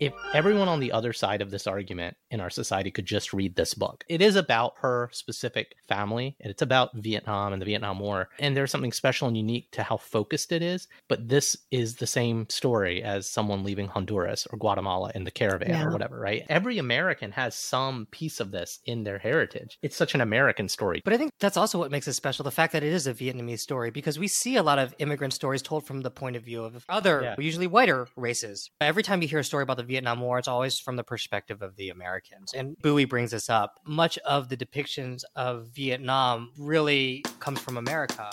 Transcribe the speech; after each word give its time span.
if 0.00 0.14
everyone 0.32 0.68
on 0.68 0.80
the 0.80 0.92
other 0.92 1.12
side 1.12 1.42
of 1.42 1.50
this 1.50 1.66
argument 1.66 2.16
in 2.30 2.40
our 2.40 2.48
society 2.48 2.90
could 2.90 3.04
just 3.04 3.34
read 3.34 3.54
this 3.54 3.74
book, 3.74 4.02
it 4.08 4.22
is 4.22 4.34
about 4.34 4.74
her 4.78 5.10
specific 5.12 5.74
family 5.86 6.36
and 6.40 6.50
it's 6.50 6.62
about 6.62 6.96
Vietnam 6.96 7.52
and 7.52 7.60
the 7.60 7.66
Vietnam 7.66 8.00
War. 8.00 8.30
And 8.38 8.56
there's 8.56 8.70
something 8.70 8.92
special 8.92 9.28
and 9.28 9.36
unique 9.36 9.70
to 9.72 9.82
how 9.82 9.98
focused 9.98 10.52
it 10.52 10.62
is. 10.62 10.88
But 11.08 11.28
this 11.28 11.56
is 11.70 11.96
the 11.96 12.06
same 12.06 12.48
story 12.48 13.02
as 13.02 13.28
someone 13.28 13.62
leaving 13.62 13.88
Honduras 13.88 14.46
or 14.50 14.58
Guatemala 14.58 15.12
in 15.14 15.24
the 15.24 15.30
caravan 15.30 15.70
yeah. 15.70 15.84
or 15.84 15.90
whatever, 15.90 16.18
right? 16.18 16.44
Every 16.48 16.78
American 16.78 17.32
has 17.32 17.54
some 17.54 18.06
piece 18.10 18.40
of 18.40 18.52
this 18.52 18.80
in 18.86 19.04
their 19.04 19.18
heritage. 19.18 19.78
It's 19.82 19.96
such 19.96 20.14
an 20.14 20.22
American 20.22 20.68
story. 20.68 21.02
But 21.04 21.12
I 21.12 21.18
think 21.18 21.32
that's 21.38 21.58
also 21.58 21.78
what 21.78 21.90
makes 21.90 22.08
it 22.08 22.14
special 22.14 22.42
the 22.42 22.50
fact 22.50 22.72
that 22.72 22.82
it 22.82 22.92
is 22.92 23.06
a 23.06 23.12
Vietnamese 23.12 23.60
story 23.60 23.90
because 23.90 24.18
we 24.18 24.28
see 24.28 24.56
a 24.56 24.62
lot 24.62 24.78
of 24.78 24.94
immigrant 24.98 25.34
stories 25.34 25.60
told 25.60 25.86
from 25.86 26.00
the 26.00 26.10
point 26.10 26.36
of 26.36 26.42
view 26.42 26.64
of 26.64 26.86
other, 26.88 27.20
yeah. 27.22 27.34
usually 27.38 27.66
whiter 27.66 28.08
races. 28.16 28.70
Every 28.80 29.02
time 29.02 29.20
you 29.20 29.28
hear 29.28 29.40
a 29.40 29.44
story 29.44 29.62
about 29.62 29.76
the 29.76 29.89
Vietnam 29.90 30.20
War, 30.20 30.38
it's 30.38 30.46
always 30.46 30.78
from 30.78 30.94
the 30.94 31.02
perspective 31.02 31.62
of 31.62 31.74
the 31.74 31.90
Americans. 31.90 32.54
And 32.54 32.80
Bui 32.80 33.06
brings 33.06 33.32
this 33.32 33.50
up. 33.50 33.80
Much 33.84 34.18
of 34.18 34.48
the 34.48 34.56
depictions 34.56 35.24
of 35.34 35.66
Vietnam 35.74 36.52
really 36.56 37.24
comes 37.40 37.58
from 37.58 37.76
America. 37.76 38.30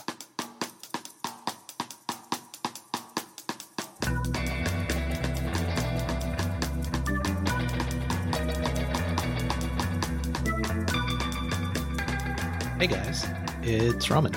Hey 12.77 12.86
guys, 12.86 13.25
it's 13.64 14.11
Raman. 14.11 14.33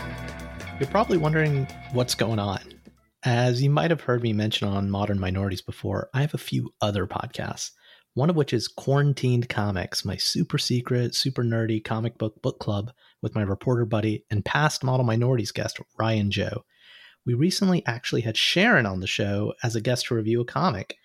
You're 0.79 0.89
probably 0.89 1.19
wondering 1.19 1.67
what's 1.93 2.15
going 2.15 2.39
on. 2.39 2.80
As 3.23 3.63
you 3.63 3.69
might 3.69 3.91
have 3.91 4.01
heard 4.01 4.23
me 4.23 4.33
mention 4.33 4.67
on 4.67 4.91
Modern 4.91 5.21
Minorities 5.21 5.61
before, 5.61 6.09
I 6.15 6.23
have 6.23 6.33
a 6.33 6.39
few 6.39 6.73
other 6.81 7.07
podcasts, 7.07 7.73
one 8.15 8.31
of 8.31 8.37
which 8.37 8.55
is 8.55 8.67
Quarantined 8.67 9.51
Comics, 9.51 10.07
my 10.07 10.17
super 10.17 10.57
secret, 10.57 11.15
super 11.15 11.45
nerdy 11.45 11.85
comic 11.85 12.17
book 12.17 12.41
book 12.41 12.59
club 12.61 12.91
with 13.21 13.35
my 13.35 13.43
reporter 13.43 13.85
buddy 13.85 14.25
and 14.31 14.43
past 14.43 14.83
Modern 14.83 15.05
Minorities 15.05 15.53
guest, 15.53 15.79
Ryan 15.99 16.31
Joe. 16.31 16.65
We 17.27 17.35
recently 17.35 17.85
actually 17.85 18.23
had 18.23 18.39
Sharon 18.39 18.87
on 18.87 19.01
the 19.01 19.07
show 19.07 19.53
as 19.62 19.77
a 19.77 19.83
guest 19.83 20.07
to 20.07 20.15
review 20.15 20.41
a 20.41 20.47
comic, 20.47 20.97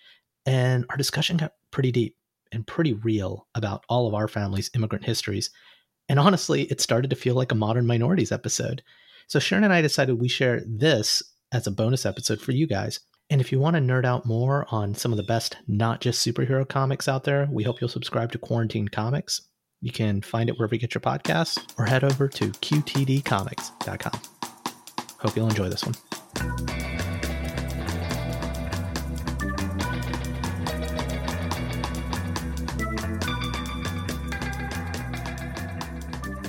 and 0.46 0.86
our 0.90 0.96
discussion 0.96 1.36
got 1.36 1.52
pretty 1.72 1.92
deep 1.92 2.16
and 2.54 2.66
pretty 2.66 2.94
real 2.94 3.46
about 3.56 3.84
all 3.90 4.08
of 4.08 4.14
our 4.14 4.30
family's 4.30 4.72
immigrant 4.74 5.04
histories. 5.04 5.50
And 6.08 6.18
honestly, 6.18 6.62
it 6.64 6.80
started 6.80 7.10
to 7.10 7.18
feel 7.18 7.36
like 7.36 7.52
a 7.52 7.56
Modern 7.56 7.86
Minorities 7.86 8.32
episode. 8.32 8.84
So 9.28 9.40
Sharon 9.40 9.66
and 9.66 9.74
I 9.74 9.82
decided 9.82 10.22
we 10.22 10.30
share 10.30 10.62
this 10.66 11.22
as 11.52 11.68
a 11.68 11.72
bonus 11.72 12.06
episode 12.06 12.42
for 12.42 12.52
you 12.52 12.68
guys. 12.68 13.00
And 13.30 13.42
if 13.42 13.52
you 13.52 13.60
want 13.60 13.76
to 13.76 13.82
nerd 13.82 14.06
out 14.06 14.26
more 14.26 14.68
on 14.70 14.94
some 14.94 15.12
of 15.12 15.18
the 15.18 15.24
best 15.24 15.58
not 15.68 16.00
just 16.00 16.26
superhero 16.26 16.68
comics 16.68 17.08
out 17.08 17.24
there, 17.24 17.48
we 17.52 17.64
hope 17.64 17.82
you'll 17.82 17.90
subscribe 17.90 18.32
to 18.34 18.38
Quarantine 18.38 18.88
Comics. 18.88 19.42
You 19.82 19.92
can 19.92 20.22
find 20.22 20.50
it 20.50 20.58
wherever 20.58 20.76
you 20.76 20.82
get 20.82 20.94
your 20.94 21.02
podcasts 21.02 21.58
or 21.78 21.86
head 21.86 22.04
over 22.04 22.28
to 22.28 22.50
qtdcomics.com. 22.50 24.22
Hope 25.20 25.36
you'll 25.36 25.50
enjoy 25.50 25.70
this 25.70 25.84
one. 25.86 27.15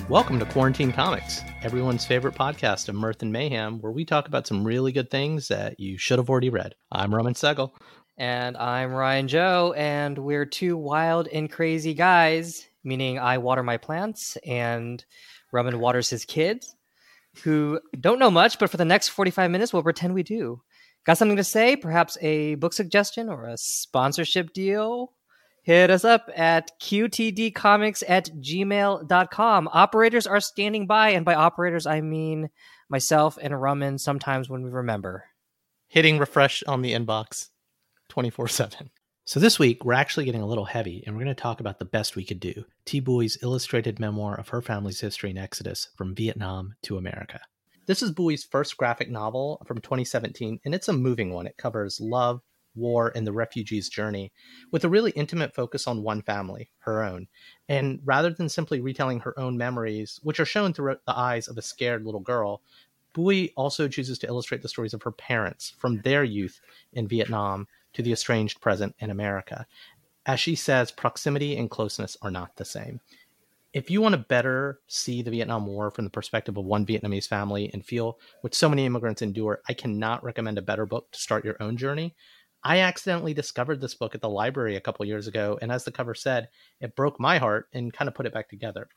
Welcome 0.09 0.39
to 0.39 0.45
Quarantine 0.45 0.93
Comics 0.93 1.43
everyone's 1.63 2.05
favorite 2.05 2.33
podcast 2.33 2.87
of 2.87 2.95
Mirth 2.95 3.23
and 3.23 3.33
Mayhem, 3.33 3.81
where 3.81 3.91
we 3.91 4.05
talk 4.05 4.29
about 4.29 4.47
some 4.47 4.63
really 4.63 4.93
good 4.93 5.11
things 5.11 5.49
that 5.49 5.81
you 5.81 5.97
should 5.97 6.17
have 6.17 6.29
already 6.29 6.49
read. 6.49 6.75
I'm 6.89 7.13
Raman 7.13 7.33
Sehgal. 7.33 7.71
And 8.17 8.55
I'm 8.55 8.93
Ryan 8.93 9.27
Joe, 9.27 9.73
and 9.75 10.17
we're 10.17 10.45
two 10.45 10.77
wild 10.77 11.27
and 11.27 11.51
crazy 11.51 11.93
guys, 11.93 12.65
meaning 12.85 13.19
I 13.19 13.39
water 13.39 13.63
my 13.63 13.75
plants 13.75 14.37
and 14.45 15.03
Roman 15.51 15.77
waters 15.77 16.09
his 16.09 16.23
kids, 16.23 16.73
who 17.43 17.81
don't 17.99 18.19
know 18.19 18.31
much, 18.31 18.59
but 18.59 18.69
for 18.69 18.77
the 18.77 18.85
next 18.85 19.09
45 19.09 19.51
minutes, 19.51 19.73
we'll 19.73 19.83
pretend 19.83 20.13
we 20.13 20.23
do. 20.23 20.61
Got 21.05 21.17
something 21.17 21.35
to 21.35 21.43
say? 21.43 21.75
Perhaps 21.75 22.17
a 22.21 22.55
book 22.55 22.71
suggestion 22.71 23.27
or 23.27 23.45
a 23.45 23.57
sponsorship 23.57 24.53
deal? 24.53 25.11
Hit 25.67 25.89
us 25.89 26.05
up 26.05 26.29
at 26.33 26.71
qtdcomics 26.79 28.01
at 28.07 28.29
gmail.com. 28.39 29.69
Operators 29.73 30.25
are 30.25 30.39
standing 30.39 30.87
by, 30.87 31.09
and 31.09 31.25
by 31.25 31.33
operators, 31.33 31.85
I 31.85 31.99
mean 31.99 32.49
myself 32.87 33.37
and 33.41 33.61
Raman 33.61 33.97
sometimes 33.97 34.49
when 34.49 34.63
we 34.63 34.69
remember. 34.69 35.25
Hitting 35.89 36.19
refresh 36.19 36.63
on 36.63 36.83
the 36.83 36.93
inbox 36.93 37.49
24 38.07 38.47
7. 38.47 38.91
So 39.25 39.41
this 39.41 39.59
week, 39.59 39.83
we're 39.83 39.91
actually 39.91 40.23
getting 40.23 40.41
a 40.41 40.47
little 40.47 40.63
heavy, 40.63 41.03
and 41.05 41.13
we're 41.13 41.25
going 41.25 41.35
to 41.35 41.41
talk 41.41 41.59
about 41.59 41.79
the 41.79 41.85
best 41.85 42.15
we 42.15 42.23
could 42.23 42.39
do 42.39 42.63
Thi 42.85 43.01
Bui's 43.01 43.37
illustrated 43.43 43.99
memoir 43.99 44.39
of 44.39 44.47
her 44.47 44.61
family's 44.61 45.01
history 45.01 45.31
and 45.31 45.39
exodus 45.39 45.89
from 45.97 46.15
Vietnam 46.15 46.75
to 46.83 46.97
America. 46.97 47.41
This 47.87 48.01
is 48.01 48.13
Bui's 48.13 48.45
first 48.45 48.77
graphic 48.77 49.09
novel 49.09 49.61
from 49.65 49.79
2017, 49.79 50.61
and 50.63 50.73
it's 50.73 50.87
a 50.87 50.93
moving 50.93 51.33
one. 51.33 51.45
It 51.45 51.57
covers 51.57 51.99
love, 51.99 52.39
war 52.77 53.11
and 53.15 53.25
the 53.25 53.33
refugee's 53.33 53.89
journey 53.89 54.31
with 54.71 54.83
a 54.83 54.89
really 54.89 55.11
intimate 55.11 55.53
focus 55.53 55.87
on 55.87 56.03
one 56.03 56.21
family, 56.21 56.69
her 56.79 57.03
own. 57.03 57.27
And 57.67 57.99
rather 58.05 58.29
than 58.29 58.49
simply 58.49 58.79
retelling 58.79 59.19
her 59.21 59.37
own 59.39 59.57
memories, 59.57 60.19
which 60.23 60.39
are 60.39 60.45
shown 60.45 60.73
through 60.73 60.97
the 61.05 61.17
eyes 61.17 61.47
of 61.47 61.57
a 61.57 61.61
scared 61.61 62.05
little 62.05 62.21
girl, 62.21 62.61
Bui 63.13 63.51
also 63.55 63.87
chooses 63.87 64.19
to 64.19 64.27
illustrate 64.27 64.61
the 64.61 64.69
stories 64.69 64.93
of 64.93 65.01
her 65.03 65.11
parents 65.11 65.73
from 65.79 66.01
their 66.01 66.23
youth 66.23 66.61
in 66.93 67.07
Vietnam 67.07 67.67
to 67.93 68.03
the 68.03 68.11
estranged 68.11 68.61
present 68.61 68.95
in 68.99 69.09
America. 69.09 69.65
As 70.25 70.39
she 70.39 70.55
says, 70.55 70.91
proximity 70.91 71.57
and 71.57 71.69
closeness 71.69 72.15
are 72.21 72.29
not 72.29 72.57
the 72.57 72.65
same. 72.65 72.99
If 73.73 73.89
you 73.89 74.01
want 74.01 74.13
to 74.13 74.19
better 74.19 74.79
see 74.87 75.21
the 75.21 75.31
Vietnam 75.31 75.65
War 75.65 75.89
from 75.91 76.05
the 76.05 76.11
perspective 76.11 76.57
of 76.57 76.65
one 76.65 76.85
Vietnamese 76.85 77.27
family 77.27 77.69
and 77.73 77.85
feel 77.85 78.19
what 78.41 78.55
so 78.55 78.69
many 78.69 78.85
immigrants 78.85 79.21
endure, 79.21 79.61
I 79.67 79.73
cannot 79.73 80.23
recommend 80.23 80.57
a 80.57 80.61
better 80.61 80.85
book 80.85 81.11
to 81.11 81.19
start 81.19 81.45
your 81.45 81.57
own 81.59 81.77
journey. 81.77 82.15
I 82.67 82.79
accidentally 82.79 83.33
discovered 83.33 83.79
this 83.79 83.95
book 83.95 84.13
at 84.13 84.19
the 84.19 84.27
library 84.27 84.75
a 84.75 84.81
couple 84.81 85.05
years 85.05 85.25
ago, 85.25 85.57
and 85.61 85.71
as 85.71 85.85
the 85.85 85.91
cover 85.91 86.13
said, 86.13 86.49
it 86.81 86.97
broke 86.97 87.17
my 87.17 87.37
heart 87.37 87.69
and 87.73 87.93
kind 87.93 88.09
of 88.09 88.13
put 88.13 88.25
it 88.25 88.33
back 88.33 88.49
together. 88.49 88.89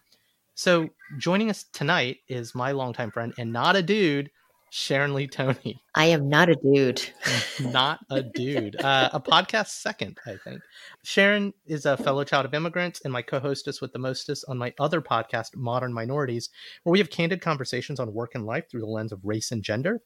So, 0.56 0.88
joining 1.18 1.50
us 1.50 1.66
tonight 1.72 2.16
is 2.26 2.52
my 2.52 2.72
longtime 2.72 3.12
friend 3.12 3.32
and 3.38 3.52
not 3.52 3.76
a 3.76 3.82
dude, 3.82 4.32
Sharon 4.70 5.14
Lee 5.14 5.28
Thony. 5.28 5.76
I 5.94 6.06
am 6.06 6.28
not 6.28 6.48
a 6.48 6.56
dude. 6.56 7.00
not 7.60 8.00
a 8.10 8.24
dude. 8.24 8.74
Uh, 8.82 9.10
a 9.12 9.20
podcast 9.20 9.68
second, 9.68 10.18
I 10.26 10.34
think. 10.42 10.62
Sharon 11.04 11.54
is 11.64 11.86
a 11.86 11.96
fellow 11.96 12.24
child 12.24 12.46
of 12.46 12.54
immigrants 12.54 13.00
and 13.04 13.12
my 13.12 13.22
co 13.22 13.38
hostess 13.38 13.80
with 13.80 13.92
the 13.92 14.00
mostest 14.00 14.44
on 14.48 14.58
my 14.58 14.74
other 14.80 15.00
podcast, 15.00 15.54
Modern 15.54 15.94
Minorities, 15.94 16.50
where 16.82 16.90
we 16.90 16.98
have 16.98 17.10
candid 17.10 17.40
conversations 17.40 18.00
on 18.00 18.12
work 18.12 18.34
and 18.34 18.44
life 18.44 18.68
through 18.68 18.80
the 18.80 18.86
lens 18.86 19.12
of 19.12 19.20
race 19.22 19.52
and 19.52 19.62
gender. 19.62 20.02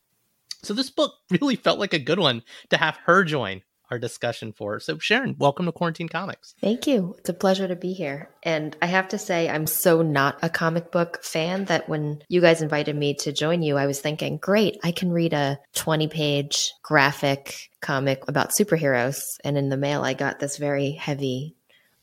So 0.64 0.74
this 0.74 0.90
book 0.90 1.14
really 1.30 1.56
felt 1.56 1.78
like 1.78 1.94
a 1.94 1.98
good 1.98 2.18
one 2.18 2.42
to 2.70 2.76
have 2.76 2.96
her 3.04 3.24
join 3.24 3.62
our 3.90 3.98
discussion 3.98 4.52
for. 4.52 4.80
So 4.80 4.98
Sharon, 4.98 5.36
welcome 5.38 5.66
to 5.66 5.72
Quarantine 5.72 6.08
Comics. 6.08 6.54
Thank 6.60 6.86
you. 6.86 7.14
It's 7.18 7.28
a 7.28 7.34
pleasure 7.34 7.68
to 7.68 7.76
be 7.76 7.92
here. 7.92 8.30
And 8.42 8.76
I 8.80 8.86
have 8.86 9.08
to 9.08 9.18
say 9.18 9.48
I'm 9.48 9.66
so 9.66 10.02
not 10.02 10.38
a 10.42 10.48
comic 10.48 10.90
book 10.90 11.22
fan 11.22 11.66
that 11.66 11.88
when 11.88 12.22
you 12.28 12.40
guys 12.40 12.62
invited 12.62 12.96
me 12.96 13.14
to 13.20 13.32
join 13.32 13.62
you, 13.62 13.76
I 13.76 13.86
was 13.86 14.00
thinking, 14.00 14.38
great, 14.38 14.78
I 14.82 14.90
can 14.92 15.12
read 15.12 15.32
a 15.32 15.58
20-page 15.76 16.72
graphic 16.82 17.70
comic 17.82 18.22
about 18.26 18.50
superheroes. 18.50 19.20
And 19.44 19.58
in 19.58 19.68
the 19.68 19.76
mail 19.76 20.02
I 20.02 20.14
got 20.14 20.40
this 20.40 20.56
very 20.56 20.92
heavy 20.92 21.54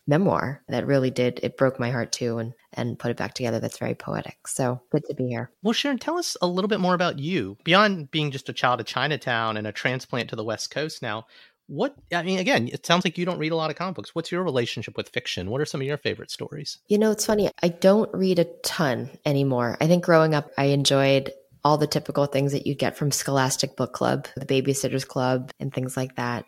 memoir 0.08 0.62
that 0.68 0.88
really 0.88 1.12
did 1.12 1.40
it 1.44 1.58
broke 1.58 1.80
my 1.80 1.92
heart 1.92 2.12
too 2.12 2.38
and 2.38 2.54
and 2.74 2.98
put 2.98 3.12
it 3.12 3.18
back 3.18 3.34
together 3.34 3.60
that's 3.60 3.78
very 3.78 3.96
poetic. 3.96 4.48
So 4.48 4.82
good 4.92 5.04
to 5.06 5.16
be 5.16 5.28
here. 5.28 5.52
Well 5.62 5.74
sharon 5.74 6.00
tell 6.00 6.18
us 6.18 6.38
a 6.42 6.48
little 6.48 6.70
bit 6.70 6.80
more 6.80 6.94
about 6.94 7.20
you. 7.20 7.58
Beyond 7.64 8.12
being 8.12 8.32
just 8.32 8.50
a 8.50 8.54
child 8.54 8.80
of 8.80 8.86
chinatown 8.86 9.58
and 9.58 9.68
a 9.68 9.72
transplant 9.72 10.30
to 10.30 10.36
the 10.36 10.44
west 10.44 10.72
coast 10.72 11.02
now 11.02 11.26
what 11.68 11.96
i 12.14 12.22
mean 12.22 12.40
again 12.40 12.68
it 12.68 12.86
sounds 12.86 13.06
like 13.06 13.18
you 13.18 13.26
don't 13.26 13.38
read 13.38 13.54
a 13.54 13.56
lot 13.56 13.70
of 13.70 13.76
comic 13.76 13.96
books. 13.96 14.14
What's 14.14 14.32
your 14.32 14.44
relationship 14.44 14.98
with 14.98 15.10
fiction? 15.10 15.50
What 15.50 15.62
are 15.62 15.66
some 15.66 15.82
of 15.82 15.88
your 15.88 15.98
favorite 15.98 16.32
stories? 16.32 16.80
You 16.88 16.98
know 16.98 17.12
it's 17.12 17.26
funny 17.26 17.50
i 17.62 17.70
don't 17.70 18.14
read 18.14 18.40
a 18.40 18.46
ton 18.64 19.10
anymore. 19.26 19.78
I 19.80 19.88
think 19.88 20.04
growing 20.04 20.36
up 20.36 20.52
i 20.58 20.66
enjoyed 20.66 21.32
all 21.64 21.78
the 21.78 21.88
typical 21.88 22.26
things 22.26 22.54
that 22.54 22.66
you 22.66 22.74
get 22.74 22.98
from 22.98 23.12
scholastic 23.12 23.76
book 23.76 23.94
club 23.94 24.28
the 24.36 24.46
babysitters 24.46 25.08
club 25.08 25.52
and 25.60 25.74
things 25.74 25.96
like 25.96 26.16
that 26.16 26.46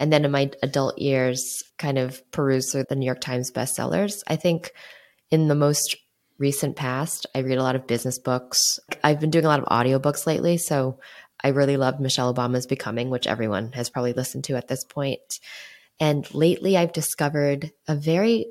and 0.00 0.12
then 0.12 0.24
in 0.24 0.30
my 0.30 0.50
adult 0.62 0.98
years 0.98 1.62
kind 1.78 1.98
of 1.98 2.22
peruse 2.30 2.72
through 2.72 2.84
the 2.88 2.96
new 2.96 3.06
york 3.06 3.20
times 3.20 3.50
bestsellers 3.50 4.22
i 4.28 4.36
think 4.36 4.72
in 5.30 5.48
the 5.48 5.54
most 5.54 5.96
recent 6.38 6.76
past, 6.76 7.26
I 7.34 7.40
read 7.40 7.58
a 7.58 7.62
lot 7.62 7.76
of 7.76 7.86
business 7.86 8.18
books. 8.18 8.78
I've 9.02 9.20
been 9.20 9.30
doing 9.30 9.44
a 9.44 9.48
lot 9.48 9.60
of 9.60 9.66
audiobooks 9.66 10.26
lately. 10.26 10.56
So 10.56 11.00
I 11.42 11.48
really 11.48 11.76
loved 11.76 12.00
Michelle 12.00 12.32
Obama's 12.32 12.66
Becoming, 12.66 13.10
which 13.10 13.26
everyone 13.26 13.72
has 13.72 13.90
probably 13.90 14.12
listened 14.12 14.44
to 14.44 14.56
at 14.56 14.68
this 14.68 14.84
point. 14.84 15.40
And 16.00 16.32
lately, 16.34 16.76
I've 16.76 16.92
discovered 16.92 17.72
a 17.86 17.94
very 17.94 18.46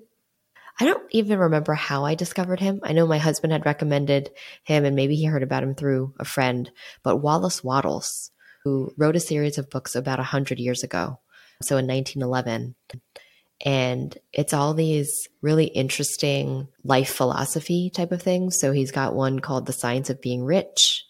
I 0.79 0.85
don't 0.85 1.07
even 1.09 1.39
remember 1.39 1.73
how 1.73 2.05
I 2.05 2.13
discovered 2.13 2.59
him. 2.59 2.81
I 2.83 2.93
know 2.93 3.07
my 3.07 3.17
husband 3.17 3.51
had 3.51 3.65
recommended 3.65 4.29
him 4.63 4.85
and 4.85 4.95
maybe 4.95 5.15
he 5.15 5.25
heard 5.25 5.41
about 5.41 5.63
him 5.63 5.73
through 5.73 6.13
a 6.19 6.23
friend, 6.23 6.69
but 7.01 7.17
Wallace 7.17 7.63
Wattles, 7.63 8.29
who 8.63 8.93
wrote 8.95 9.15
a 9.15 9.19
series 9.19 9.57
of 9.57 9.71
books 9.71 9.95
about 9.95 10.19
100 10.19 10.59
years 10.59 10.83
ago. 10.83 11.19
So 11.61 11.77
in 11.77 11.87
1911. 11.87 12.75
And 13.65 14.15
it's 14.33 14.53
all 14.53 14.73
these 14.73 15.27
really 15.41 15.65
interesting 15.65 16.67
life 16.83 17.09
philosophy 17.09 17.89
type 17.89 18.11
of 18.11 18.21
things. 18.21 18.59
So 18.59 18.71
he's 18.71 18.91
got 18.91 19.15
one 19.15 19.39
called 19.39 19.65
The 19.65 19.73
Science 19.73 20.09
of 20.09 20.21
Being 20.21 20.43
Rich. 20.43 21.06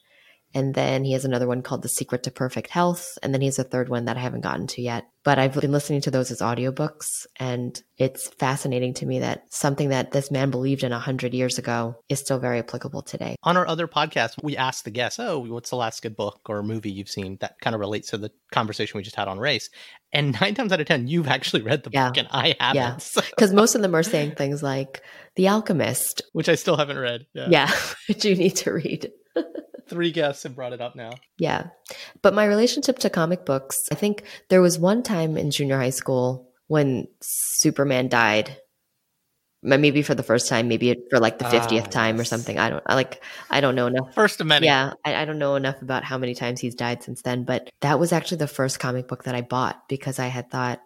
And 0.54 0.74
then 0.74 1.04
he 1.04 1.12
has 1.14 1.26
another 1.26 1.48
one 1.48 1.62
called 1.62 1.82
The 1.84 1.90
Secret 1.90 2.24
to 2.24 2.32
Perfect 2.32 2.70
Health. 2.70 3.18
And 3.22 3.34
then 3.34 3.42
he 3.42 3.48
has 3.48 3.60
a 3.60 3.64
third 3.64 3.90
one 3.90 4.06
that 4.06 4.18
I 4.18 4.22
haven't 4.22 4.42
gotten 4.42 4.66
to 4.68 4.82
yet. 4.82 5.06
But 5.24 5.38
I've 5.40 5.54
been 5.54 5.74
listening 5.74 6.00
to 6.02 6.12
those 6.12 6.32
as 6.32 6.40
audiobooks. 6.40 7.28
And 7.36 7.80
it's 7.98 8.30
fascinating 8.30 8.94
to 8.96 9.06
me 9.06 9.20
that 9.20 9.44
something 9.50 9.90
that 9.90 10.12
this 10.12 10.32
man 10.32 10.50
believed 10.50 10.84
in 10.84 10.92
100 10.92 11.34
years 11.34 11.58
ago 11.58 11.98
is 12.08 12.20
still 12.20 12.40
very 12.40 12.60
applicable 12.60 13.02
today. 13.02 13.36
On 13.44 13.58
our 13.58 13.68
other 13.68 13.88
podcast, 13.88 14.42
we 14.42 14.56
asked 14.56 14.86
the 14.86 14.92
guests, 14.92 15.20
Oh, 15.20 15.40
what's 15.40 15.70
the 15.70 15.76
last 15.76 16.02
good 16.02 16.16
book 16.16 16.40
or 16.48 16.64
movie 16.64 16.92
you've 16.92 17.10
seen 17.10 17.38
that 17.42 17.60
kind 17.60 17.74
of 17.74 17.80
relates 17.82 18.10
to 18.12 18.18
the 18.18 18.32
conversation 18.52 18.98
we 18.98 19.04
just 19.04 19.18
had 19.18 19.28
on 19.28 19.40
race? 19.40 19.70
And 20.14 20.40
nine 20.40 20.56
times 20.56 20.72
out 20.72 20.80
of 20.80 20.88
10, 20.88 21.08
you've 21.10 21.28
actually 21.28 21.62
read 21.62 21.84
the 21.84 21.90
Yeah. 21.92 22.08
book 22.08 22.18
and 22.18 22.28
I 22.32 22.56
haven't. 22.60 22.76
Yeah. 22.82 22.98
So- 22.98 23.22
Because 23.36 23.52
most 23.54 23.76
of 23.76 23.82
them 23.82 23.94
are 23.96 24.04
saying 24.04 24.36
things 24.36 24.64
like 24.64 25.04
The 25.36 25.50
Alchemist. 25.50 26.22
which 26.32 26.48
I 26.48 26.56
still 26.56 26.78
haven't 26.78 26.98
read. 26.98 27.26
Yeah. 27.34 27.48
Yeah, 27.50 27.72
which 28.08 28.24
you 28.24 28.36
need 28.36 28.56
to 28.58 28.72
read. 28.72 29.12
Three 29.88 30.12
guests 30.12 30.44
have 30.44 30.56
brought 30.56 30.74
it 30.74 30.82
up 30.82 30.96
now. 30.96 31.12
Yeah. 31.38 31.68
But 32.22 32.34
my 32.34 32.46
relationship 32.46 33.00
to 33.00 33.10
comic 33.10 33.46
books, 33.46 33.78
I 33.92 33.96
think 33.96 34.24
there 34.50 34.62
was 34.62 34.78
one 34.80 35.04
time 35.04 35.38
in 35.38 35.52
junior 35.52 35.78
high 35.78 35.92
school 35.92 36.50
when 36.68 37.08
Superman 37.22 38.10
died. 38.10 38.58
Maybe 39.64 40.04
for 40.04 40.14
the 40.14 40.24
first 40.24 40.48
time, 40.48 40.68
maybe 40.68 40.96
for 41.10 41.20
like 41.20 41.40
the 41.40 41.48
Ah, 41.48 41.52
50th 41.52 41.90
time 41.90 42.20
or 42.20 42.24
something. 42.24 42.60
I 42.60 42.70
don't 42.70 42.84
I 42.86 42.94
like 42.94 43.24
I 43.50 43.60
don't 43.60 43.76
know 43.76 43.88
enough. 43.88 44.14
First 44.14 44.40
of 44.40 44.48
many. 44.48 44.68
Yeah, 44.68 44.94
I, 45.04 45.16
I 45.16 45.26
don't 45.26 45.40
know 45.40 45.56
enough 45.56 45.82
about 45.82 46.04
how 46.04 46.18
many 46.18 46.36
times 46.36 46.62
he's 46.62 46.76
died 46.76 47.02
since 47.02 47.24
then, 47.24 47.44
but 47.44 47.70
that 47.82 48.00
was 48.00 48.14
actually 48.14 48.38
the 48.38 48.48
first 48.48 48.80
comic 48.80 49.08
book 49.08 49.24
that 49.24 49.36
I 49.36 49.42
bought 49.42 49.90
because 49.90 50.20
I 50.20 50.28
had 50.28 50.52
thought, 50.52 50.80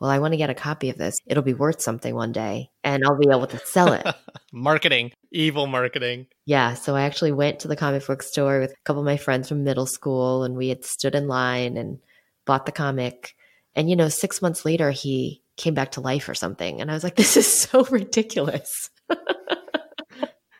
well, 0.00 0.10
I 0.10 0.18
want 0.18 0.32
to 0.32 0.38
get 0.38 0.50
a 0.50 0.54
copy 0.54 0.90
of 0.90 0.98
this. 0.98 1.16
It'll 1.26 1.42
be 1.42 1.54
worth 1.54 1.80
something 1.80 2.14
one 2.14 2.32
day 2.32 2.70
and 2.84 3.04
I'll 3.04 3.18
be 3.18 3.28
able 3.28 3.46
to 3.46 3.58
sell 3.58 3.92
it. 3.92 4.06
marketing, 4.52 5.12
evil 5.30 5.66
marketing. 5.66 6.26
Yeah, 6.44 6.74
so 6.74 6.94
I 6.94 7.02
actually 7.02 7.32
went 7.32 7.60
to 7.60 7.68
the 7.68 7.76
comic 7.76 8.06
book 8.06 8.22
store 8.22 8.60
with 8.60 8.72
a 8.72 8.84
couple 8.84 9.00
of 9.00 9.06
my 9.06 9.16
friends 9.16 9.48
from 9.48 9.64
middle 9.64 9.86
school, 9.86 10.44
and 10.44 10.56
we 10.56 10.68
had 10.68 10.84
stood 10.84 11.14
in 11.14 11.28
line 11.28 11.76
and 11.76 11.98
bought 12.44 12.66
the 12.66 12.72
comic. 12.72 13.34
And 13.74 13.90
you 13.90 13.96
know, 13.96 14.08
six 14.08 14.42
months 14.42 14.64
later, 14.64 14.90
he 14.90 15.42
came 15.56 15.74
back 15.74 15.92
to 15.92 16.00
life 16.00 16.28
or 16.28 16.34
something, 16.34 16.80
and 16.80 16.90
I 16.90 16.94
was 16.94 17.04
like, 17.04 17.16
"This 17.16 17.36
is 17.36 17.46
so 17.46 17.84
ridiculous." 17.84 18.90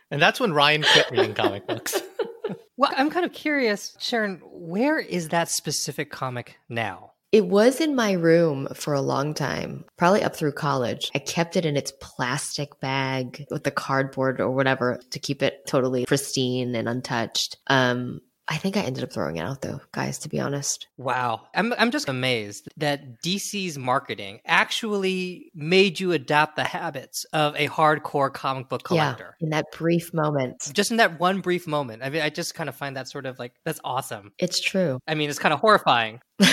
And 0.09 0.23
that's 0.23 0.39
when 0.39 0.53
Ryan 0.53 0.83
quit 0.83 1.11
reading 1.11 1.35
comic 1.35 1.67
books. 1.67 2.01
Well, 2.77 2.93
I'm 2.97 3.11
kind 3.11 3.27
of 3.27 3.33
curious, 3.33 3.97
Sharon, 3.99 4.41
where 4.45 4.99
is 4.99 5.31
that 5.31 5.49
specific 5.49 6.11
comic 6.11 6.59
now? 6.69 7.13
It 7.33 7.47
was 7.47 7.81
in 7.81 7.95
my 7.95 8.13
room 8.13 8.69
for 8.75 8.95
a 8.95 9.01
long 9.01 9.35
time, 9.35 9.85
probably 9.97 10.23
up 10.23 10.37
through 10.37 10.53
college. 10.53 11.11
I 11.15 11.19
kept 11.19 11.57
it 11.57 11.67
in 11.67 11.77
its 11.77 11.93
plastic 12.01 12.79
bag 12.81 13.47
with 13.51 13.65
the 13.65 13.71
cardboard 13.71 14.41
or 14.41 14.51
whatever 14.53 15.01
to 15.11 15.19
keep 15.19 15.43
it 15.43 15.67
totally 15.67 16.07
pristine 16.07 16.75
and 16.75 16.89
untouched. 16.89 17.59
Um, 17.67 18.21
I 18.49 18.59
think 18.59 18.77
I 18.77 18.81
ended 18.83 19.03
up 19.03 19.13
throwing 19.13 19.37
it 19.37 19.41
out 19.41 19.63
though, 19.63 19.81
guys, 19.93 20.19
to 20.21 20.29
be 20.29 20.39
honest. 20.39 20.87
Wow. 20.97 21.49
I'm, 21.55 21.73
I'm 21.79 21.91
just 21.91 22.09
amazed 22.09 22.69
that 22.77 23.21
DC's 23.23 23.77
marketing 23.77 24.41
actually 24.47 25.51
made 25.55 25.99
you 25.99 26.13
adopt 26.13 26.57
the 26.57 26.65
habits 26.65 27.25
of 27.33 27.57
a 27.57 27.69
hardcore 27.69 28.33
comic 28.33 28.69
book 28.69 28.85
collector. 28.85 29.37
Yeah, 29.41 29.45
in 29.45 29.51
that 29.51 29.67
brief 29.73 30.15
moment. 30.15 30.71
Just 30.73 30.93
in 30.93 30.99
that 30.99 31.19
one 31.19 31.41
brief 31.41 31.67
moment. 31.67 32.03
I 32.05 32.11
mean, 32.11 32.23
I 32.23 32.31
just 32.31 32.55
kind 32.55 32.69
of 32.69 32.77
find 32.77 32.97
that 32.97 33.09
sort 33.09 33.27
of 33.27 33.39
like, 33.39 33.53
that's 33.65 33.81
awesome. 33.83 34.33
It's 34.39 34.61
true. 34.61 35.01
I 35.09 35.15
mean, 35.15 35.29
it's 35.29 35.41
kind 35.41 35.53
of 35.53 35.61
horrifying. 35.61 36.21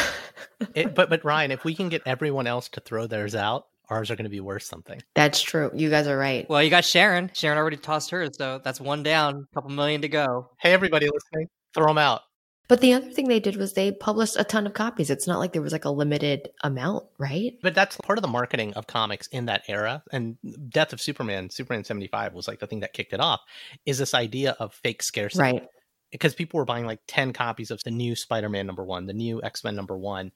It, 0.75 0.95
but 0.95 1.09
but 1.09 1.23
Ryan, 1.23 1.51
if 1.51 1.63
we 1.63 1.75
can 1.75 1.89
get 1.89 2.01
everyone 2.05 2.47
else 2.47 2.69
to 2.69 2.79
throw 2.79 3.07
theirs 3.07 3.35
out, 3.35 3.67
ours 3.89 4.09
are 4.09 4.15
going 4.15 4.25
to 4.25 4.29
be 4.29 4.39
worth 4.39 4.63
something. 4.63 5.01
That's 5.13 5.41
true. 5.41 5.71
You 5.73 5.89
guys 5.89 6.07
are 6.07 6.17
right. 6.17 6.49
Well, 6.49 6.63
you 6.63 6.69
got 6.69 6.85
Sharon. 6.85 7.31
Sharon 7.33 7.57
already 7.57 7.77
tossed 7.77 8.09
hers, 8.11 8.31
so 8.37 8.59
that's 8.63 8.79
one 8.79 9.03
down, 9.03 9.47
a 9.51 9.53
couple 9.53 9.71
million 9.71 10.01
to 10.01 10.09
go. 10.09 10.49
Hey, 10.59 10.73
everybody 10.73 11.07
listening, 11.07 11.49
throw 11.73 11.87
them 11.87 11.97
out. 11.97 12.21
But 12.69 12.79
the 12.79 12.93
other 12.93 13.09
thing 13.11 13.27
they 13.27 13.41
did 13.41 13.57
was 13.57 13.73
they 13.73 13.91
published 13.91 14.39
a 14.39 14.43
ton 14.43 14.65
of 14.65 14.73
copies. 14.73 15.09
It's 15.09 15.27
not 15.27 15.37
like 15.37 15.51
there 15.51 15.61
was 15.61 15.73
like 15.73 15.85
a 15.85 15.89
limited 15.89 16.49
amount, 16.63 17.05
right? 17.17 17.57
But 17.61 17.75
that's 17.75 17.97
part 17.97 18.17
of 18.17 18.21
the 18.21 18.29
marketing 18.29 18.73
of 18.75 18.87
comics 18.87 19.27
in 19.27 19.47
that 19.47 19.63
era. 19.67 20.01
And 20.11 20.37
Death 20.69 20.93
of 20.93 21.01
Superman, 21.01 21.49
Superman 21.49 21.83
75 21.83 22.33
was 22.33 22.47
like 22.47 22.59
the 22.59 22.67
thing 22.67 22.79
that 22.79 22.93
kicked 22.93 23.11
it 23.13 23.19
off, 23.19 23.41
is 23.85 23.97
this 23.97 24.13
idea 24.13 24.55
of 24.59 24.73
fake 24.73 25.03
scarcity. 25.03 25.41
Right. 25.41 25.67
Because 26.09 26.33
people 26.33 26.57
were 26.57 26.65
buying 26.65 26.85
like 26.85 26.99
10 27.07 27.33
copies 27.33 27.69
of 27.69 27.81
the 27.83 27.91
new 27.91 28.15
Spider 28.15 28.47
Man 28.47 28.65
number 28.65 28.83
one, 28.83 29.07
the 29.07 29.13
new 29.13 29.43
X 29.43 29.63
Men 29.63 29.75
number 29.75 29.97
one. 29.97 30.31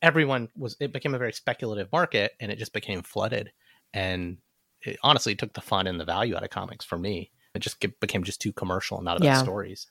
Everyone 0.00 0.48
was, 0.56 0.76
it 0.80 0.92
became 0.92 1.14
a 1.14 1.18
very 1.18 1.32
speculative 1.32 1.92
market 1.92 2.32
and 2.40 2.50
it 2.50 2.58
just 2.58 2.72
became 2.72 3.02
flooded. 3.02 3.52
And 3.94 4.38
it 4.80 4.98
honestly 5.02 5.36
took 5.36 5.52
the 5.52 5.60
fun 5.60 5.86
and 5.86 6.00
the 6.00 6.04
value 6.04 6.34
out 6.34 6.42
of 6.42 6.50
comics 6.50 6.84
for 6.84 6.98
me. 6.98 7.30
It 7.54 7.60
just 7.60 7.78
became 8.00 8.24
just 8.24 8.40
too 8.40 8.52
commercial 8.52 8.96
and 8.96 9.04
not 9.04 9.18
about 9.18 9.26
Yeah. 9.26 9.42
stories. 9.42 9.86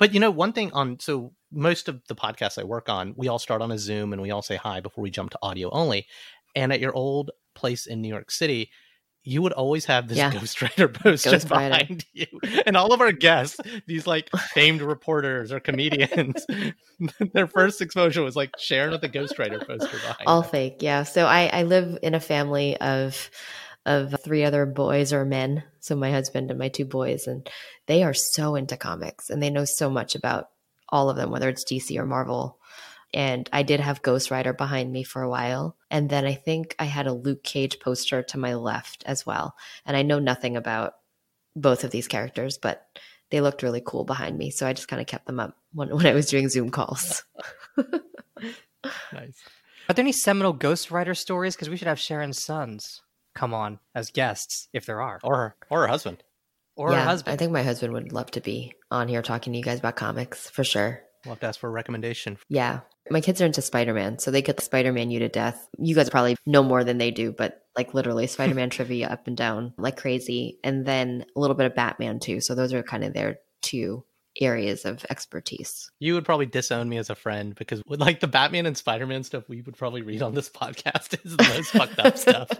But 0.00 0.12
you 0.12 0.18
know, 0.18 0.32
one 0.32 0.52
thing 0.52 0.72
on 0.72 0.98
so 0.98 1.32
most 1.52 1.88
of 1.88 2.02
the 2.08 2.16
podcasts 2.16 2.58
I 2.58 2.64
work 2.64 2.88
on, 2.88 3.14
we 3.16 3.28
all 3.28 3.38
start 3.38 3.62
on 3.62 3.70
a 3.70 3.78
Zoom 3.78 4.12
and 4.12 4.20
we 4.22 4.32
all 4.32 4.42
say 4.42 4.56
hi 4.56 4.80
before 4.80 5.02
we 5.02 5.10
jump 5.10 5.30
to 5.30 5.38
audio 5.42 5.70
only. 5.70 6.06
And 6.56 6.72
at 6.72 6.80
your 6.80 6.94
old 6.94 7.30
place 7.54 7.86
in 7.86 8.00
New 8.00 8.08
York 8.08 8.30
City, 8.30 8.70
you 9.22 9.42
would 9.42 9.52
always 9.52 9.84
have 9.84 10.08
this 10.08 10.16
Yeah. 10.16 10.32
Ghost 10.32 10.62
Rider 10.62 10.88
poster 11.02 11.32
Ghost 11.32 11.50
Rider. 11.50 11.76
behind 11.78 12.06
you. 12.14 12.26
And 12.64 12.76
all 12.76 12.94
of 12.94 13.02
our 13.02 13.12
guests, 13.12 13.60
these 13.86 14.06
like 14.06 14.30
famed 14.54 14.80
reporters 14.80 15.52
or 15.52 15.60
comedians, 15.60 16.46
their 17.34 17.46
first 17.46 17.82
exposure 17.82 18.22
was 18.22 18.34
like 18.36 18.54
sharing 18.58 18.92
with 18.92 19.02
the 19.02 19.08
Ghost 19.08 19.38
Rider 19.38 19.58
poster 19.58 19.98
behind. 19.98 20.22
All 20.26 20.40
them. 20.40 20.50
fake. 20.50 20.76
Yeah. 20.80 21.02
So 21.02 21.26
I, 21.26 21.50
I 21.52 21.62
live 21.64 21.98
in 22.02 22.14
a 22.14 22.20
family 22.20 22.76
of 22.78 23.30
of 23.86 24.14
three 24.22 24.44
other 24.44 24.66
boys 24.66 25.12
or 25.12 25.24
men. 25.24 25.64
So 25.80 25.96
my 25.96 26.10
husband 26.10 26.50
and 26.50 26.58
my 26.58 26.68
two 26.68 26.84
boys, 26.84 27.26
and 27.26 27.48
they 27.86 28.02
are 28.02 28.14
so 28.14 28.54
into 28.54 28.76
comics 28.76 29.30
and 29.30 29.42
they 29.42 29.50
know 29.50 29.64
so 29.64 29.90
much 29.90 30.14
about 30.14 30.48
all 30.88 31.08
of 31.08 31.16
them, 31.16 31.30
whether 31.30 31.48
it's 31.48 31.64
DC 31.64 31.96
or 31.96 32.06
Marvel. 32.06 32.58
And 33.12 33.48
I 33.52 33.62
did 33.62 33.80
have 33.80 34.02
Ghost 34.02 34.30
Rider 34.30 34.52
behind 34.52 34.92
me 34.92 35.02
for 35.02 35.22
a 35.22 35.28
while. 35.28 35.76
And 35.90 36.08
then 36.08 36.24
I 36.24 36.34
think 36.34 36.76
I 36.78 36.84
had 36.84 37.06
a 37.06 37.12
Luke 37.12 37.42
Cage 37.42 37.80
poster 37.80 38.22
to 38.22 38.38
my 38.38 38.54
left 38.54 39.02
as 39.06 39.26
well. 39.26 39.56
And 39.84 39.96
I 39.96 40.02
know 40.02 40.20
nothing 40.20 40.56
about 40.56 40.94
both 41.56 41.82
of 41.82 41.90
these 41.90 42.06
characters, 42.06 42.58
but 42.58 42.86
they 43.30 43.40
looked 43.40 43.62
really 43.62 43.82
cool 43.84 44.04
behind 44.04 44.38
me. 44.38 44.50
So 44.50 44.66
I 44.66 44.72
just 44.72 44.88
kind 44.88 45.00
of 45.00 45.08
kept 45.08 45.26
them 45.26 45.40
up 45.40 45.56
when, 45.72 45.88
when 45.96 46.06
I 46.06 46.14
was 46.14 46.26
doing 46.26 46.48
Zoom 46.48 46.70
calls. 46.70 47.24
Nice. 49.12 49.36
Are 49.88 49.92
there 49.92 50.02
any 50.02 50.12
seminal 50.12 50.54
Ghost 50.54 50.90
Rider 50.90 51.14
stories? 51.14 51.54
Because 51.54 51.68
we 51.68 51.76
should 51.76 51.88
have 51.88 51.98
Sharon's 51.98 52.42
sons 52.42 53.02
come 53.34 53.54
on 53.54 53.78
as 53.94 54.10
guests 54.10 54.68
if 54.72 54.86
there 54.86 55.00
are, 55.00 55.20
Or 55.22 55.36
her, 55.36 55.56
or 55.70 55.80
her 55.82 55.88
husband. 55.88 56.22
or 56.76 56.92
her 56.92 57.00
husband. 57.00 57.32
I 57.32 57.36
think 57.36 57.52
my 57.52 57.62
husband 57.62 57.92
would 57.92 58.12
love 58.12 58.30
to 58.32 58.40
be 58.40 58.72
on 58.90 59.08
here 59.08 59.22
talking 59.22 59.52
to 59.52 59.58
you 59.58 59.64
guys 59.64 59.78
about 59.78 59.96
comics 59.96 60.48
for 60.50 60.64
sure. 60.64 61.02
We'll 61.24 61.34
have 61.34 61.40
to 61.40 61.46
ask 61.48 61.60
for 61.60 61.68
a 61.68 61.72
recommendation. 61.72 62.38
Yeah. 62.48 62.80
My 63.10 63.20
kids 63.20 63.42
are 63.42 63.46
into 63.46 63.60
Spider 63.60 63.92
Man, 63.92 64.18
so 64.18 64.30
they 64.30 64.40
could 64.42 64.60
Spider 64.60 64.92
Man 64.92 65.10
you 65.10 65.18
to 65.20 65.28
death. 65.28 65.68
You 65.78 65.94
guys 65.94 66.08
probably 66.08 66.36
know 66.46 66.62
more 66.62 66.82
than 66.84 66.96
they 66.98 67.10
do, 67.10 67.32
but 67.32 67.60
like 67.76 67.92
literally 67.92 68.26
Spider 68.28 68.54
Man 68.54 68.70
trivia 68.70 69.08
up 69.08 69.26
and 69.26 69.36
down 69.36 69.74
like 69.76 69.96
crazy. 69.96 70.58
And 70.64 70.86
then 70.86 71.24
a 71.36 71.40
little 71.40 71.56
bit 71.56 71.66
of 71.66 71.74
Batman 71.74 72.20
too. 72.20 72.40
So 72.40 72.54
those 72.54 72.72
are 72.72 72.82
kind 72.82 73.04
of 73.04 73.12
their 73.12 73.38
two 73.62 74.04
areas 74.40 74.84
of 74.84 75.04
expertise. 75.10 75.90
You 75.98 76.14
would 76.14 76.24
probably 76.24 76.46
disown 76.46 76.88
me 76.88 76.96
as 76.98 77.10
a 77.10 77.14
friend 77.14 77.54
because 77.54 77.82
with 77.86 78.00
like 78.00 78.20
the 78.20 78.26
Batman 78.26 78.66
and 78.66 78.76
Spider 78.76 79.06
Man 79.06 79.22
stuff 79.24 79.48
we 79.48 79.60
would 79.62 79.76
probably 79.76 80.02
read 80.02 80.22
on 80.22 80.34
this 80.34 80.48
podcast 80.48 81.18
is 81.24 81.36
the 81.36 81.42
most 81.44 81.70
fucked 81.70 81.98
up 81.98 82.16
stuff. 82.18 82.48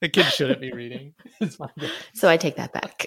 The 0.00 0.08
kids 0.08 0.30
shouldn't 0.34 0.60
be 0.60 0.72
reading. 0.72 1.14
It's 1.40 1.58
my 1.58 1.68
guess. 1.78 1.90
so 2.14 2.28
I 2.28 2.36
take 2.36 2.56
that 2.56 2.72
back. 2.72 3.06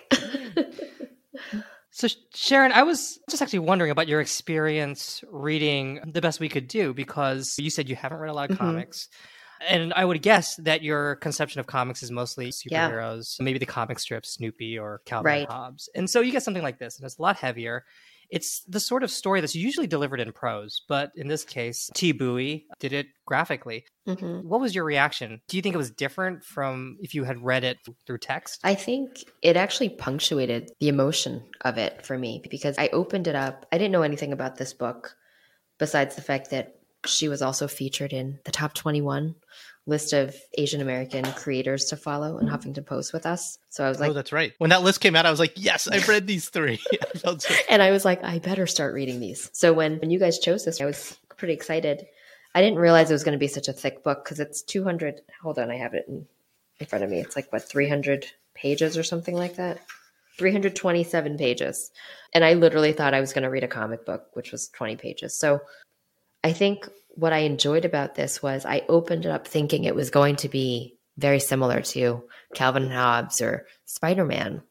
So, 1.92 2.08
Sharon, 2.34 2.74
I 2.74 2.84
was 2.84 3.20
just 3.30 3.42
actually 3.42 3.60
wondering 3.60 3.90
about 3.92 4.10
your 4.10 4.20
experience 4.20 5.24
reading 5.32 6.02
The 6.06 6.20
Best 6.20 6.42
We 6.42 6.50
Could 6.50 6.68
Do 6.68 6.94
because 6.94 7.56
you 7.58 7.70
said 7.70 7.88
you 7.88 7.96
haven't 7.96 8.18
read 8.18 8.30
a 8.30 8.34
lot 8.34 8.52
of 8.52 8.58
Mhm. 8.58 8.60
comics. 8.60 9.08
And 9.68 9.94
I 9.94 10.06
would 10.06 10.22
guess 10.22 10.56
that 10.58 10.84
your 10.84 11.16
conception 11.18 11.60
of 11.60 11.68
comics 11.68 12.04
is 12.04 12.12
mostly 12.12 12.52
Yeah. 12.66 12.90
superheroes, 12.90 13.40
maybe 13.40 13.60
the 13.60 13.66
comic 13.66 14.00
strips, 14.00 14.34
Snoopy 14.34 14.78
or 14.78 15.02
Calvin 15.06 15.26
Right. 15.26 15.40
and 15.42 15.50
Hobbes. 15.50 15.90
And 15.96 16.10
so 16.10 16.22
you 16.22 16.32
get 16.32 16.44
something 16.44 16.64
like 16.64 16.80
this, 16.80 16.98
and 16.98 17.06
it's 17.06 17.18
a 17.18 17.22
lot 17.22 17.38
heavier. 17.38 17.86
It's 18.32 18.64
the 18.68 18.80
sort 18.80 19.04
of 19.04 19.12
story 19.12 19.40
that's 19.40 19.54
usually 19.54 19.86
delivered 19.86 20.20
in 20.20 20.32
prose, 20.32 20.82
but 20.90 21.12
in 21.16 21.28
this 21.28 21.44
case, 21.44 21.92
Thi 21.94 22.12
Bui 22.12 22.66
did 22.80 22.92
it 22.92 23.06
graphically. 23.26 23.86
Mm-hmm. 24.08 24.48
What 24.48 24.60
was 24.62 24.74
your 24.74 24.84
reaction? 24.84 25.42
Do 25.48 25.58
you 25.58 25.62
think 25.62 25.76
it 25.76 25.78
was 25.78 25.92
different 25.92 26.44
from 26.44 26.98
if 27.02 27.14
you 27.14 27.24
had 27.24 27.44
read 27.44 27.64
it 27.64 27.78
through 28.08 28.18
text? 28.18 28.62
I 28.64 28.74
think 28.74 29.24
it 29.44 29.56
actually 29.56 29.90
punctuated 29.90 30.72
the 30.80 30.88
emotion 30.90 31.44
of 31.62 31.78
it 31.78 32.04
for 32.04 32.18
me 32.18 32.42
because 32.50 32.80
I 32.80 32.88
opened 32.88 33.28
it 33.28 33.36
up. 33.36 33.68
I 33.72 33.78
didn't 33.78 33.92
know 33.92 34.02
anything 34.02 34.34
about 34.34 34.56
this 34.58 34.74
book 34.74 35.16
besides 35.78 36.16
the 36.16 36.22
fact 36.24 36.50
that 36.50 36.80
she 37.08 37.28
was 37.28 37.42
also 37.42 37.68
featured 37.68 38.14
in 38.14 38.40
the 38.46 38.52
top 38.52 38.74
21 38.74 39.36
list 39.88 40.14
of 40.14 40.36
Asian 40.58 40.82
American 40.82 41.24
creators 41.34 41.86
to 41.86 41.98
follow 41.98 42.38
in 42.38 42.48
mm-hmm. 42.48 42.56
Huffington 42.56 42.86
Post 42.86 43.14
with 43.14 43.26
us. 43.26 43.60
So 43.70 43.86
I 43.86 43.90
was 43.90 43.98
oh, 43.98 44.02
like, 44.02 44.12
oh, 44.12 44.14
that's 44.14 44.32
right. 44.32 44.54
When 44.58 44.72
that 44.72 44.82
list 44.82 45.02
came 45.02 45.16
out, 45.16 45.26
I 45.26 45.32
was 45.32 45.40
like, 45.40 45.54
yes, 45.56 45.88
I've 45.88 46.08
read 46.08 46.28
these 46.28 46.50
three. 46.50 46.80
I 47.26 47.38
and 47.70 47.82
I 47.82 47.92
was 47.92 48.04
like, 48.04 48.24
I 48.24 48.40
better 48.40 48.66
start 48.68 48.94
reading 48.94 49.20
these. 49.20 49.50
So 49.54 49.74
when, 49.74 50.00
when 50.00 50.10
you 50.10 50.20
guys 50.20 50.40
chose 50.40 50.66
this, 50.66 50.82
I 50.82 50.86
was 50.86 51.18
pretty 51.38 51.54
excited. 51.54 52.06
I 52.56 52.62
didn't 52.62 52.80
realize 52.80 53.10
it 53.10 53.14
was 53.14 53.24
going 53.24 53.38
to 53.38 53.40
be 53.40 53.48
such 53.48 53.68
a 53.68 53.74
thick 53.74 54.04
book 54.04 54.24
because 54.24 54.40
it's 54.40 54.62
200. 54.64 55.22
Hold 55.44 55.60
on, 55.60 55.70
I 55.70 55.76
have 55.76 55.94
it 55.94 56.06
in, 56.08 56.26
in 56.80 56.88
front 56.88 57.04
of 57.04 57.10
me. 57.10 57.20
It's 57.20 57.36
like, 57.36 57.52
what, 57.52 57.68
300 57.68 58.26
pages 58.56 58.98
or 58.98 59.04
something 59.04 59.36
like 59.36 59.58
that? 59.58 59.80
327 60.38 61.38
pages. 61.38 61.92
And 62.34 62.44
I 62.44 62.54
literally 62.54 62.92
thought 62.92 63.14
I 63.14 63.22
was 63.22 63.34
going 63.34 63.44
to 63.44 63.50
read 63.50 63.64
a 63.64 63.70
comic 63.70 64.06
book, 64.06 64.28
which 64.34 64.52
was 64.52 64.68
20 64.70 64.96
pages. 64.98 65.38
So 65.38 65.62
I 66.46 66.54
think 66.54 66.88
what 67.16 67.34
I 67.34 67.40
enjoyed 67.40 67.86
about 67.86 68.14
this 68.14 68.44
was 68.44 68.66
I 68.66 68.84
opened 68.88 69.26
it 69.26 69.32
up 69.32 69.48
thinking 69.48 69.84
it 69.84 69.96
was 69.96 70.10
going 70.12 70.36
to 70.38 70.50
be 70.50 70.96
very 71.18 71.40
similar 71.40 71.82
to 71.82 72.24
Calvin 72.54 72.84
and 72.84 72.94
Hobbes 72.94 73.42
or 73.42 73.66
Spider 73.86 74.26
Man. 74.26 74.62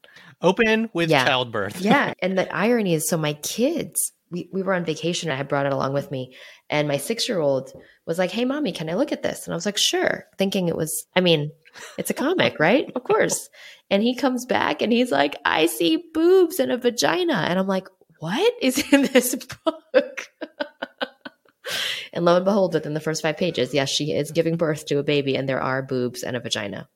Open 0.41 0.89
with 0.93 1.11
Yeah. 1.11 1.25
childbirth. 1.25 1.81
Yeah. 1.81 2.15
And 2.23 2.39
the 2.39 2.47
irony 2.55 2.95
is 2.95 3.09
so 3.09 3.17
my 3.17 3.33
kids, 3.33 4.13
we, 4.31 4.49
we 4.53 4.63
were 4.63 4.75
on 4.75 4.85
vacation. 4.85 5.31
I 5.31 5.37
had 5.37 5.49
brought 5.49 5.67
it 5.67 5.73
along 5.73 5.95
with 5.95 6.11
me. 6.11 6.35
And 6.71 6.87
my 6.87 6.99
six 6.99 7.29
year 7.29 7.41
old 7.41 7.73
was 8.07 8.19
like, 8.19 8.31
Hey, 8.31 8.45
mommy, 8.45 8.71
can 8.73 8.89
I 8.91 8.95
look 8.95 9.11
at 9.11 9.23
this? 9.25 9.47
And 9.47 9.53
I 9.55 9.57
was 9.57 9.67
like, 9.67 9.79
Sure. 9.79 10.27
Thinking 10.39 10.69
it 10.69 10.77
was, 10.77 11.07
I 11.17 11.21
mean, 11.23 11.51
it's 11.99 12.11
a 12.11 12.15
comic, 12.15 12.61
right? 12.61 12.91
Of 12.95 13.03
course. 13.03 13.49
And 13.91 14.03
he 14.03 14.15
comes 14.15 14.47
back 14.47 14.81
and 14.83 14.93
he's 14.93 15.11
like, 15.11 15.35
I 15.45 15.67
see 15.67 16.05
boobs 16.15 16.61
and 16.61 16.71
a 16.71 16.79
vagina. 16.79 17.35
And 17.49 17.59
I'm 17.59 17.67
like, 17.67 17.89
What 18.21 18.53
is 18.63 18.93
in 18.93 19.03
this 19.13 19.35
book? 19.65 20.29
And 22.13 22.25
lo 22.25 22.37
and 22.37 22.45
behold, 22.45 22.75
within 22.75 22.95
the 22.95 23.01
first 23.01 23.23
five 23.23 23.37
pages, 23.37 23.75
yes, 23.75 23.89
she 23.89 24.13
is 24.13 24.31
giving 24.31 24.57
birth 24.57 24.87
to 24.87 24.99
a 24.99 25.03
baby 25.03 25.37
and 25.37 25.49
there 25.49 25.63
are 25.63 25.83
boobs 25.83 26.23
and 26.23 26.37
a 26.37 26.41
vagina. 26.41 26.89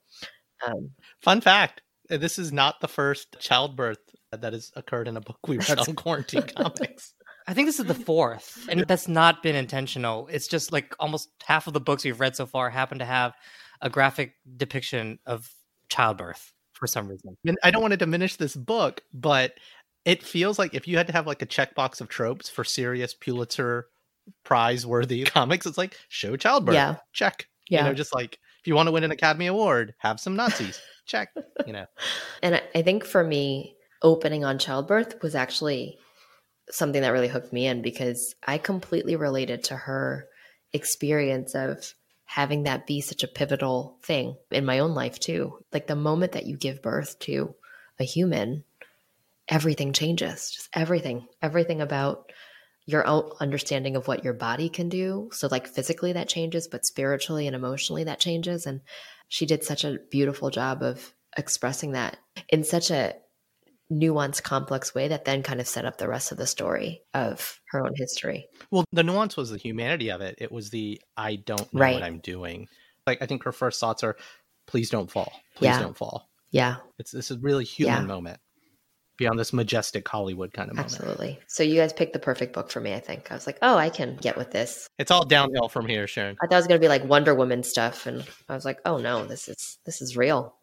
Um, 0.67 0.91
Fun 1.23 1.41
fact 1.41 1.83
uh, 2.11 2.17
this 2.17 2.39
is 2.39 2.53
not 2.53 2.81
the 2.81 2.89
first 2.89 3.39
childbirth 3.39 3.99
that 4.33 4.53
has 4.53 4.73
occurred 4.77 5.09
in 5.09 5.17
a 5.17 5.21
book 5.21 5.39
we 5.47 5.59
read 5.59 5.79
on 5.79 5.95
Quarantine 5.95 6.43
Comics. 6.57 7.15
I 7.47 7.55
think 7.55 7.67
this 7.67 7.81
is 7.81 7.87
the 7.87 7.95
fourth, 7.95 8.69
and 8.69 8.81
that's 8.87 9.09
not 9.09 9.43
been 9.43 9.57
intentional. 9.57 10.29
It's 10.29 10.49
just 10.49 10.71
like 10.71 10.95
almost 11.01 11.31
half 11.43 11.67
of 11.67 11.73
the 11.73 11.81
books 11.81 12.05
we've 12.05 12.21
read 12.21 12.37
so 12.37 12.45
far 12.45 12.69
happen 12.69 12.99
to 12.99 13.07
have 13.07 13.33
a 13.81 13.89
graphic 13.89 14.35
depiction 14.57 15.19
of 15.25 15.51
childbirth 15.89 16.53
for 16.73 16.87
some 16.87 17.09
reason. 17.09 17.37
And 17.47 17.57
I 17.65 17.71
don't 17.71 17.81
want 17.81 17.93
to 17.93 17.97
diminish 17.99 18.37
this 18.37 18.55
book, 18.55 19.03
but 19.15 19.55
it 20.05 20.23
feels 20.23 20.59
like 20.59 20.75
if 20.75 20.87
you 20.87 20.99
had 20.99 21.07
to 21.07 21.13
have 21.15 21.27
like 21.27 21.41
a 21.41 21.47
checkbox 21.47 22.03
of 22.03 22.09
tropes 22.09 22.51
for 22.51 22.65
serious 22.65 23.15
Pulitzer 23.15 23.87
prize 24.45 24.87
worthy 24.87 25.25
comics, 25.25 25.67
it's 25.67 25.79
like 25.79 25.99
show 26.09 26.37
childbirth. 26.37 26.75
Yeah. 26.75 26.97
Check. 27.13 27.47
yeah. 27.69 27.83
You 27.85 27.89
know, 27.91 27.95
just 27.95 28.15
like 28.15 28.39
if 28.61 28.67
you 28.67 28.75
want 28.75 28.87
to 28.89 28.93
win 28.93 29.05
an 29.05 29.11
Academy 29.11 29.47
Award, 29.47 29.95
have 29.99 30.21
some 30.21 30.37
Nazis. 30.37 30.81
Check. 31.07 31.31
You 31.67 31.73
know. 31.73 31.87
And 32.43 32.55
I- 32.57 32.63
I 32.75 32.83
think 32.83 33.05
for 33.05 33.23
me, 33.25 33.75
opening 34.03 34.45
on 34.45 34.59
childbirth 34.59 35.23
was 35.23 35.35
actually 35.35 35.99
something 36.71 37.01
that 37.03 37.09
really 37.13 37.29
hooked 37.29 37.53
me 37.53 37.67
in 37.67 37.83
because 37.83 38.35
I 38.47 38.59
completely 38.59 39.17
related 39.17 39.65
to 39.65 39.77
her 39.77 40.27
experience 40.73 41.55
of 41.55 41.95
having 42.27 42.65
that 42.65 42.87
be 42.87 43.01
such 43.01 43.23
a 43.23 43.29
pivotal 43.29 43.97
thing 44.03 44.37
in 44.51 44.67
my 44.67 44.79
own 44.81 44.95
life, 44.95 45.19
too. 45.19 45.65
Like 45.73 45.87
the 45.87 45.97
moment 45.97 46.33
that 46.33 46.45
you 46.47 46.57
give 46.59 46.83
birth 46.83 47.19
to 47.21 47.55
a 47.99 48.05
human, 48.05 48.65
everything 49.49 49.93
changes. 49.95 50.51
Just 50.55 50.69
everything, 50.75 51.27
everything 51.41 51.81
about 51.81 52.31
your 52.89 53.07
own 53.07 53.31
understanding 53.39 53.97
of 53.97 54.09
what 54.09 54.25
your 54.25 54.33
body 54.33 54.71
can 54.71 54.89
do. 54.89 55.29
So, 55.33 55.47
like 55.51 55.69
physically, 55.69 56.15
that 56.15 56.27
changes, 56.29 56.67
but 56.67 56.87
spiritually 56.87 57.47
and 57.47 57.55
emotionally, 57.55 58.05
that 58.05 58.19
changes. 58.19 58.65
And 58.65 58.81
she 59.29 59.45
did 59.45 59.63
such 59.63 59.85
a 59.85 59.99
beautiful 60.11 60.49
job 60.49 60.83
of 60.83 61.13
expressing 61.37 61.93
that 61.93 62.17
in 62.49 62.65
such 62.65 62.91
a 62.91 63.15
nuanced, 63.93 64.43
complex 64.43 64.95
way 64.95 65.09
that 65.09 65.27
then 65.27 65.43
kind 65.43 65.61
of 65.61 65.69
set 65.69 65.85
up 65.85 65.99
the 65.99 66.09
rest 66.09 66.33
of 66.33 66.39
the 66.39 66.47
story 66.47 67.03
of 67.13 67.61
her 67.71 67.85
own 67.85 67.93
history. 67.95 68.47
Well, 68.71 68.85
the 68.93 69.03
nuance 69.03 69.37
was 69.37 69.51
the 69.51 69.59
humanity 69.59 70.11
of 70.11 70.23
it. 70.23 70.37
It 70.39 70.51
was 70.51 70.71
the 70.71 70.99
I 71.15 71.37
don't 71.37 71.73
know 71.75 71.81
Right. 71.81 71.95
what 71.95 72.03
I'm 72.03 72.21
doing. 72.21 72.69
Like 73.07 73.21
I 73.21 73.27
think 73.27 73.45
her 73.45 73.53
first 73.53 73.81
thoughts 73.81 74.03
are, 74.03 74.17
please 74.67 74.89
don't 74.89 75.11
fall. 75.11 75.33
Please 75.55 75.67
Yeah. 75.69 75.81
don't 75.81 75.97
fall. 75.97 76.31
Yeah, 76.51 76.77
It's 76.99 77.11
this 77.11 77.31
is 77.31 77.37
really 77.39 77.65
human 77.67 77.95
Yeah. 78.03 78.07
moment. 78.07 78.41
Beyond 79.19 79.39
this 79.39 79.53
majestic 79.53 80.09
Hollywood 80.09 80.53
kind 80.55 80.71
of 80.71 80.77
moment. 80.77 80.95
absolutely. 80.95 81.39
So, 81.47 81.63
you 81.63 81.75
guys 81.77 81.93
picked 81.93 82.15
the 82.15 82.19
perfect 82.19 82.55
book 82.55 82.71
for 82.71 82.81
me, 82.81 82.95
I 82.95 83.01
think. 83.01 83.31
I 83.31 83.35
was 83.35 83.47
like, 83.47 83.59
oh, 83.61 83.77
I 83.77 83.91
can 83.91 84.17
get 84.17 84.37
with 84.37 84.51
this. 84.53 84.89
It's 84.99 85.11
all 85.11 85.27
downhill 85.27 85.69
from 85.69 85.87
here, 85.87 86.07
Sharon. 86.07 86.37
I 86.41 86.47
thought 86.47 86.55
it 86.55 86.59
was 86.59 86.67
going 86.69 86.81
to 86.81 86.85
be 86.85 86.89
like 86.89 87.05
Wonder 87.05 87.35
Woman 87.35 87.63
stuff. 87.63 88.07
And 88.07 88.25
I 88.49 88.55
was 88.55 88.65
like, 88.65 88.79
oh, 88.87 88.97
no, 88.97 89.27
this 89.27 89.49
is, 89.49 89.79
this 89.85 90.01
is 90.01 90.17
real. 90.17 90.55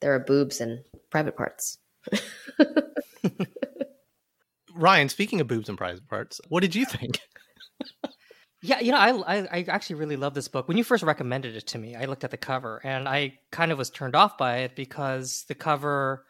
There 0.00 0.14
are 0.14 0.18
boobs 0.18 0.60
and 0.60 0.80
private 1.10 1.36
parts. 1.36 1.78
Ryan, 4.74 5.08
speaking 5.08 5.40
of 5.40 5.46
boobs 5.46 5.68
and 5.68 5.78
private 5.78 6.08
parts, 6.08 6.40
what 6.48 6.60
did 6.60 6.74
you 6.74 6.84
think? 6.84 7.20
Yeah, 8.64 8.78
you 8.78 8.92
know, 8.92 8.98
I, 8.98 9.38
I 9.38 9.48
I 9.52 9.64
actually 9.66 9.96
really 9.96 10.16
love 10.16 10.34
this 10.34 10.46
book. 10.46 10.68
When 10.68 10.76
you 10.76 10.84
first 10.84 11.02
recommended 11.02 11.56
it 11.56 11.66
to 11.68 11.78
me, 11.78 11.96
I 11.96 12.04
looked 12.04 12.22
at 12.22 12.30
the 12.30 12.36
cover 12.36 12.80
and 12.84 13.08
I 13.08 13.40
kind 13.50 13.72
of 13.72 13.78
was 13.78 13.90
turned 13.90 14.14
off 14.14 14.38
by 14.38 14.58
it 14.58 14.76
because 14.76 15.44
the 15.48 15.56
cover 15.56 16.24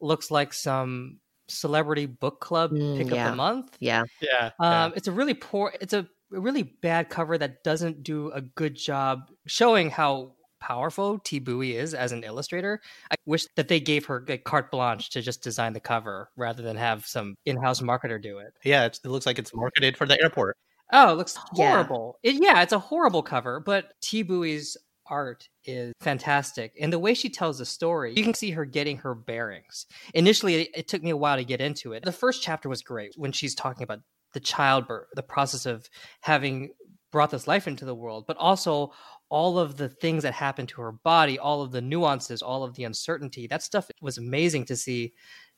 looks 0.00 0.30
like 0.30 0.52
some 0.52 1.18
celebrity 1.48 2.06
book 2.06 2.40
club 2.40 2.72
Mm, 2.72 2.96
pick 2.98 3.06
of 3.08 3.12
yeah. 3.14 3.30
the 3.30 3.36
month. 3.36 3.76
Yeah. 3.80 4.02
Yeah. 4.20 4.50
Um, 4.58 4.92
it's 4.96 5.08
a 5.08 5.12
really 5.12 5.34
poor. 5.34 5.72
It's 5.80 5.92
a 5.92 6.06
really 6.30 6.62
bad 6.64 7.08
cover 7.08 7.38
that 7.38 7.62
doesn't 7.62 8.02
do 8.02 8.30
a 8.32 8.40
good 8.40 8.74
job 8.74 9.30
showing 9.46 9.90
how 9.90 10.32
powerful 10.58 11.20
Thi 11.24 11.38
Bui 11.38 11.76
is 11.76 11.94
as 11.94 12.10
an 12.12 12.24
illustrator. 12.24 12.80
I 13.10 13.14
wish 13.26 13.46
that 13.56 13.68
they 13.68 13.78
gave 13.78 14.06
her 14.06 14.24
like, 14.26 14.42
carte 14.42 14.70
blanche 14.72 15.10
to 15.10 15.22
just 15.22 15.42
design 15.42 15.72
the 15.74 15.80
cover 15.80 16.30
rather 16.36 16.62
than 16.62 16.76
have 16.76 17.06
some 17.06 17.36
in-house 17.44 17.80
marketer 17.80 18.20
do 18.20 18.38
it. 18.38 18.52
yeah, 18.64 18.86
it's, 18.86 18.98
it 19.04 19.08
looks 19.08 19.26
like 19.26 19.38
it's 19.38 19.54
marketed 19.54 19.96
for 19.96 20.06
the 20.06 20.20
airport. 20.20 20.56
Oh, 20.92 21.12
it 21.12 21.16
looks 21.16 21.36
Yeah. 21.54 21.70
horrible. 21.72 22.18
It, 22.22 22.36
yeah, 22.42 22.62
it's 22.62 22.72
a 22.72 22.78
horrible 22.78 23.22
cover, 23.22 23.60
but 23.60 23.92
Thi 24.02 24.22
Bui's 24.22 24.76
art 25.08 25.48
is 25.64 25.92
fantastic. 26.00 26.72
And 26.80 26.92
the 26.92 26.98
way 26.98 27.14
she 27.14 27.28
tells 27.28 27.58
the 27.58 27.64
story, 27.64 28.14
you 28.16 28.24
can 28.24 28.34
see 28.34 28.50
her 28.50 28.64
getting 28.64 28.98
her 28.98 29.14
bearings. 29.14 29.86
Initially, 30.14 30.62
it, 30.62 30.70
it 30.74 30.88
took 30.88 31.02
me 31.02 31.10
a 31.10 31.16
while 31.16 31.36
to 31.36 31.44
get 31.44 31.60
into 31.60 31.92
it. 31.92 32.04
The 32.04 32.12
first 32.12 32.42
chapter 32.42 32.68
was 32.68 32.82
great 32.82 33.14
when 33.16 33.32
she's 33.32 33.54
talking 33.54 33.82
about 33.82 34.00
the 34.32 34.40
childbirth, 34.40 35.08
the 35.14 35.22
process 35.22 35.66
of 35.66 35.88
having 36.20 36.70
brought 37.12 37.30
this 37.30 37.46
life 37.46 37.66
into 37.66 37.84
the 37.84 37.94
world, 37.94 38.24
but 38.26 38.36
also 38.36 38.92
all 39.28 39.58
of 39.58 39.76
the 39.76 39.88
things 39.88 40.22
that 40.22 40.34
happened 40.34 40.68
to 40.68 40.80
her 40.82 40.92
body, 40.92 41.38
all 41.38 41.62
of 41.62 41.72
the 41.72 41.80
nuances, 41.80 42.42
all 42.42 42.62
of 42.62 42.74
the 42.74 42.84
uncertainty. 42.84 43.46
That 43.46 43.62
stuff 43.62 43.90
was 44.00 44.18
amazing 44.18 44.66
to 44.66 44.76
see 44.76 45.14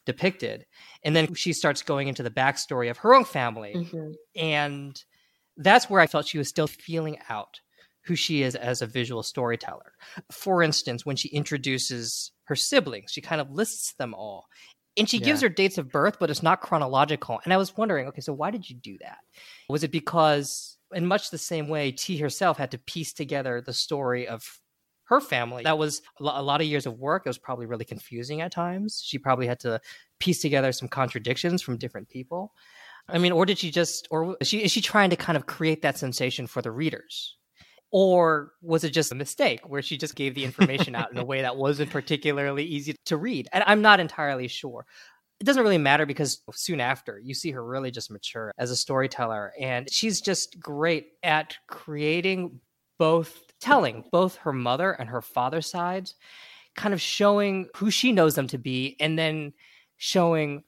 depicted. 0.07 0.64
And 1.02 1.14
then 1.14 1.35
she 1.35 1.52
starts 1.52 1.83
going 1.83 2.09
into 2.09 2.23
the 2.23 2.31
backstory 2.31 2.90
of 2.90 2.97
her 2.99 3.14
own 3.14 3.25
family 3.25 3.75
Mhm. 3.75 4.14
and 4.37 5.05
that's 5.59 5.90
where 5.90 6.00
I 6.00 6.07
felt 6.07 6.26
she 6.26 6.38
was 6.38 6.49
still 6.49 6.69
feeling 6.69 7.19
out 7.28 7.61
who 8.08 8.16
she 8.16 8.42
is 8.42 8.56
as 8.56 8.82
a 8.82 8.86
visual 8.86 9.22
storyteller. 9.22 9.92
For 10.32 10.62
instance, 10.62 11.06
when 11.06 11.14
she 11.14 11.28
introduces 11.28 12.32
her 12.44 12.56
siblings, 12.56 13.12
she 13.12 13.20
kind 13.20 13.40
of 13.40 13.50
lists 13.50 13.94
them 13.94 14.14
all. 14.14 14.46
And 14.96 15.08
she 15.08 15.20
gives 15.20 15.42
her 15.42 15.48
dates 15.48 15.78
of 15.78 15.90
birth, 15.90 16.16
but 16.18 16.28
it's 16.28 16.42
not 16.42 16.60
chronological. 16.60 17.38
And 17.44 17.52
I 17.52 17.56
was 17.56 17.76
wondering, 17.76 18.08
okay, 18.08 18.20
so 18.20 18.32
why 18.32 18.50
did 18.50 18.68
you 18.68 18.74
do 18.74 18.98
that? 19.00 19.18
Was 19.68 19.84
it 19.84 19.92
because, 19.92 20.76
in 20.92 21.06
much 21.06 21.30
the 21.30 21.38
same 21.38 21.68
way, 21.68 21.92
Thi 21.92 22.16
herself 22.16 22.56
had 22.58 22.72
to 22.72 22.78
piece 22.78 23.12
together 23.12 23.60
the 23.60 23.72
story 23.72 24.26
of 24.26 24.58
her 25.04 25.20
family? 25.20 25.62
That 25.62 25.78
was 25.78 26.02
a 26.18 26.24
a 26.24 26.42
lot 26.42 26.60
of 26.60 26.66
years 26.66 26.84
of 26.84 26.98
work. 26.98 27.22
It 27.24 27.28
was 27.28 27.38
probably 27.38 27.66
really 27.66 27.84
confusing 27.84 28.40
at 28.40 28.50
times. 28.50 29.00
She 29.04 29.18
probably 29.18 29.46
had 29.46 29.60
to 29.60 29.80
piece 30.18 30.42
together 30.42 30.72
some 30.72 30.88
contradictions 30.88 31.62
from 31.62 31.76
different 31.76 32.08
people. 32.08 32.52
I 33.08 33.18
mean, 33.18 33.32
or 33.32 33.46
did 33.46 33.58
she 33.58 33.70
just, 33.70 34.08
or 34.10 34.36
is 34.40 34.48
she, 34.48 34.64
is 34.64 34.72
she 34.72 34.80
trying 34.80 35.10
to 35.10 35.16
kind 35.16 35.36
of 35.36 35.46
create 35.46 35.82
that 35.82 35.96
sensation 35.96 36.46
for 36.48 36.60
the 36.60 36.72
readers? 36.72 37.38
Or 37.90 38.52
was 38.61 38.85
it 38.85 38.90
just 38.90 39.12
a 39.12 39.14
mistake 39.14 39.61
where 39.68 39.83
she 39.83 39.97
just 39.97 40.14
gave 40.14 40.35
the 40.35 40.45
information 40.45 40.95
out 40.95 41.11
in 41.11 41.18
a 41.18 41.25
way 41.26 41.42
that 41.42 41.57
wasn't 41.57 41.90
particularly 41.90 42.64
easy 42.64 42.95
to 43.07 43.16
read? 43.16 43.49
And 43.52 43.64
I'm 43.66 43.83
not 43.83 44.00
entirely 44.00 44.49
sure. 44.49 44.87
It 45.40 45.45
doesn't 45.45 45.62
really 45.62 45.78
matter 45.78 46.04
because 46.04 46.42
soon 46.52 46.80
after 46.80 47.18
you 47.18 47.33
see 47.33 47.52
her 47.52 47.64
really 47.64 47.90
just 47.90 48.11
mature 48.11 48.52
as 48.59 48.71
a 48.71 48.76
storyteller. 48.76 49.52
And 49.59 49.90
she's 49.90 50.21
just 50.21 50.59
great 50.59 51.07
at 51.23 51.57
creating 51.68 52.61
both, 52.99 53.40
telling 53.61 54.04
both 54.11 54.37
her 54.38 54.52
mother 54.52 54.90
and 54.90 55.09
her 55.09 55.23
father's 55.23 55.71
sides, 55.71 56.16
kind 56.75 56.92
of 56.92 57.00
showing 57.00 57.68
who 57.76 57.90
she 57.90 58.12
knows 58.12 58.35
them 58.35 58.49
to 58.49 58.59
be, 58.59 58.97
and 59.00 59.18
then 59.18 59.52
showing 59.97 60.64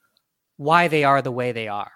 why 0.56 0.88
they 0.88 1.04
are 1.04 1.20
the 1.20 1.32
way 1.32 1.52
they 1.52 1.68
are 1.68 1.92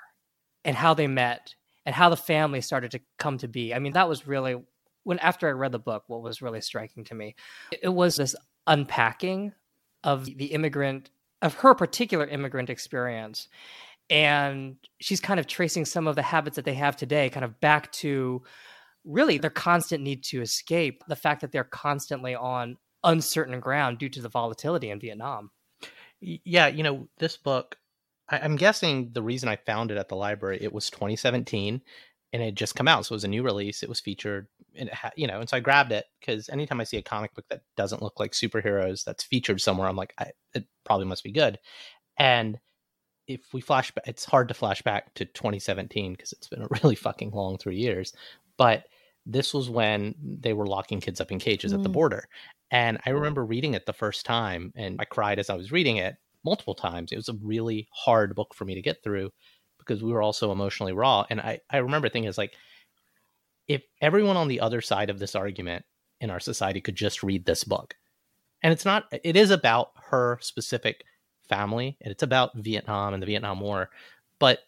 and 0.64 0.76
how 0.76 0.94
they 0.94 1.06
met 1.06 1.54
and 1.86 1.94
how 1.94 2.08
the 2.08 2.16
family 2.16 2.60
started 2.60 2.90
to 2.92 3.00
come 3.18 3.38
to 3.38 3.48
be. 3.48 3.74
I 3.74 3.78
mean, 3.78 3.92
that 3.92 4.08
was 4.08 4.26
really 4.26 4.56
when 5.04 5.18
after 5.20 5.48
I 5.48 5.52
read 5.52 5.72
the 5.72 5.78
book, 5.78 6.04
what 6.06 6.22
was 6.22 6.42
really 6.42 6.60
striking 6.60 7.04
to 7.04 7.14
me, 7.14 7.36
it 7.82 7.88
was 7.88 8.16
this 8.16 8.34
unpacking 8.66 9.52
of 10.02 10.26
the 10.26 10.46
immigrant 10.46 11.10
of 11.42 11.54
her 11.54 11.74
particular 11.74 12.26
immigrant 12.26 12.70
experience. 12.70 13.48
And 14.10 14.76
she's 15.00 15.20
kind 15.20 15.40
of 15.40 15.46
tracing 15.46 15.84
some 15.84 16.06
of 16.06 16.16
the 16.16 16.22
habits 16.22 16.56
that 16.56 16.64
they 16.64 16.74
have 16.74 16.96
today, 16.96 17.30
kind 17.30 17.44
of 17.44 17.60
back 17.60 17.92
to 17.92 18.42
really 19.04 19.38
their 19.38 19.50
constant 19.50 20.02
need 20.02 20.24
to 20.24 20.40
escape, 20.40 21.04
the 21.08 21.16
fact 21.16 21.42
that 21.42 21.52
they're 21.52 21.64
constantly 21.64 22.34
on 22.34 22.76
uncertain 23.02 23.60
ground 23.60 23.98
due 23.98 24.08
to 24.08 24.22
the 24.22 24.28
volatility 24.28 24.90
in 24.90 25.00
Vietnam. 25.00 25.50
Yeah, 26.20 26.68
you 26.68 26.82
know, 26.82 27.08
this 27.18 27.36
book, 27.36 27.76
I, 28.28 28.38
am 28.38 28.56
guessing 28.56 29.10
the 29.12 29.22
reason 29.22 29.48
I 29.48 29.56
found 29.56 29.90
it 29.90 29.98
at 29.98 30.08
the 30.08 30.16
library, 30.16 30.58
it 30.60 30.72
was 30.72 30.88
2017 30.88 31.82
and 32.34 32.42
it 32.42 32.46
had 32.46 32.56
just 32.56 32.74
come 32.74 32.88
out. 32.88 33.06
So 33.06 33.12
it 33.12 33.16
was 33.16 33.24
a 33.24 33.28
new 33.28 33.44
release. 33.44 33.84
It 33.84 33.88
was 33.88 34.00
featured, 34.00 34.48
and 34.74 34.88
it 34.88 34.94
you 35.16 35.28
know, 35.28 35.38
and 35.38 35.48
so 35.48 35.56
I 35.56 35.60
grabbed 35.60 35.92
it 35.92 36.04
because 36.18 36.48
anytime 36.48 36.80
I 36.80 36.84
see 36.84 36.96
a 36.96 37.02
comic 37.02 37.32
book 37.32 37.44
that 37.48 37.62
doesn't 37.76 38.02
look 38.02 38.18
like 38.18 38.32
superheroes 38.32 39.04
that's 39.04 39.22
featured 39.22 39.60
somewhere, 39.60 39.88
I'm 39.88 39.94
like, 39.94 40.12
I, 40.18 40.32
it 40.52 40.64
probably 40.84 41.06
must 41.06 41.22
be 41.22 41.30
good. 41.30 41.60
And 42.18 42.58
if 43.28 43.54
we 43.54 43.60
flash 43.60 43.92
back, 43.92 44.08
it's 44.08 44.24
hard 44.24 44.48
to 44.48 44.54
flash 44.54 44.82
back 44.82 45.14
to 45.14 45.24
2017 45.24 46.12
because 46.12 46.32
it's 46.32 46.48
been 46.48 46.62
a 46.62 46.68
really 46.82 46.96
fucking 46.96 47.30
long 47.30 47.56
three 47.56 47.76
years. 47.76 48.12
But 48.58 48.86
this 49.24 49.54
was 49.54 49.70
when 49.70 50.16
they 50.20 50.54
were 50.54 50.66
locking 50.66 51.00
kids 51.00 51.20
up 51.20 51.30
in 51.30 51.38
cages 51.38 51.72
mm. 51.72 51.76
at 51.76 51.82
the 51.84 51.88
mm. 51.88 51.94
border. 51.94 52.28
And 52.72 52.98
I 53.06 53.10
remember 53.10 53.44
reading 53.44 53.74
it 53.74 53.86
the 53.86 53.92
first 53.92 54.26
time 54.26 54.72
and 54.74 54.96
I 55.00 55.04
cried 55.04 55.38
as 55.38 55.50
I 55.50 55.54
was 55.54 55.70
reading 55.70 55.98
it 55.98 56.16
multiple 56.44 56.74
times. 56.74 57.12
It 57.12 57.16
was 57.16 57.28
a 57.28 57.38
really 57.40 57.86
hard 57.92 58.34
book 58.34 58.54
for 58.54 58.64
me 58.64 58.74
to 58.74 58.82
get 58.82 59.04
through 59.04 59.30
because 59.86 60.02
we 60.02 60.12
were 60.12 60.22
all 60.22 60.32
so 60.32 60.52
emotionally 60.52 60.92
raw. 60.92 61.24
And 61.28 61.40
I, 61.40 61.60
I 61.70 61.78
remember 61.78 62.08
thinking, 62.08 62.28
it's 62.28 62.38
like, 62.38 62.54
if 63.66 63.82
everyone 64.00 64.36
on 64.36 64.48
the 64.48 64.60
other 64.60 64.80
side 64.80 65.10
of 65.10 65.18
this 65.18 65.34
argument 65.34 65.84
in 66.20 66.30
our 66.30 66.40
society 66.40 66.80
could 66.80 66.96
just 66.96 67.22
read 67.22 67.44
this 67.44 67.64
book, 67.64 67.94
and 68.62 68.72
it's 68.72 68.84
not, 68.84 69.04
it 69.22 69.36
is 69.36 69.50
about 69.50 69.90
her 70.10 70.38
specific 70.40 71.04
family 71.48 71.96
and 72.00 72.10
it's 72.10 72.22
about 72.22 72.56
Vietnam 72.56 73.14
and 73.14 73.22
the 73.22 73.26
Vietnam 73.26 73.60
War, 73.60 73.90
but, 74.38 74.60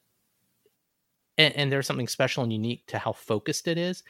and, 1.39 1.55
and 1.57 1.73
there's 1.73 1.87
something 1.87 2.09
special 2.09 2.43
and 2.43 2.53
unique 2.53 2.87
to 2.89 2.99
how 2.99 3.13
focused 3.13 3.69
it 3.69 3.79
is 3.79 4.03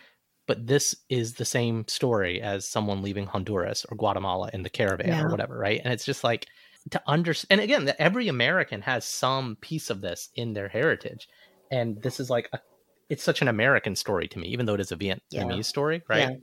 but 0.47 0.67
this 0.67 0.95
is 1.09 1.35
the 1.35 1.45
same 1.45 1.87
story 1.89 2.41
as 2.41 2.69
someone 2.69 3.03
leaving 3.03 3.27
Honduras 3.27 3.85
or 3.91 3.97
Guatemala 3.97 4.51
in 4.53 4.63
the 4.63 4.71
caravan 4.71 5.09
yeah. 5.09 5.23
or 5.23 5.31
whatever, 5.31 5.59
right? 5.59 5.81
And 5.83 5.93
it's 5.93 6.05
just 6.05 6.25
like 6.25 6.47
to 6.91 7.03
understand. 7.07 7.61
And 7.61 7.71
again, 7.71 7.95
every 7.99 8.29
American 8.29 8.83
has 8.83 9.05
some 9.05 9.57
piece 9.61 9.91
of 9.91 10.01
this 10.01 10.31
in 10.35 10.53
their 10.53 10.69
heritage, 10.69 11.29
and 11.71 12.01
this 12.03 12.21
is 12.21 12.31
like 12.31 12.49
a, 12.53 12.61
it's 13.09 13.23
such 13.23 13.43
an 13.43 13.49
American 13.49 13.97
story 13.97 14.29
to 14.29 14.39
me, 14.39 14.49
even 14.49 14.67
though 14.67 14.75
it 14.75 14.81
is 14.81 14.93
a 14.93 14.97
Vietnamese 14.97 15.21
yeah. 15.31 15.61
story, 15.63 16.03
right? 16.09 16.39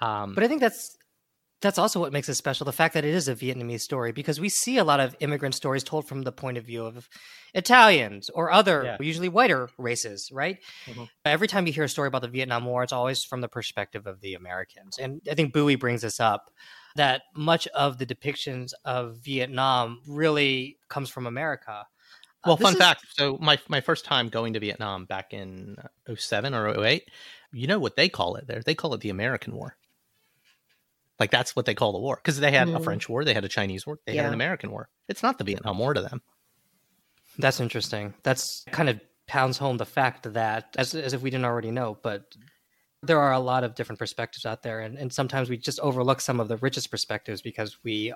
Yeah. 0.00 0.22
Um, 0.22 0.34
but 0.34 0.44
I 0.44 0.48
think 0.48 0.60
that's 0.60 0.96
that's 1.60 1.78
also 1.78 2.00
what 2.00 2.12
makes 2.12 2.28
it 2.28 2.34
special 2.34 2.64
the 2.64 2.72
fact 2.72 2.94
that 2.94 3.04
it 3.04 3.14
is 3.14 3.28
a 3.28 3.34
Vietnamese 3.34 3.82
story 3.82 4.12
because 4.12 4.40
we 4.40 4.48
see 4.48 4.78
a 4.78 4.84
lot 4.84 4.98
of 4.98 5.14
immigrant 5.20 5.54
stories 5.54 5.84
told 5.84 6.08
from 6.08 6.22
the 6.22 6.32
point 6.32 6.56
of 6.56 6.64
view 6.64 6.84
of 6.86 7.08
Italians 7.52 8.30
or 8.30 8.50
other, 8.50 8.82
yeah. 8.84 8.96
usually 8.98 9.28
whiter 9.28 9.68
races, 9.76 10.30
right? 10.32 10.58
Mm-hmm. 10.86 11.04
Every 11.24 11.48
time 11.48 11.66
you 11.66 11.72
hear 11.72 11.84
a 11.84 11.88
story 11.88 12.08
about 12.08 12.22
the 12.22 12.28
Vietnam 12.28 12.64
War, 12.64 12.82
it's 12.82 12.92
always 12.92 13.24
from 13.24 13.42
the 13.42 13.48
perspective 13.48 14.06
of 14.06 14.20
the 14.20 14.34
Americans. 14.34 14.98
And 14.98 15.20
I 15.30 15.34
think 15.34 15.52
Bui 15.52 15.74
brings 15.74 16.00
this 16.00 16.18
up 16.18 16.50
that 16.96 17.22
much 17.34 17.66
of 17.68 17.98
the 17.98 18.06
depictions 18.06 18.72
of 18.84 19.18
Vietnam 19.18 20.00
really 20.06 20.78
comes 20.88 21.08
from 21.08 21.26
America. 21.26 21.86
Uh, 22.42 22.46
well, 22.46 22.54
uh, 22.54 22.56
fun 22.56 22.72
is... 22.72 22.78
fact. 22.78 23.04
So 23.10 23.38
my 23.40 23.58
my 23.68 23.80
first 23.80 24.04
time 24.04 24.28
going 24.28 24.54
to 24.54 24.60
Vietnam 24.60 25.04
back 25.04 25.32
in 25.32 25.76
07 26.14 26.54
or 26.54 26.84
08, 26.84 27.08
you 27.52 27.66
know 27.66 27.78
what 27.78 27.96
they 27.96 28.08
call 28.08 28.36
it 28.36 28.46
there? 28.46 28.62
They 28.64 28.74
call 28.74 28.94
it 28.94 29.00
the 29.00 29.10
American 29.10 29.54
War. 29.54 29.76
Like 31.18 31.30
that's 31.30 31.54
what 31.54 31.66
they 31.66 31.74
call 31.74 31.92
the 31.92 31.98
war 31.98 32.16
because 32.16 32.40
they 32.40 32.50
had 32.50 32.68
mm. 32.68 32.76
a 32.76 32.80
French 32.80 33.08
war, 33.08 33.24
they 33.24 33.34
had 33.34 33.44
a 33.44 33.48
Chinese 33.48 33.86
war, 33.86 33.98
they 34.06 34.14
yeah. 34.14 34.22
had 34.22 34.28
an 34.28 34.34
American 34.34 34.70
war. 34.70 34.88
It's 35.06 35.22
not 35.22 35.36
the 35.36 35.44
Vietnam 35.44 35.78
War 35.78 35.92
to 35.92 36.00
them. 36.00 36.22
That's 37.38 37.60
interesting. 37.60 38.14
That's 38.22 38.64
kind 38.70 38.88
of 38.88 39.00
pounds 39.26 39.58
home 39.58 39.76
the 39.76 39.86
fact 39.86 40.32
that, 40.32 40.74
as, 40.76 40.94
as 40.94 41.12
if 41.12 41.22
we 41.22 41.30
didn't 41.30 41.44
already 41.44 41.70
know, 41.70 41.98
but 42.02 42.34
there 43.02 43.20
are 43.20 43.32
a 43.32 43.38
lot 43.38 43.64
of 43.64 43.74
different 43.74 43.98
perspectives 43.98 44.44
out 44.44 44.62
there. 44.62 44.80
And, 44.80 44.98
and 44.98 45.12
sometimes 45.12 45.48
we 45.48 45.56
just 45.56 45.80
overlook 45.80 46.20
some 46.20 46.40
of 46.40 46.48
the 46.48 46.56
richest 46.58 46.90
perspectives 46.90 47.40
because 47.42 47.78
we, 47.82 48.12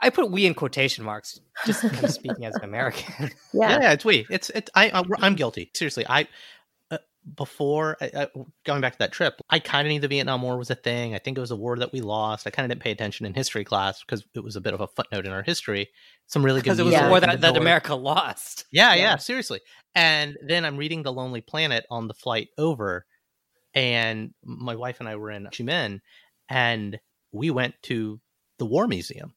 I 0.00 0.10
put 0.10 0.30
we 0.30 0.46
in 0.46 0.54
quotation 0.54 1.04
marks, 1.04 1.40
just 1.66 1.82
kind 1.82 2.04
of 2.04 2.10
speaking 2.12 2.44
as 2.44 2.54
an 2.56 2.64
American. 2.64 3.30
Yeah. 3.52 3.80
yeah, 3.80 3.92
it's 3.92 4.04
we. 4.04 4.26
It's, 4.30 4.48
it, 4.50 4.70
I, 4.74 5.04
I'm 5.18 5.34
guilty. 5.34 5.70
Seriously. 5.74 6.06
I, 6.08 6.28
before 7.36 7.96
uh, 8.00 8.26
going 8.64 8.80
back 8.80 8.92
to 8.92 8.98
that 9.00 9.12
trip, 9.12 9.40
I 9.50 9.58
kind 9.58 9.86
of 9.86 9.92
knew 9.92 10.00
the 10.00 10.08
Vietnam 10.08 10.42
War 10.42 10.56
was 10.56 10.70
a 10.70 10.74
thing. 10.74 11.14
I 11.14 11.18
think 11.18 11.36
it 11.36 11.40
was 11.40 11.50
a 11.50 11.56
war 11.56 11.76
that 11.76 11.92
we 11.92 12.00
lost. 12.00 12.46
I 12.46 12.50
kind 12.50 12.64
of 12.64 12.70
didn't 12.70 12.82
pay 12.82 12.90
attention 12.90 13.26
in 13.26 13.34
history 13.34 13.64
class 13.64 14.02
because 14.02 14.24
it 14.34 14.42
was 14.42 14.56
a 14.56 14.60
bit 14.60 14.74
of 14.74 14.80
a 14.80 14.86
footnote 14.86 15.26
in 15.26 15.32
our 15.32 15.42
history. 15.42 15.90
Some 16.26 16.44
really 16.44 16.60
good 16.60 16.76
because 16.76 16.78
it 16.78 16.84
was 16.84 16.94
a 16.94 17.08
war 17.08 17.20
that, 17.20 17.40
that 17.40 17.56
America 17.56 17.94
lost. 17.94 18.64
Yeah, 18.72 18.94
yeah, 18.94 19.02
yeah, 19.02 19.16
seriously. 19.16 19.60
And 19.94 20.38
then 20.42 20.64
I'm 20.64 20.76
reading 20.76 21.02
The 21.02 21.12
Lonely 21.12 21.40
Planet 21.40 21.84
on 21.90 22.08
the 22.08 22.14
flight 22.14 22.48
over, 22.56 23.04
and 23.74 24.34
my 24.44 24.74
wife 24.74 25.00
and 25.00 25.08
I 25.08 25.16
were 25.16 25.30
in 25.30 25.44
Chi 25.44 25.64
Minh, 25.64 26.00
and 26.48 26.98
we 27.32 27.50
went 27.50 27.74
to 27.84 28.20
the 28.58 28.66
War 28.66 28.86
Museum, 28.86 29.34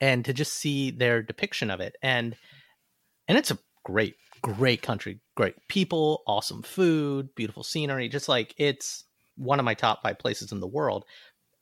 and 0.00 0.24
to 0.24 0.32
just 0.32 0.54
see 0.54 0.90
their 0.90 1.22
depiction 1.22 1.70
of 1.70 1.80
it, 1.80 1.96
and 2.02 2.36
and 3.28 3.38
it's 3.38 3.50
a 3.50 3.58
great 3.84 4.16
great 4.42 4.82
country, 4.82 5.20
great 5.34 5.56
people, 5.68 6.22
awesome 6.26 6.62
food, 6.62 7.34
beautiful 7.34 7.62
scenery. 7.64 8.08
Just 8.08 8.28
like 8.28 8.54
it's 8.58 9.04
one 9.36 9.58
of 9.58 9.64
my 9.64 9.74
top 9.74 10.02
five 10.02 10.18
places 10.18 10.52
in 10.52 10.60
the 10.60 10.66
world. 10.66 11.04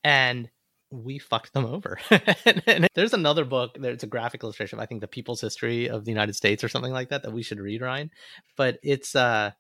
And 0.03 0.51
we 0.91 1.19
fucked 1.19 1.53
them 1.53 1.67
over. 1.67 1.99
and, 2.11 2.63
and 2.67 2.89
there's 2.95 3.15
another 3.15 3.45
book, 3.45 3.77
there's 3.79 4.03
a 4.03 4.09
graphic 4.09 4.43
illustration 4.43 4.79
of, 4.79 4.83
I 4.83 4.87
think, 4.87 5.01
the 5.01 5.09
people's 5.09 5.41
history 5.41 5.89
of 5.89 6.05
the 6.05 6.11
United 6.11 6.37
States 6.37 6.63
or 6.63 6.69
something 6.69 6.93
like 6.93 7.09
that 7.09 7.23
that 7.23 7.33
we 7.33 7.43
should 7.43 7.59
read, 7.59 7.83
Ryan. 7.83 8.11
But 8.57 8.79
it's, 8.83 9.17
uh, 9.17 9.53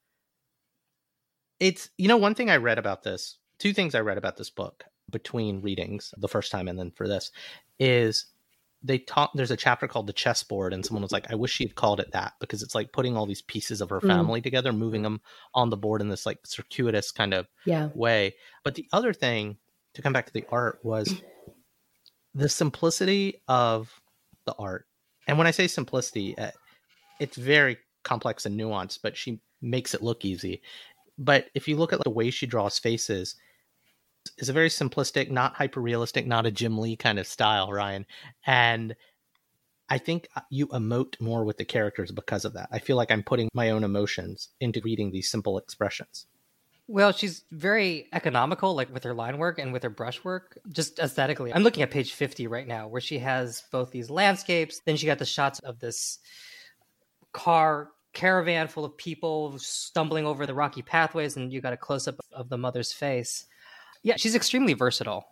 it's, 1.60 1.90
you 1.98 2.08
know, 2.08 2.16
one 2.16 2.34
thing 2.34 2.50
I 2.50 2.56
read 2.56 2.78
about 2.78 3.02
this, 3.02 3.38
two 3.58 3.72
things 3.72 3.94
I 3.94 4.00
read 4.00 4.18
about 4.18 4.36
this 4.36 4.50
book 4.50 4.84
between 5.10 5.60
readings 5.60 6.14
the 6.16 6.28
first 6.28 6.50
time 6.50 6.68
and 6.68 6.78
then 6.78 6.90
for 6.90 7.06
this 7.06 7.30
is 7.78 8.26
they 8.82 8.98
talk 8.98 9.30
there's 9.34 9.50
a 9.50 9.56
chapter 9.56 9.88
called 9.88 10.06
the 10.06 10.12
chessboard 10.12 10.72
and 10.72 10.84
someone 10.84 11.02
was 11.02 11.12
like 11.12 11.30
i 11.30 11.34
wish 11.34 11.52
she 11.52 11.64
had 11.64 11.74
called 11.74 12.00
it 12.00 12.12
that 12.12 12.34
because 12.40 12.62
it's 12.62 12.74
like 12.74 12.92
putting 12.92 13.16
all 13.16 13.26
these 13.26 13.42
pieces 13.42 13.80
of 13.80 13.90
her 13.90 14.00
mm. 14.00 14.08
family 14.08 14.40
mm. 14.40 14.42
together 14.42 14.72
moving 14.72 15.02
them 15.02 15.20
on 15.54 15.70
the 15.70 15.76
board 15.76 16.00
in 16.00 16.08
this 16.08 16.26
like 16.26 16.38
circuitous 16.44 17.10
kind 17.10 17.34
of 17.34 17.46
yeah. 17.64 17.88
way 17.94 18.34
but 18.62 18.74
the 18.74 18.86
other 18.92 19.12
thing 19.12 19.56
to 19.94 20.02
come 20.02 20.12
back 20.12 20.26
to 20.26 20.32
the 20.32 20.44
art 20.50 20.78
was 20.82 21.22
the 22.34 22.48
simplicity 22.48 23.42
of 23.48 24.00
the 24.46 24.54
art 24.58 24.86
and 25.26 25.38
when 25.38 25.46
i 25.46 25.50
say 25.50 25.66
simplicity 25.66 26.36
uh, 26.38 26.50
it's 27.20 27.36
very 27.36 27.78
complex 28.02 28.46
and 28.46 28.58
nuanced 28.58 29.00
but 29.02 29.16
she 29.16 29.40
makes 29.62 29.94
it 29.94 30.02
look 30.02 30.24
easy 30.24 30.60
but 31.18 31.50
if 31.54 31.68
you 31.68 31.76
look 31.76 31.92
at 31.92 32.02
the 32.02 32.10
way 32.10 32.30
she 32.30 32.46
draws 32.46 32.78
faces 32.78 33.36
is 34.38 34.48
a 34.48 34.52
very 34.52 34.68
simplistic, 34.68 35.30
not 35.30 35.54
hyper 35.54 35.80
realistic, 35.80 36.26
not 36.26 36.46
a 36.46 36.50
Jim 36.50 36.78
Lee 36.78 36.96
kind 36.96 37.18
of 37.18 37.26
style, 37.26 37.70
Ryan. 37.70 38.06
And 38.46 38.96
I 39.88 39.98
think 39.98 40.28
uh, 40.34 40.40
you 40.50 40.66
emote 40.68 41.20
more 41.20 41.44
with 41.44 41.58
the 41.58 41.64
characters 41.64 42.10
because 42.10 42.44
of 42.44 42.54
that. 42.54 42.68
I 42.72 42.78
feel 42.78 42.96
like 42.96 43.10
I'm 43.10 43.22
putting 43.22 43.48
my 43.54 43.70
own 43.70 43.84
emotions 43.84 44.48
into 44.60 44.80
reading 44.82 45.10
these 45.10 45.30
simple 45.30 45.58
expressions. 45.58 46.26
Well, 46.86 47.12
she's 47.12 47.44
very 47.50 48.08
economical, 48.12 48.74
like 48.74 48.92
with 48.92 49.04
her 49.04 49.14
line 49.14 49.38
work 49.38 49.58
and 49.58 49.72
with 49.72 49.82
her 49.82 49.90
brushwork, 49.90 50.58
just 50.70 50.98
aesthetically. 50.98 51.52
I'm 51.52 51.62
looking 51.62 51.82
at 51.82 51.90
page 51.90 52.12
50 52.12 52.46
right 52.46 52.66
now, 52.66 52.88
where 52.88 53.00
she 53.00 53.18
has 53.20 53.62
both 53.72 53.90
these 53.90 54.10
landscapes, 54.10 54.80
then 54.84 54.96
she 54.96 55.06
got 55.06 55.18
the 55.18 55.24
shots 55.24 55.60
of 55.60 55.78
this 55.78 56.18
car 57.32 57.90
caravan 58.14 58.68
full 58.68 58.84
of 58.84 58.96
people 58.96 59.58
stumbling 59.58 60.26
over 60.26 60.46
the 60.46 60.54
rocky 60.54 60.82
pathways, 60.82 61.36
and 61.36 61.52
you 61.52 61.60
got 61.60 61.72
a 61.72 61.76
close 61.76 62.08
up 62.08 62.16
of 62.32 62.48
the 62.48 62.58
mother's 62.58 62.92
face. 62.92 63.46
Yeah, 64.02 64.16
she's 64.16 64.34
extremely 64.34 64.74
versatile. 64.74 65.26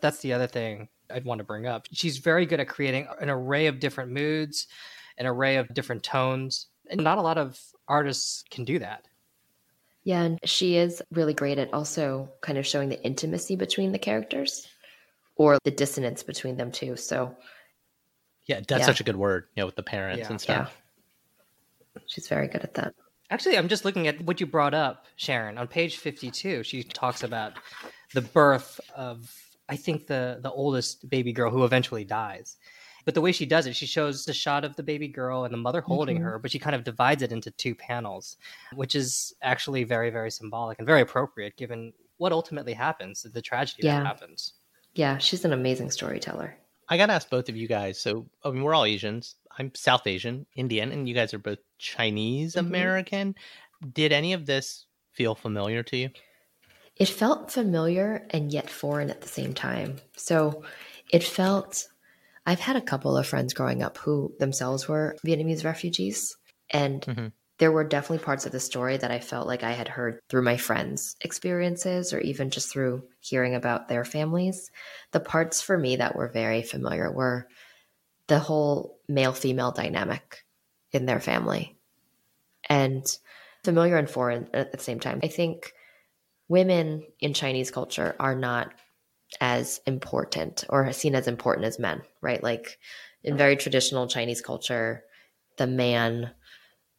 That's 0.00 0.18
the 0.18 0.32
other 0.32 0.46
thing 0.46 0.88
I'd 1.10 1.24
want 1.24 1.38
to 1.38 1.44
bring 1.44 1.66
up. 1.66 1.86
She's 1.92 2.18
very 2.18 2.46
good 2.46 2.60
at 2.60 2.68
creating 2.68 3.06
an 3.20 3.30
array 3.30 3.66
of 3.66 3.78
different 3.80 4.10
moods, 4.10 4.66
an 5.18 5.26
array 5.26 5.56
of 5.56 5.72
different 5.74 6.02
tones. 6.02 6.66
And 6.90 7.02
not 7.02 7.18
a 7.18 7.22
lot 7.22 7.38
of 7.38 7.60
artists 7.86 8.44
can 8.50 8.64
do 8.64 8.78
that. 8.80 9.06
Yeah, 10.04 10.22
and 10.22 10.38
she 10.44 10.76
is 10.76 11.00
really 11.12 11.34
great 11.34 11.58
at 11.58 11.72
also 11.72 12.28
kind 12.40 12.58
of 12.58 12.66
showing 12.66 12.88
the 12.88 13.00
intimacy 13.04 13.54
between 13.54 13.92
the 13.92 13.98
characters 13.98 14.66
or 15.36 15.58
the 15.64 15.70
dissonance 15.70 16.22
between 16.24 16.56
them 16.56 16.72
too. 16.72 16.96
So 16.96 17.36
Yeah, 18.46 18.60
that's 18.66 18.80
yeah. 18.80 18.86
such 18.86 19.00
a 19.00 19.04
good 19.04 19.16
word, 19.16 19.46
you 19.54 19.60
know, 19.60 19.66
with 19.66 19.76
the 19.76 19.82
parents 19.82 20.20
yeah. 20.20 20.28
and 20.30 20.40
stuff. 20.40 20.81
Yeah. 21.94 22.02
She's 22.06 22.28
very 22.28 22.48
good 22.48 22.62
at 22.62 22.74
that. 22.74 22.94
Actually, 23.30 23.56
I'm 23.56 23.68
just 23.68 23.84
looking 23.84 24.08
at 24.08 24.20
what 24.22 24.40
you 24.40 24.46
brought 24.46 24.74
up, 24.74 25.06
Sharon. 25.16 25.56
On 25.58 25.66
page 25.66 25.96
52, 25.96 26.62
she 26.64 26.82
talks 26.82 27.22
about 27.22 27.54
the 28.14 28.20
birth 28.20 28.80
of 28.94 29.34
I 29.68 29.76
think 29.76 30.06
the 30.06 30.38
the 30.42 30.50
oldest 30.50 31.08
baby 31.08 31.32
girl 31.32 31.50
who 31.50 31.64
eventually 31.64 32.04
dies. 32.04 32.56
But 33.04 33.14
the 33.14 33.20
way 33.20 33.32
she 33.32 33.46
does 33.46 33.66
it, 33.66 33.74
she 33.74 33.86
shows 33.86 34.24
the 34.24 34.32
shot 34.34 34.64
of 34.64 34.76
the 34.76 34.82
baby 34.82 35.08
girl 35.08 35.44
and 35.44 35.52
the 35.52 35.58
mother 35.58 35.80
holding 35.80 36.18
Mhm. 36.18 36.22
her, 36.22 36.38
but 36.38 36.50
she 36.52 36.58
kind 36.60 36.76
of 36.76 36.84
divides 36.84 37.22
it 37.22 37.32
into 37.32 37.50
two 37.50 37.74
panels, 37.74 38.36
which 38.74 38.94
is 38.94 39.34
actually 39.42 39.82
very, 39.84 40.10
very 40.10 40.30
symbolic 40.30 40.78
and 40.78 40.86
very 40.86 41.00
appropriate 41.00 41.56
given 41.56 41.92
what 42.18 42.30
ultimately 42.32 42.74
happens, 42.74 43.22
the 43.22 43.42
tragedy 43.42 43.82
Yeah. 43.86 43.98
that 44.00 44.06
happens. 44.06 44.52
Yeah, 44.94 45.18
she's 45.18 45.44
an 45.44 45.52
amazing 45.52 45.90
storyteller. 45.90 46.56
I 46.88 46.96
gotta 46.96 47.14
ask 47.14 47.28
both 47.30 47.48
of 47.48 47.56
you 47.56 47.66
guys. 47.66 47.98
So, 48.00 48.28
I 48.44 48.50
mean, 48.50 48.62
we're 48.62 48.74
all 48.74 48.84
Asians. 48.84 49.34
I'm 49.58 49.74
South 49.74 50.06
Asian, 50.06 50.46
Indian, 50.56 50.92
and 50.92 51.08
you 51.08 51.14
guys 51.14 51.34
are 51.34 51.38
both 51.38 51.58
Chinese 51.78 52.56
Mhm. 52.56 52.56
American. 52.56 53.34
Did 53.92 54.12
any 54.12 54.32
of 54.32 54.46
this 54.46 54.86
feel 55.12 55.34
familiar 55.34 55.82
to 55.84 55.96
you? 55.96 56.10
It 56.96 57.08
felt 57.08 57.50
familiar 57.50 58.26
and 58.30 58.52
yet 58.52 58.70
foreign 58.70 59.10
at 59.10 59.20
the 59.22 59.28
same 59.28 59.54
time. 59.54 59.96
So 60.16 60.62
it 61.10 61.24
felt, 61.24 61.86
I've 62.46 62.60
had 62.60 62.76
a 62.76 62.82
couple 62.82 63.16
of 63.16 63.26
friends 63.26 63.54
growing 63.54 63.82
up 63.82 63.98
who 63.98 64.34
themselves 64.40 64.88
were 64.88 65.16
Vietnamese 65.26 65.64
refugees. 65.64 66.36
And 66.70 67.06
Mhm. 67.06 67.32
there 67.58 67.72
were 67.72 67.84
definitely 67.84 68.24
parts 68.24 68.46
of 68.46 68.52
the 68.52 68.60
story 68.60 68.96
that 68.98 69.10
I 69.12 69.20
felt 69.20 69.46
like 69.48 69.62
I 69.64 69.72
had 69.72 69.88
heard 69.88 70.20
through 70.30 70.42
my 70.42 70.56
friends' 70.58 71.16
experiences 71.22 72.12
or 72.12 72.20
even 72.20 72.50
just 72.50 72.72
through 72.72 73.08
hearing 73.20 73.54
about 73.54 73.88
their 73.88 74.04
families. 74.04 74.70
The 75.12 75.20
parts 75.20 75.62
for 75.62 75.78
me 75.78 75.96
that 75.96 76.16
were 76.16 76.28
very 76.28 76.62
familiar 76.62 77.12
were 77.12 77.48
the 78.28 78.38
whole 78.38 79.00
male 79.12 79.32
female 79.32 79.72
dynamic 79.72 80.44
in 80.92 81.06
their 81.06 81.20
family 81.20 81.76
and 82.68 83.04
familiar 83.64 83.96
and 83.96 84.10
foreign 84.10 84.48
at 84.52 84.72
the 84.72 84.78
same 84.78 85.00
time. 85.00 85.20
I 85.22 85.28
think 85.28 85.72
women 86.48 87.04
in 87.20 87.34
Chinese 87.34 87.70
culture 87.70 88.14
are 88.18 88.34
not 88.34 88.72
as 89.40 89.80
important 89.86 90.64
or 90.68 90.92
seen 90.92 91.14
as 91.14 91.26
important 91.26 91.66
as 91.66 91.78
men, 91.78 92.02
right? 92.20 92.42
Like 92.42 92.78
in 93.24 93.36
very 93.36 93.56
traditional 93.56 94.06
Chinese 94.06 94.40
culture, 94.40 95.04
the 95.58 95.66
man 95.66 96.30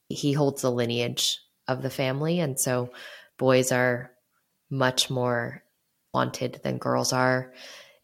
he 0.09 0.33
holds 0.33 0.61
the 0.61 0.71
lineage 0.71 1.39
of 1.67 1.81
the 1.81 1.89
family 1.89 2.39
and 2.39 2.59
so 2.59 2.89
boys 3.37 3.71
are 3.71 4.11
much 4.69 5.09
more 5.09 5.63
wanted 6.13 6.59
than 6.63 6.77
girls 6.77 7.13
are 7.13 7.53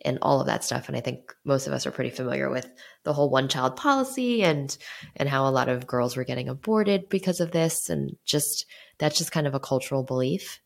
and 0.05 0.17
all 0.21 0.39
of 0.39 0.47
that 0.47 0.63
stuff 0.63 0.87
and 0.87 0.95
I 0.97 1.01
think 1.01 1.33
most 1.43 1.67
of 1.67 1.73
us 1.73 1.85
are 1.85 1.91
pretty 1.91 2.09
familiar 2.09 2.49
with 2.49 2.69
the 3.03 3.13
whole 3.13 3.29
one 3.29 3.49
child 3.49 3.75
policy 3.75 4.43
and 4.43 4.75
and 5.15 5.27
how 5.27 5.47
a 5.47 5.51
lot 5.51 5.69
of 5.69 5.87
girls 5.87 6.15
were 6.15 6.23
getting 6.23 6.47
aborted 6.47 7.09
because 7.09 7.39
of 7.39 7.51
this 7.51 7.89
and 7.89 8.15
just 8.25 8.65
that's 8.97 9.17
just 9.17 9.31
kind 9.31 9.47
of 9.47 9.55
a 9.55 9.59
cultural 9.59 10.03
belief 10.03 10.59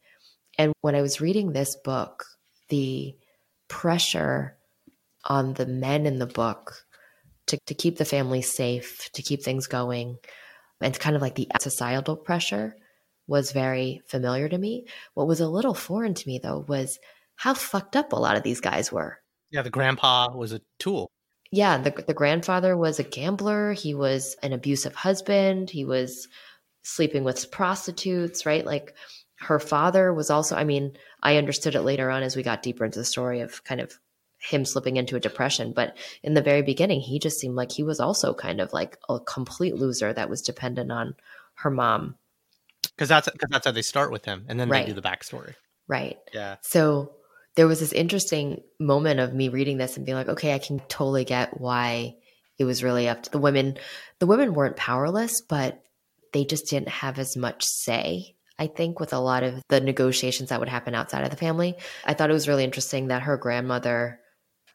and 0.58 0.74
when 0.82 0.96
I 0.96 1.02
was 1.02 1.22
reading 1.22 1.52
this 1.52 1.76
book, 1.76 2.26
the 2.69 3.15
pressure 3.67 4.58
on 5.26 5.54
the 5.54 5.65
men 5.65 6.06
in 6.06 6.19
the 6.19 6.28
book 6.28 6.86
to, 7.48 7.58
to 7.65 7.74
keep 7.74 7.98
the 7.98 8.06
family 8.06 8.41
safe, 8.41 9.10
to 9.13 9.22
keep 9.22 9.43
things 9.43 9.67
going, 9.67 10.17
and 10.82 10.98
kind 11.00 11.15
of 11.15 11.22
like 11.22 11.36
the 11.36 11.48
societal 11.60 12.15
pressure 12.15 12.76
was 13.28 13.52
very 13.52 14.02
familiar 14.08 14.50
to 14.50 14.58
me. 14.58 14.86
What 15.13 15.28
was 15.28 15.39
a 15.39 15.48
little 15.48 15.74
foreign 15.74 16.13
to 16.13 16.28
me, 16.28 16.39
though, 16.41 16.65
was 16.67 17.00
how 17.36 17.54
fucked 17.54 17.96
up 17.96 18.13
a 18.13 18.17
lot 18.17 18.38
of 18.38 18.43
these 18.43 18.62
guys 18.62 18.91
were. 18.91 19.19
Yeah, 19.53 19.61
the 19.61 19.69
grandpa 19.69 20.35
was 20.35 20.51
a 20.51 20.61
tool. 20.79 21.11
Yeah, 21.51 21.77
the, 21.77 21.91
the 21.91 22.15
grandfather 22.15 22.75
was 22.75 22.99
a 22.99 23.03
gambler. 23.03 23.73
He 23.73 23.93
was 23.93 24.35
an 24.41 24.51
abusive 24.51 24.95
husband. 24.95 25.69
He 25.69 25.85
was 25.85 26.27
sleeping 26.81 27.23
with 27.23 27.51
prostitutes, 27.51 28.45
right? 28.47 28.65
Like 28.65 28.95
her 29.35 29.59
father 29.59 30.11
was 30.11 30.31
also, 30.31 30.55
I 30.55 30.63
mean, 30.63 30.97
I 31.21 31.37
understood 31.37 31.75
it 31.75 31.83
later 31.83 32.09
on 32.09 32.23
as 32.23 32.35
we 32.35 32.41
got 32.41 32.63
deeper 32.63 32.83
into 32.83 32.97
the 32.97 33.05
story 33.05 33.41
of 33.41 33.63
kind 33.63 33.79
of 33.79 33.93
him 34.39 34.65
slipping 34.65 34.97
into 34.97 35.15
a 35.15 35.19
depression. 35.19 35.71
But 35.73 35.95
in 36.23 36.33
the 36.33 36.41
very 36.41 36.63
beginning, 36.63 37.01
he 37.01 37.19
just 37.19 37.39
seemed 37.39 37.55
like 37.55 37.71
he 37.71 37.83
was 37.83 37.99
also 37.99 38.33
kind 38.33 38.59
of 38.59 38.73
like 38.73 38.97
a 39.07 39.19
complete 39.19 39.75
loser 39.75 40.11
that 40.11 40.31
was 40.31 40.41
dependent 40.41 40.91
on 40.91 41.15
her 41.55 41.69
mom. 41.69 42.15
Because 42.81 43.09
that's 43.09 43.29
because 43.29 43.49
that's 43.51 43.65
how 43.65 43.71
they 43.71 43.81
start 43.83 44.11
with 44.11 44.25
him, 44.25 44.45
and 44.49 44.59
then 44.59 44.69
Right. 44.69 44.85
they 44.85 44.93
do 44.93 44.99
the 44.99 45.07
backstory. 45.07 45.55
Right. 45.87 46.17
Yeah, 46.33 46.55
So 46.61 47.11
there 47.55 47.67
was 47.67 47.79
this 47.79 47.93
interesting 47.93 48.61
moment 48.79 49.19
of 49.19 49.33
me 49.33 49.49
reading 49.49 49.77
this 49.77 49.97
and 49.97 50.05
being 50.05 50.17
like, 50.17 50.29
okay, 50.29 50.53
I 50.53 50.59
can 50.59 50.79
totally 50.87 51.25
get 51.25 51.59
why 51.59 52.15
it 52.57 52.65
was 52.65 52.83
really 52.83 53.07
up 53.07 53.23
to 53.23 53.31
the 53.31 53.39
women. 53.39 53.77
The 54.19 54.27
women 54.27 54.53
weren't 54.53 54.77
powerless, 54.77 55.41
but 55.41 55.81
they 56.31 56.45
just 56.45 56.69
didn't 56.69 56.89
have 56.89 57.19
as 57.19 57.37
much 57.37 57.63
say. 57.63 58.35
I 58.57 58.67
think 58.67 58.99
with 58.99 59.13
a 59.13 59.19
lot 59.19 59.43
of 59.43 59.61
the 59.69 59.81
negotiations 59.81 60.49
that 60.49 60.59
would 60.59 60.69
happen 60.69 60.95
outside 60.95 61.23
of 61.23 61.31
the 61.31 61.35
family, 61.37 61.75
I 62.05 62.13
thought 62.13 62.29
it 62.29 62.33
was 62.33 62.47
really 62.47 62.63
interesting 62.63 63.07
that 63.07 63.23
her 63.23 63.37
grandmother 63.37 64.19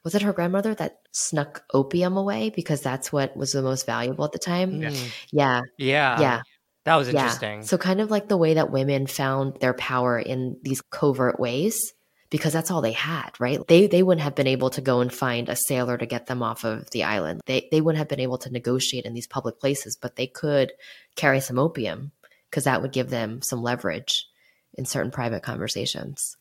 was 0.05 0.15
it 0.15 0.23
her 0.23 0.33
grandmother 0.33 0.75
that 0.75 1.01
snuck 1.13 1.65
opium 1.75 2.17
away 2.17 2.51
because 2.51 2.81
that's 2.81 3.13
what 3.13 3.37
was 3.37 3.53
the 3.53 3.63
most 3.63 3.85
valuable 3.85 4.25
at 4.25 4.33
the 4.33 4.39
time. 4.39 4.81
Yeah. 4.81 4.91
Yeah, 5.33 5.61
yeah. 5.77 6.21
yeah. 6.21 6.43
That 6.85 6.97
was 6.97 7.09
interesting. 7.09 7.61
Yeah. 7.61 7.67
So 7.67 7.77
kind 7.77 8.01
of 8.01 8.11
like 8.11 8.29
the 8.29 8.37
way 8.37 8.55
that 8.55 8.71
women 8.71 9.07
found 9.07 9.59
their 9.61 9.75
power 9.75 10.19
in 10.19 10.57
these 10.63 10.81
covert 10.81 11.39
ways 11.39 11.93
because 12.31 12.53
that's 12.53 12.71
all 12.71 12.81
they 12.83 12.93
had, 12.93 13.31
right? 13.39 13.67
They 13.67 13.87
they 13.87 14.03
wouldn't 14.03 14.23
have 14.25 14.35
been 14.35 14.47
able 14.47 14.71
to 14.71 14.81
go 14.81 15.01
and 15.01 15.13
find 15.13 15.49
a 15.49 15.57
sailor 15.57 15.97
to 15.97 16.07
get 16.07 16.27
them 16.27 16.43
off 16.43 16.65
of 16.65 16.91
the 16.91 17.05
island. 17.05 17.41
They 17.47 17.69
they 17.71 17.81
wouldn't 17.81 17.99
have 17.99 18.09
been 18.09 18.21
able 18.21 18.39
to 18.39 18.51
negotiate 18.51 19.05
in 19.05 19.15
these 19.15 19.27
public 19.27 19.61
places, 19.61 19.97
but 20.01 20.17
they 20.17 20.27
could 20.27 20.73
carry 21.17 21.41
some 21.41 21.59
opium 21.59 22.13
because 22.51 22.65
that 22.65 22.83
would 22.83 22.93
give 22.93 23.11
them 23.11 23.41
some 23.43 23.63
leverage 23.63 24.27
in 24.75 24.85
certain 24.85 25.11
private 25.11 25.43
conversations. 25.43 26.37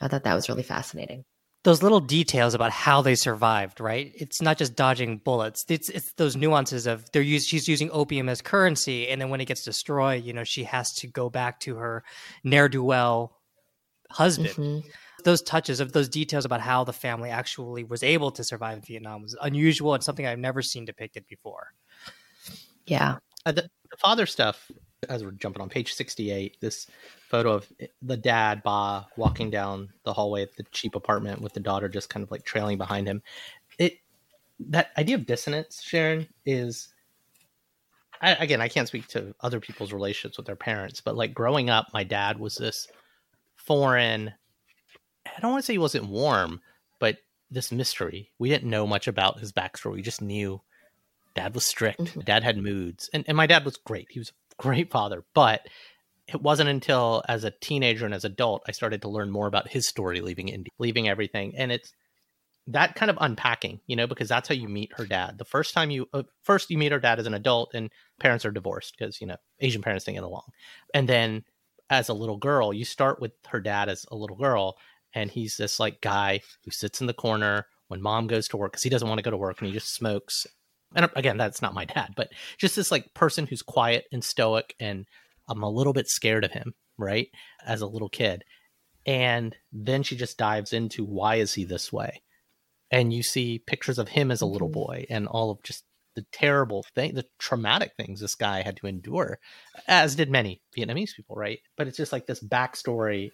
I 0.00 0.08
thought 0.08 0.24
that 0.24 0.34
was 0.34 0.48
really 0.48 0.62
fascinating. 0.62 1.24
those 1.62 1.82
little 1.82 2.00
details 2.00 2.54
about 2.54 2.70
how 2.72 3.02
they 3.02 3.14
survived, 3.14 3.80
right? 3.80 4.12
It's 4.14 4.40
not 4.40 4.56
just 4.56 4.74
dodging 4.74 5.18
bullets. 5.18 5.64
It's 5.68 5.90
it's 5.90 6.12
those 6.14 6.34
nuances 6.36 6.86
of 6.86 7.04
they're 7.12 7.20
use, 7.22 7.46
she's 7.46 7.68
using 7.68 7.90
opium 7.92 8.28
as 8.30 8.40
currency, 8.40 9.08
and 9.08 9.20
then 9.20 9.28
when 9.28 9.40
it 9.42 9.44
gets 9.44 9.62
destroyed, 9.64 10.24
you 10.24 10.32
know, 10.32 10.44
she 10.44 10.64
has 10.64 10.90
to 10.94 11.06
go 11.06 11.28
back 11.30 11.60
to 11.60 11.76
her 11.76 12.02
ne'er 12.42 12.68
do 12.68 12.82
well 12.82 13.36
husband. 14.10 14.48
Mhm. 14.54 14.84
Those 15.22 15.42
touches 15.42 15.80
of 15.80 15.92
those 15.92 16.08
details 16.08 16.44
about 16.44 16.60
how 16.60 16.84
the 16.84 16.92
family 16.92 17.30
actually 17.30 17.84
was 17.84 18.02
able 18.02 18.30
to 18.32 18.44
survive 18.44 18.78
in 18.78 18.82
Vietnam 18.82 19.22
was 19.22 19.36
unusual 19.42 19.94
and 19.94 20.02
something 20.02 20.26
I've 20.26 20.38
never 20.38 20.62
seen 20.62 20.84
depicted 20.84 21.26
before. 21.26 21.72
Yeah. 22.86 23.18
Uh, 23.46 23.52
the, 23.52 23.62
the 23.90 23.96
father 23.98 24.26
stuff. 24.26 24.70
As 25.08 25.24
we're 25.24 25.30
jumping 25.30 25.62
on 25.62 25.70
page 25.70 25.94
sixty-eight, 25.94 26.58
this 26.60 26.86
photo 27.30 27.54
of 27.54 27.72
the 28.02 28.18
dad 28.18 28.62
Ba 28.62 29.06
walking 29.16 29.48
down 29.48 29.88
the 30.04 30.12
hallway 30.12 30.42
of 30.42 30.54
the 30.56 30.62
cheap 30.72 30.94
apartment 30.94 31.40
with 31.40 31.54
the 31.54 31.60
daughter 31.60 31.88
just 31.88 32.10
kind 32.10 32.22
of 32.22 32.30
like 32.30 32.44
trailing 32.44 32.76
behind 32.76 33.06
him. 33.06 33.22
It 33.78 33.94
that 34.58 34.90
idea 34.98 35.16
of 35.16 35.24
dissonance, 35.24 35.80
Sharon, 35.82 36.28
is 36.44 36.88
I, 38.20 38.32
again, 38.34 38.60
I 38.60 38.68
can't 38.68 38.88
speak 38.88 39.08
to 39.08 39.34
other 39.40 39.58
people's 39.58 39.94
relationships 39.94 40.36
with 40.36 40.46
their 40.46 40.54
parents, 40.54 41.00
but 41.00 41.16
like 41.16 41.32
growing 41.32 41.70
up, 41.70 41.86
my 41.94 42.04
dad 42.04 42.38
was 42.38 42.56
this 42.56 42.86
foreign. 43.56 44.34
I 45.36 45.40
don't 45.40 45.52
want 45.52 45.62
to 45.62 45.66
say 45.66 45.74
he 45.74 45.78
wasn't 45.78 46.06
warm, 46.06 46.60
but 46.98 47.18
this 47.50 47.72
mystery. 47.72 48.30
We 48.38 48.48
didn't 48.48 48.70
know 48.70 48.86
much 48.86 49.08
about 49.08 49.40
his 49.40 49.52
backstory. 49.52 49.94
We 49.94 50.02
just 50.02 50.22
knew 50.22 50.60
dad 51.34 51.54
was 51.54 51.66
strict. 51.66 52.00
Mhm. 52.00 52.24
Dad 52.24 52.42
had 52.42 52.58
moods, 52.58 53.10
and 53.12 53.24
and 53.26 53.36
my 53.36 53.46
dad 53.46 53.64
was 53.64 53.76
great. 53.76 54.08
He 54.10 54.18
was 54.18 54.30
a 54.30 54.62
great 54.62 54.90
father, 54.90 55.24
but 55.34 55.66
it 56.28 56.40
wasn't 56.42 56.70
until 56.70 57.22
as 57.28 57.42
a 57.44 57.50
teenager 57.50 58.04
and 58.04 58.14
as 58.14 58.24
adult 58.24 58.62
I 58.68 58.72
started 58.72 59.02
to 59.02 59.08
learn 59.08 59.30
more 59.30 59.46
about 59.48 59.68
his 59.68 59.88
story 59.88 60.20
leaving 60.20 60.48
India, 60.48 60.70
leaving 60.78 61.08
everything, 61.08 61.56
and 61.56 61.72
it's 61.72 61.92
that 62.66 62.94
kind 62.94 63.10
of 63.10 63.18
unpacking, 63.20 63.80
you 63.86 63.96
know, 63.96 64.06
because 64.06 64.28
that's 64.28 64.48
how 64.48 64.54
you 64.54 64.68
meet 64.68 64.92
her 64.96 65.04
dad. 65.06 65.38
The 65.38 65.44
first 65.44 65.74
time 65.74 65.90
you 65.90 66.08
uh, 66.12 66.22
first 66.42 66.70
you 66.70 66.78
meet 66.78 66.92
her 66.92 67.00
dad 67.00 67.18
as 67.18 67.26
an 67.26 67.34
adult, 67.34 67.74
and 67.74 67.90
parents 68.20 68.44
are 68.44 68.52
divorced 68.52 68.96
because 68.96 69.20
you 69.20 69.26
know 69.26 69.36
Asian 69.60 69.82
parents 69.82 70.04
don't 70.04 70.14
get 70.14 70.24
along, 70.24 70.50
and 70.94 71.08
then 71.08 71.44
as 71.88 72.08
a 72.08 72.14
little 72.14 72.36
girl, 72.36 72.72
you 72.72 72.84
start 72.84 73.20
with 73.20 73.32
her 73.48 73.60
dad 73.60 73.88
as 73.88 74.06
a 74.12 74.14
little 74.16 74.36
girl, 74.36 74.78
and 75.14 75.30
he's 75.30 75.56
this 75.56 75.80
like 75.80 76.00
guy 76.00 76.40
who 76.64 76.70
sits 76.70 77.00
in 77.00 77.06
the 77.06 77.14
corner 77.14 77.66
when 77.88 78.00
mom 78.00 78.26
goes 78.26 78.46
to 78.48 78.56
work 78.56 78.72
because 78.72 78.82
he 78.82 78.90
doesn't 78.90 79.08
want 79.08 79.18
to 79.18 79.22
go 79.22 79.30
to 79.30 79.36
work 79.36 79.58
and 79.58 79.66
he 79.66 79.72
just 79.72 79.94
smokes. 79.94 80.46
And 80.94 81.06
uh, 81.06 81.08
again, 81.16 81.36
that's 81.36 81.62
not 81.62 81.74
my 81.74 81.84
dad, 81.84 82.14
but 82.16 82.30
just 82.58 82.76
this 82.76 82.90
like 82.90 83.12
person 83.14 83.46
who's 83.46 83.62
quiet 83.62 84.06
and 84.12 84.22
stoic, 84.24 84.74
and 84.80 85.06
I'm 85.48 85.62
a 85.62 85.70
little 85.70 85.92
bit 85.92 86.08
scared 86.08 86.44
of 86.44 86.52
him, 86.52 86.74
right, 86.98 87.28
as 87.66 87.80
a 87.80 87.86
little 87.86 88.08
kid. 88.08 88.44
And 89.06 89.56
then 89.72 90.02
she 90.02 90.16
just 90.16 90.36
dives 90.38 90.72
into 90.72 91.04
why 91.04 91.36
is 91.36 91.54
he 91.54 91.64
this 91.64 91.92
way, 91.92 92.22
and 92.90 93.12
you 93.12 93.22
see 93.22 93.62
pictures 93.66 93.98
of 93.98 94.08
him 94.08 94.30
as 94.30 94.40
a 94.40 94.46
little 94.46 94.68
Mhm. 94.68 94.72
boy 94.72 95.06
and 95.08 95.26
all 95.26 95.50
of 95.50 95.62
just 95.62 95.84
the 96.16 96.26
terrible 96.32 96.84
thing, 96.94 97.14
the 97.14 97.26
traumatic 97.38 97.92
things 97.96 98.20
this 98.20 98.34
guy 98.34 98.62
had 98.62 98.76
to 98.76 98.86
endure, 98.86 99.38
as 99.86 100.16
did 100.16 100.28
many 100.28 100.60
Vietnamese 100.76 101.14
people, 101.14 101.36
right? 101.36 101.60
But 101.76 101.86
it's 101.86 101.96
just 101.96 102.12
like 102.12 102.26
this 102.26 102.42
backstory. 102.42 103.30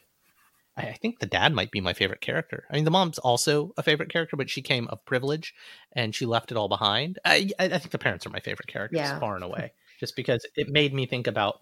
I, 0.77 0.89
I 0.89 0.93
think 0.95 1.19
the 1.19 1.27
dad 1.27 1.53
might 1.55 1.71
be 1.71 1.81
my 1.81 1.93
favorite 1.93 2.21
character. 2.21 2.65
I 2.71 2.75
mean, 2.75 2.85
the 2.85 2.91
mom's 2.91 3.19
also 3.19 3.73
a 3.77 3.83
favorite 3.83 4.11
character, 4.11 4.37
but 4.37 4.51
she 4.51 4.63
came 4.63 4.89
of 4.89 5.05
privilege 5.05 5.55
and 5.93 6.15
she 6.15 6.27
left 6.27 6.51
it 6.51 6.57
all 6.57 6.69
behind. 6.69 7.19
I, 7.25 7.51
I 7.59 7.65
I 7.67 7.79
think 7.79 7.91
the 7.91 7.99
parents 7.99 8.27
are 8.27 8.31
my 8.31 8.41
favorite 8.41 8.69
characters 8.69 9.01
Yeah. 9.01 9.19
far 9.19 9.35
and 9.35 9.45
away, 9.51 9.73
just 10.01 10.17
because 10.17 10.47
it 10.57 10.69
made 10.69 10.93
me 10.95 11.07
think 11.07 11.27
about 11.27 11.61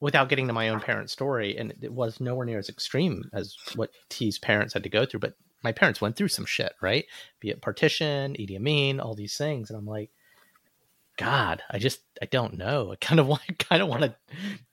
without 0.00 0.28
getting 0.28 0.46
to 0.48 0.52
my 0.52 0.68
own 0.68 0.80
parents' 0.80 1.12
story, 1.12 1.56
and 1.56 1.72
it 1.80 1.92
was 1.92 2.20
nowhere 2.20 2.44
near 2.44 2.58
as 2.58 2.68
extreme 2.68 3.24
as 3.32 3.56
what 3.74 3.90
Thi's 4.10 4.38
parents 4.38 4.74
had 4.74 4.82
to 4.82 4.88
go 4.90 5.06
through, 5.06 5.20
but 5.20 5.34
my 5.62 5.72
parents 5.72 6.00
went 6.00 6.14
through 6.16 6.28
some 6.28 6.44
shit, 6.44 6.74
right? 6.82 7.06
Be 7.40 7.48
it 7.48 7.62
partition, 7.62 8.34
Idi 8.34 8.56
Amin, 8.56 9.00
all 9.00 9.14
these 9.14 9.36
things, 9.36 9.70
and 9.70 9.78
I'm 9.78 9.86
like, 9.86 10.10
God, 11.16 11.62
I 11.70 11.78
just 11.78 12.00
I 12.20 12.26
don't 12.26 12.58
know. 12.58 12.92
I 12.92 12.96
kind 12.96 13.20
of 13.20 13.26
want 13.32 13.42
kind 13.58 13.82
of 13.82 13.88
want 13.88 14.02
to 14.02 14.14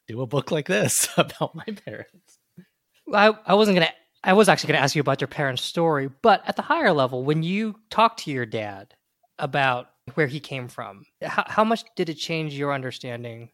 do 0.08 0.22
a 0.22 0.28
book 0.28 0.52
like 0.52 0.68
this 0.68 1.08
about 1.18 1.56
my 1.56 1.66
parents. 1.86 2.31
I, 3.14 3.34
I 3.46 3.54
wasn't 3.54 3.78
gonna. 3.78 3.90
I 4.24 4.34
was 4.34 4.50
actually 4.50 4.74
gonna 4.74 4.84
ask 4.84 4.96
you 4.96 5.02
about 5.02 5.22
your 5.22 5.28
parents' 5.28 5.64
story, 5.64 6.10
but 6.22 6.44
at 6.48 6.56
the 6.56 6.62
higher 6.62 6.94
level, 6.94 7.24
when 7.24 7.44
you 7.44 7.80
talk 7.90 8.18
to 8.18 8.32
your 8.32 8.46
dad 8.46 8.94
about 9.40 9.88
where 10.14 10.28
he 10.28 10.40
came 10.40 10.68
from, 10.68 11.06
how, 11.22 11.44
how 11.48 11.64
much 11.64 11.84
did 11.96 12.10
it 12.10 12.16
change 12.16 12.54
your 12.54 12.74
understanding 12.74 13.50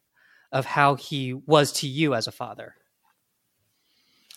of 0.52 0.66
how 0.66 0.96
he 0.96 1.34
was 1.34 1.72
to 1.72 1.88
you 1.88 2.16
as 2.16 2.28
a 2.28 2.32
father? 2.32 2.76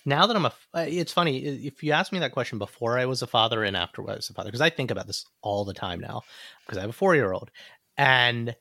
now 0.05 0.27
that 0.27 0.37
I'm 0.37 0.47
a, 0.47 0.53
uh, 0.75 0.87
it's 0.89 1.13
funny 1.13 1.39
if 1.39 1.83
you 1.83 1.93
ask 1.93 2.13
me 2.13 2.19
that 2.21 2.33
question 2.33 2.59
before 2.59 2.99
I 2.99 3.07
was 3.07 3.23
a 3.23 3.27
father 3.27 3.65
and 3.65 3.77
after 3.77 4.03
I 4.03 4.17
was 4.17 4.31
a 4.31 4.35
father, 4.35 4.49
because 4.49 4.61
I 4.61 4.71
think 4.71 4.91
about 4.91 5.07
this 5.07 5.27
all 5.43 5.65
the 5.65 5.75
time 5.75 6.01
now, 6.01 6.23
because 6.65 6.79
I 6.79 6.83
have 6.83 6.91
a 6.91 6.95
four 6.95 7.15
year 7.15 7.33
old, 7.33 7.51
and 7.97 8.55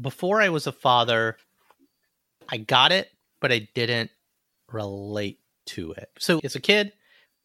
before 0.00 0.40
I 0.40 0.48
was 0.48 0.66
a 0.66 0.72
father, 0.72 1.36
I 2.48 2.56
got 2.56 2.92
it, 2.92 3.08
but 3.40 3.52
I 3.52 3.68
didn't 3.74 4.10
relate 4.72 5.40
to 5.66 5.92
it. 5.92 6.08
So 6.18 6.40
as 6.42 6.56
a 6.56 6.60
kid, 6.60 6.92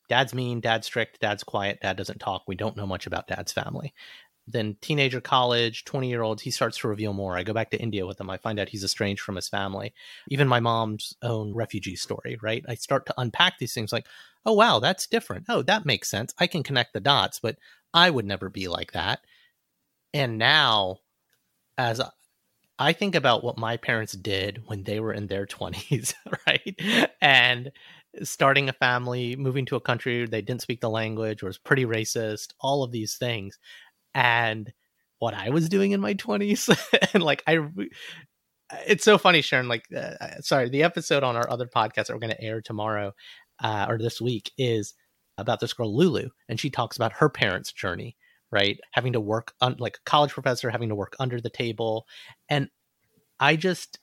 dad's 0.10 0.34
mean, 0.34 0.60
dad's 0.60 0.88
strict, 0.88 1.20
dad's 1.20 1.44
quiet, 1.44 1.80
dad 1.82 1.98
doesn't 1.98 2.20
talk. 2.20 2.44
We 2.48 2.56
don't 2.56 2.78
know 2.78 2.88
much 2.88 3.08
about 3.08 3.28
dad's 3.28 3.52
family 3.52 3.94
then 4.48 4.78
teenager, 4.82 5.22
college, 5.22 5.86
20 5.86 6.08
year 6.08 6.22
olds, 6.22 6.42
he 6.42 6.52
starts 6.52 6.78
to 6.80 6.88
reveal 6.88 7.14
more. 7.14 7.38
I 7.38 7.44
go 7.44 7.54
back 7.54 7.72
to 7.72 7.82
India 7.82 8.06
with 8.06 8.20
him. 8.20 8.30
I 8.30 8.38
find 8.38 8.60
out 8.60 8.70
he's 8.70 8.84
estranged 8.84 9.22
from 9.22 9.36
his 9.36 9.50
family. 9.50 9.94
Even 10.30 10.48
my 10.48 10.60
mom's 10.60 11.16
own 11.24 11.54
refugee 11.54 11.96
story, 11.96 12.38
right? 12.42 12.64
I 12.68 12.76
start 12.76 13.06
to 13.08 13.14
unpack 13.18 13.58
these 13.58 13.74
things 13.74 13.92
like, 13.92 14.06
oh, 14.46 14.54
wow, 14.54 14.80
that's 14.80 15.08
different. 15.08 15.46
Oh, 15.50 15.64
that 15.64 15.86
makes 15.86 16.10
sense. 16.10 16.34
I 16.38 16.48
can 16.48 16.62
connect 16.62 16.94
the 16.94 17.00
dots, 17.00 17.40
but 17.40 17.58
I 17.94 18.10
would 18.10 18.26
never 18.26 18.50
be 18.50 18.68
like 18.68 18.92
that. 18.92 19.20
And 20.14 20.38
now, 20.38 20.98
as 21.78 22.00
I 22.78 22.94
think 22.94 23.16
about 23.16 23.44
what 23.44 23.58
my 23.58 23.78
parents 23.78 24.14
did 24.14 24.64
when 24.66 24.84
they 24.84 25.00
were 25.00 25.14
in 25.14 25.28
their 25.28 25.46
20s, 25.46 26.14
right? 26.48 27.12
And 27.22 27.72
starting 28.24 28.70
a 28.70 28.74
family, 28.74 29.36
moving 29.36 29.66
to 29.68 29.76
a 29.76 29.82
country 29.82 30.26
they 30.26 30.42
didn't 30.42 30.62
speak 30.62 30.82
the 30.82 30.90
language 30.90 31.44
or 31.44 31.48
was 31.48 31.58
pretty 31.58 31.86
racist, 31.86 32.54
all 32.60 32.84
of 32.84 32.92
these 32.92 33.16
things 33.18 33.60
and 34.14 34.72
what 35.20 35.34
I 35.34 35.50
was 35.50 35.70
doing 35.70 35.92
in 35.92 36.02
my 36.02 36.14
20s. 36.16 36.70
and 37.14 37.24
like, 37.24 37.44
I, 37.48 37.60
it's 38.88 39.04
so 39.04 39.18
funny, 39.18 39.42
Sharon. 39.42 39.68
Like, 39.68 39.86
uh, 39.96 40.16
uh, 40.20 40.42
sorry, 40.42 40.70
the 40.70 40.84
episode 40.84 41.24
on 41.24 41.36
our 41.36 41.50
other 41.50 41.68
podcast 41.68 42.08
that 42.08 42.12
we're 42.12 42.20
going 42.20 42.32
to 42.36 42.42
air 42.44 42.62
tomorrow 42.62 43.14
uh, 43.64 43.86
or 43.88 43.98
this 43.98 44.20
week 44.20 44.52
is 44.58 44.94
about 45.38 45.60
this 45.60 45.74
girl, 45.74 45.96
Lulu. 45.96 46.30
And 46.50 46.60
she 46.60 46.70
talks 46.70 46.96
about 46.96 47.14
her 47.14 47.30
parents' 47.30 47.72
journey, 47.72 48.16
right? 48.56 48.80
Having 48.92 49.14
to 49.14 49.20
work 49.20 49.54
on, 49.62 49.76
like, 49.78 49.98
a 49.98 50.10
college 50.10 50.32
professor, 50.32 50.72
having 50.72 50.90
to 50.90 50.96
work 50.96 51.16
under 51.20 51.40
the 51.40 51.50
table. 51.50 52.08
And 52.50 52.70
I 53.40 53.56
just, 53.56 54.00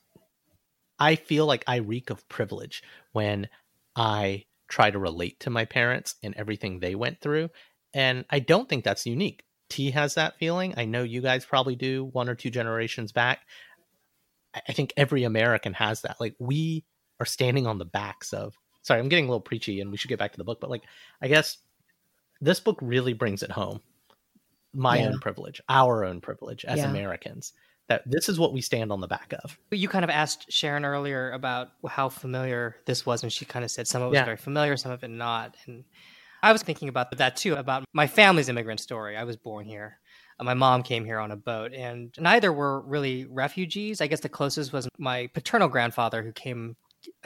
I 0.99 1.15
feel 1.15 1.45
like 1.45 1.65
I 1.67 1.77
reek 1.77 2.09
of 2.09 2.27
privilege 2.29 2.83
when 3.11 3.49
I 3.95 4.45
try 4.69 4.91
to 4.91 4.99
relate 4.99 5.41
to 5.41 5.49
my 5.49 5.65
parents 5.65 6.15
and 6.23 6.33
everything 6.35 6.79
they 6.79 6.95
went 6.95 7.19
through. 7.19 7.49
And 7.93 8.25
I 8.29 8.39
don't 8.39 8.69
think 8.69 8.83
that's 8.83 9.05
unique 9.05 9.43
Thi 9.73 9.91
has 9.91 10.15
that 10.15 10.37
feeling. 10.37 10.75
I 10.77 10.85
know 10.85 11.01
you 11.03 11.21
guys 11.21 11.45
probably 11.45 11.75
do 11.75 12.05
one 12.05 12.29
or 12.29 12.35
two 12.35 12.51
generations 12.51 13.11
back. 13.11 13.41
I 14.67 14.71
think 14.71 14.93
every 14.95 15.23
American 15.23 15.73
has 15.73 16.01
that. 16.01 16.17
Like 16.19 16.35
we 16.39 16.85
are 17.19 17.25
standing 17.25 17.65
on 17.65 17.79
the 17.79 17.85
backs 17.85 18.33
of 18.33 18.53
sorry, 18.83 18.99
I'm 18.99 19.09
getting 19.09 19.25
a 19.25 19.29
little 19.29 19.41
preachy 19.41 19.81
and 19.81 19.89
we 19.89 19.97
should 19.97 20.09
get 20.09 20.19
back 20.19 20.33
to 20.33 20.37
the 20.37 20.43
book, 20.43 20.59
but 20.61 20.69
like 20.69 20.83
I 21.21 21.27
guess 21.27 21.57
this 22.39 22.59
book 22.59 22.77
really 22.81 23.13
brings 23.13 23.41
it 23.41 23.51
home. 23.51 23.79
My 24.73 24.97
yeah. 24.97 25.07
own 25.07 25.19
privilege, 25.19 25.61
our 25.69 26.03
own 26.03 26.21
privilege 26.21 26.65
as 26.65 26.79
yeah. 26.79 26.89
Americans. 26.89 27.53
That 27.89 28.03
this 28.05 28.29
is 28.29 28.39
what 28.39 28.53
we 28.53 28.61
stand 28.61 28.93
on 28.93 29.01
the 29.01 29.07
back 29.07 29.33
of. 29.43 29.57
You 29.71 29.89
kind 29.89 30.05
of 30.05 30.09
asked 30.09 30.51
Sharon 30.51 30.85
earlier 30.85 31.31
about 31.31 31.71
how 31.87 32.07
familiar 32.07 32.77
this 32.85 33.05
was, 33.05 33.23
and 33.23 33.31
she 33.31 33.43
kind 33.43 33.65
of 33.65 33.71
said 33.71 33.87
some 33.87 34.01
of 34.01 34.07
it 34.07 34.09
was 34.11 34.15
yeah. 34.15 34.25
very 34.25 34.37
familiar, 34.37 34.77
some 34.77 34.91
of 34.93 35.03
it 35.03 35.09
not. 35.09 35.57
And 35.65 35.83
I 36.41 36.53
was 36.53 36.63
thinking 36.63 36.87
about 36.87 37.15
that 37.17 37.35
too, 37.35 37.55
about 37.55 37.83
my 37.93 38.07
family's 38.07 38.47
immigrant 38.47 38.79
story. 38.79 39.17
I 39.17 39.25
was 39.25 39.35
born 39.35 39.65
here. 39.65 39.99
Uh, 40.39 40.45
my 40.45 40.53
mom 40.53 40.81
came 40.81 41.05
here 41.05 41.19
on 41.19 41.31
a 41.31 41.35
boat, 41.35 41.73
and 41.73 42.13
neither 42.19 42.53
were 42.53 42.81
really 42.81 43.25
refugees. 43.25 44.01
I 44.01 44.07
guess 44.07 44.21
the 44.21 44.29
closest 44.29 44.71
was 44.71 44.87
my 44.97 45.27
paternal 45.27 45.67
grandfather 45.67 46.23
who 46.23 46.31
came 46.31 46.77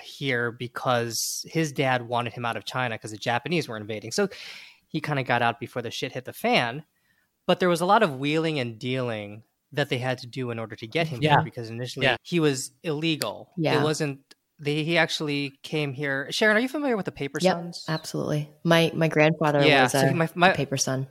here 0.01 0.51
because 0.51 1.45
his 1.49 1.71
dad 1.71 2.07
wanted 2.07 2.33
him 2.33 2.45
out 2.45 2.57
of 2.57 2.65
China 2.65 2.95
because 2.95 3.11
the 3.11 3.17
Japanese 3.17 3.67
were 3.67 3.77
invading. 3.77 4.11
So 4.11 4.27
he 4.87 5.01
kind 5.01 5.19
of 5.19 5.25
got 5.25 5.41
out 5.41 5.59
before 5.59 5.81
the 5.81 5.91
shit 5.91 6.13
hit 6.13 6.25
the 6.25 6.33
fan. 6.33 6.83
But 7.47 7.59
there 7.59 7.69
was 7.69 7.81
a 7.81 7.85
lot 7.85 8.03
of 8.03 8.19
wheeling 8.19 8.59
and 8.59 8.77
dealing 8.77 9.43
that 9.71 9.89
they 9.89 9.97
had 9.97 10.19
to 10.19 10.27
do 10.27 10.51
in 10.51 10.59
order 10.59 10.75
to 10.75 10.87
get 10.87 11.07
him 11.07 11.21
yeah. 11.21 11.35
here 11.35 11.43
because 11.43 11.69
initially 11.69 12.05
yeah. 12.05 12.17
he 12.21 12.39
was 12.39 12.71
illegal. 12.83 13.49
Yeah. 13.57 13.79
It 13.79 13.83
wasn't 13.83 14.19
they, 14.59 14.83
he 14.83 14.97
actually 14.97 15.59
came 15.61 15.93
here. 15.93 16.27
Sharon, 16.31 16.57
are 16.57 16.59
you 16.59 16.69
familiar 16.69 16.97
with 16.97 17.05
the 17.05 17.11
Paper 17.11 17.39
yep, 17.41 17.55
Sons? 17.55 17.85
Absolutely. 17.87 18.49
My 18.63 18.91
my 18.93 19.07
grandfather 19.07 19.65
yeah, 19.65 19.83
was 19.83 19.93
a, 19.95 20.13
my, 20.13 20.29
my, 20.35 20.49
a 20.49 20.55
Paper 20.55 20.77
Son. 20.77 21.07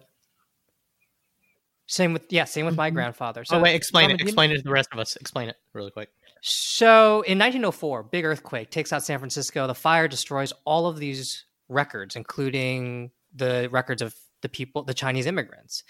Same 1.87 2.13
with 2.13 2.25
yeah, 2.31 2.45
same 2.45 2.65
with 2.65 2.73
mm-hmm. 2.73 2.79
my 2.79 2.91
grandfather. 2.91 3.45
So 3.45 3.59
oh 3.59 3.61
wait, 3.61 3.75
explain 3.75 4.11
it. 4.11 4.21
Explain 4.21 4.51
it 4.51 4.57
to 4.57 4.63
the 4.63 4.71
rest 4.71 4.89
of 4.93 4.99
us. 4.99 5.15
Explain 5.17 5.49
it 5.49 5.57
really 5.73 5.93
quick. 5.93 6.11
So 6.43 7.23
in 7.23 7.39
1904, 7.39 8.05
big 8.05 8.25
earthquake 8.25 8.71
takes 8.71 8.93
out 8.93 9.05
San 9.05 9.19
Francisco. 9.19 9.67
The 9.67 9.75
fire 9.75 10.09
destroys 10.09 10.53
all 10.65 10.87
of 10.89 10.99
these 10.99 11.45
records, 11.69 12.17
including 12.17 13.13
the 13.35 13.69
records 13.71 14.03
of 14.03 14.15
the 14.43 14.49
people, 14.49 14.83
the 14.83 14.95
Chinese 14.95 15.27
immigrants. 15.27 15.85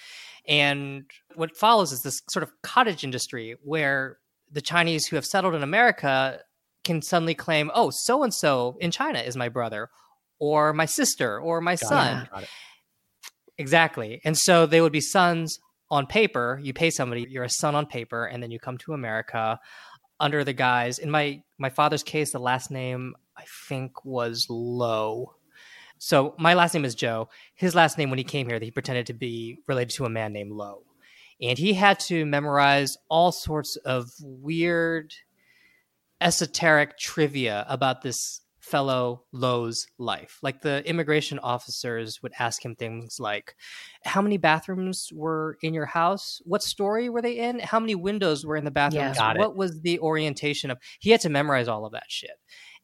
And 0.49 1.05
what 1.35 1.57
follows 1.57 1.93
is 1.93 2.03
this 2.03 2.23
sort 2.31 2.43
of 2.43 2.51
cottage 2.63 3.05
industry 3.05 3.57
where 3.63 4.19
the 4.51 4.61
Chinese 4.61 5.07
who 5.07 5.17
have 5.17 5.27
settled 5.27 5.55
in 5.55 5.63
America 5.63 6.41
can 6.85 7.03
suddenly 7.03 7.35
claim, 7.35 7.71
oh, 7.75 7.91
so 7.91 8.23
and 8.23 8.33
so 8.33 8.77
in 8.81 8.91
China 8.91 9.19
is 9.19 9.37
my 9.37 9.49
brother 9.49 9.91
or 10.39 10.73
my 10.73 10.85
sister 10.85 11.41
or 11.41 11.61
my 11.61 11.75
Got 11.75 11.89
son. 11.89 12.29
It. 12.37 12.49
Exactly. 13.59 14.21
And 14.25 14.37
so 14.37 14.67
they 14.67 14.81
would 14.81 14.93
be 14.93 15.01
sons 15.01 15.59
on 15.91 16.07
paper. 16.07 16.61
You 16.63 16.73
pay 16.73 16.91
somebody, 16.91 17.27
you're 17.29 17.45
a 17.45 17.51
son 17.51 17.75
on 17.75 17.87
paper, 17.87 18.25
and 18.25 18.43
then 18.43 18.51
you 18.51 18.59
come 18.59 18.79
to 18.79 18.93
America 18.93 19.59
under 20.21 20.45
the 20.45 20.53
guise. 20.53 20.99
In 20.99 21.11
my 21.11 21.43
my 21.59 21.71
father's 21.71 22.03
case, 22.03 22.33
the 22.33 22.39
last 22.39 22.71
name 22.71 23.15
I 23.37 23.45
think 23.69 24.05
was 24.05 24.47
Lowe. 24.49 25.35
So 25.99 26.35
my 26.39 26.55
last 26.55 26.75
name 26.75 26.85
is 26.85 26.95
Joe. 26.95 27.29
His 27.55 27.75
last 27.75 27.99
name 27.99 28.11
when 28.11 28.19
he 28.19 28.25
came 28.25 28.49
here, 28.49 28.59
he 28.61 28.71
pretended 28.71 29.07
to 29.07 29.15
be 29.15 29.61
related 29.67 29.95
to 29.97 30.05
a 30.05 30.11
man 30.11 30.33
named 30.33 30.53
Lowe. 30.53 30.83
And 31.41 31.59
he 31.59 31.75
had 31.75 32.01
to 32.01 32.25
memorize 32.25 32.97
all 33.09 33.33
sorts 33.33 33.77
of 33.77 34.11
weird 34.21 35.15
esoteric 36.21 36.99
trivia 36.99 37.67
about 37.69 38.03
this 38.03 38.41
fellow 38.59 39.23
Lowe's 39.33 39.87
life. 39.99 40.39
Like 40.43 40.61
the 40.61 40.87
immigration 40.89 41.39
officers 41.39 42.23
would 42.23 42.33
ask 42.39 42.65
him 42.65 42.75
things 42.75 43.21
like, 43.21 43.55
How 44.05 44.21
many 44.21 44.39
bathrooms 44.39 45.11
were 45.15 45.57
in 45.63 45.73
your 45.73 45.87
house? 45.87 46.43
What 46.45 46.63
story 46.63 47.09
were 47.09 47.23
they 47.23 47.39
in? 47.39 47.61
How 47.61 47.79
many 47.79 47.95
windows 47.95 48.45
were 48.45 48.57
in 48.57 48.65
the 48.65 48.71
bathrooms? 48.71 49.17
Yeah, 49.17 49.35
what 49.37 49.57
was 49.57 49.83
the 49.83 50.01
orientation 50.01 50.71
of? 50.71 50.79
He 50.99 51.11
had 51.11 51.21
to 51.21 51.29
memorize 51.29 51.69
all 51.69 51.87
of 51.87 51.93
that 51.93 52.07
shit. 52.09 52.39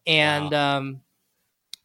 And, 0.07 0.53
wow. 0.53 0.77
um, 0.79 1.01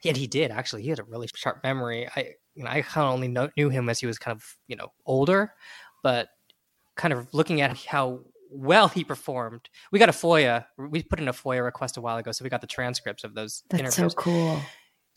and 0.06 0.18
he 0.18 0.28
did 0.28 0.52
actually. 0.52 0.84
He 0.84 0.90
had 0.90 1.00
a 1.00 1.04
really 1.04 1.28
sharp 1.36 1.64
memory. 1.64 2.08
I, 2.16 2.34
you 2.56 2.64
know, 2.64 2.70
I 2.70 2.82
kind 2.82 3.08
of 3.08 3.14
only 3.14 3.28
know, 3.28 3.50
knew 3.58 3.70
him 3.70 3.90
as 3.90 4.00
he 4.00 4.08
was 4.08 4.18
kind 4.18 4.36
of, 4.36 4.44
you 4.68 4.76
know, 4.76 4.92
older, 5.06 5.54
but 6.04 6.30
kind 6.96 7.14
of 7.14 7.34
looking 7.34 7.62
at 7.62 7.78
how 7.78 8.22
well 8.50 8.88
he 8.88 9.04
performed. 9.04 9.70
We 9.92 10.00
got 10.00 10.10
a 10.10 10.14
FOIA. 10.14 10.66
We 10.78 11.04
put 11.04 11.20
in 11.20 11.28
a 11.28 11.34
FOIA 11.34 11.64
request 11.64 11.98
a 11.98 12.02
while 12.02 12.18
ago, 12.18 12.32
so 12.32 12.44
we 12.44 12.50
got 12.50 12.62
the 12.62 12.68
transcripts 12.68 13.24
of 13.24 13.36
those 13.36 13.64
That's 13.70 13.82
interviews. 13.82 14.14
so 14.14 14.18
cool. 14.18 14.60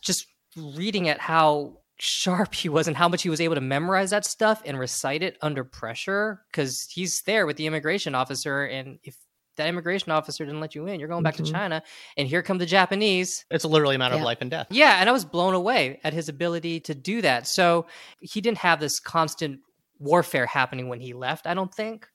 Just 0.02 0.26
reading 0.56 1.08
at 1.08 1.18
how 1.18 1.78
sharp 1.98 2.54
he 2.54 2.68
was 2.68 2.88
and 2.88 2.96
how 2.96 3.08
much 3.08 3.22
he 3.22 3.28
was 3.28 3.40
able 3.40 3.54
to 3.54 3.60
memorize 3.60 4.10
that 4.10 4.24
stuff 4.24 4.62
and 4.64 4.78
recite 4.78 5.22
it 5.22 5.36
under 5.42 5.62
pressure 5.64 6.40
because 6.50 6.88
he's 6.90 7.22
there 7.22 7.46
with 7.46 7.56
the 7.56 7.66
immigration 7.66 8.14
officer 8.14 8.64
and 8.64 8.98
if 9.04 9.16
that 9.56 9.68
immigration 9.68 10.12
officer 10.12 10.44
didn't 10.44 10.60
let 10.60 10.74
you 10.74 10.86
in 10.86 11.00
you're 11.00 11.08
going 11.08 11.22
back 11.22 11.34
mm-hmm. 11.34 11.44
to 11.44 11.52
china 11.52 11.82
and 12.16 12.28
here 12.28 12.42
come 12.42 12.58
the 12.58 12.66
japanese 12.66 13.44
it's 13.50 13.64
literally 13.64 13.96
a 13.96 13.98
matter 13.98 14.14
yeah. 14.14 14.20
of 14.20 14.24
life 14.24 14.38
and 14.40 14.50
death 14.50 14.66
yeah 14.70 14.96
and 15.00 15.08
i 15.08 15.12
was 15.12 15.24
blown 15.24 15.54
away 15.54 16.00
at 16.04 16.12
his 16.12 16.28
ability 16.28 16.80
to 16.80 16.94
do 16.94 17.20
that 17.22 17.46
so 17.46 17.86
he 18.20 18.40
didn't 18.40 18.58
have 18.58 18.80
this 18.80 19.00
constant 19.00 19.60
warfare 19.98 20.46
happening 20.46 20.88
when 20.88 21.00
he 21.00 21.12
left 21.12 21.46
i 21.46 21.54
don't 21.54 21.74
think 21.74 22.08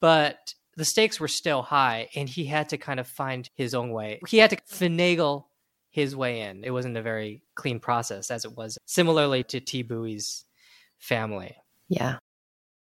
but 0.00 0.54
the 0.76 0.84
stakes 0.84 1.20
were 1.20 1.28
still 1.28 1.62
high 1.62 2.08
and 2.14 2.28
he 2.28 2.44
had 2.44 2.70
to 2.70 2.78
kind 2.78 2.98
of 2.98 3.06
find 3.06 3.48
his 3.54 3.74
own 3.74 3.90
way. 3.90 4.20
He 4.28 4.38
had 4.38 4.50
to 4.50 4.56
finagle 4.56 5.44
his 5.90 6.16
way 6.16 6.40
in. 6.40 6.64
It 6.64 6.70
wasn't 6.70 6.96
a 6.96 7.02
very 7.02 7.42
clean 7.54 7.78
process 7.78 8.30
as 8.30 8.44
it 8.44 8.56
was 8.56 8.78
similarly 8.86 9.44
to 9.44 9.60
Thi 9.60 9.82
Bui's 9.82 10.44
family. 10.98 11.56
Yeah. 11.88 12.18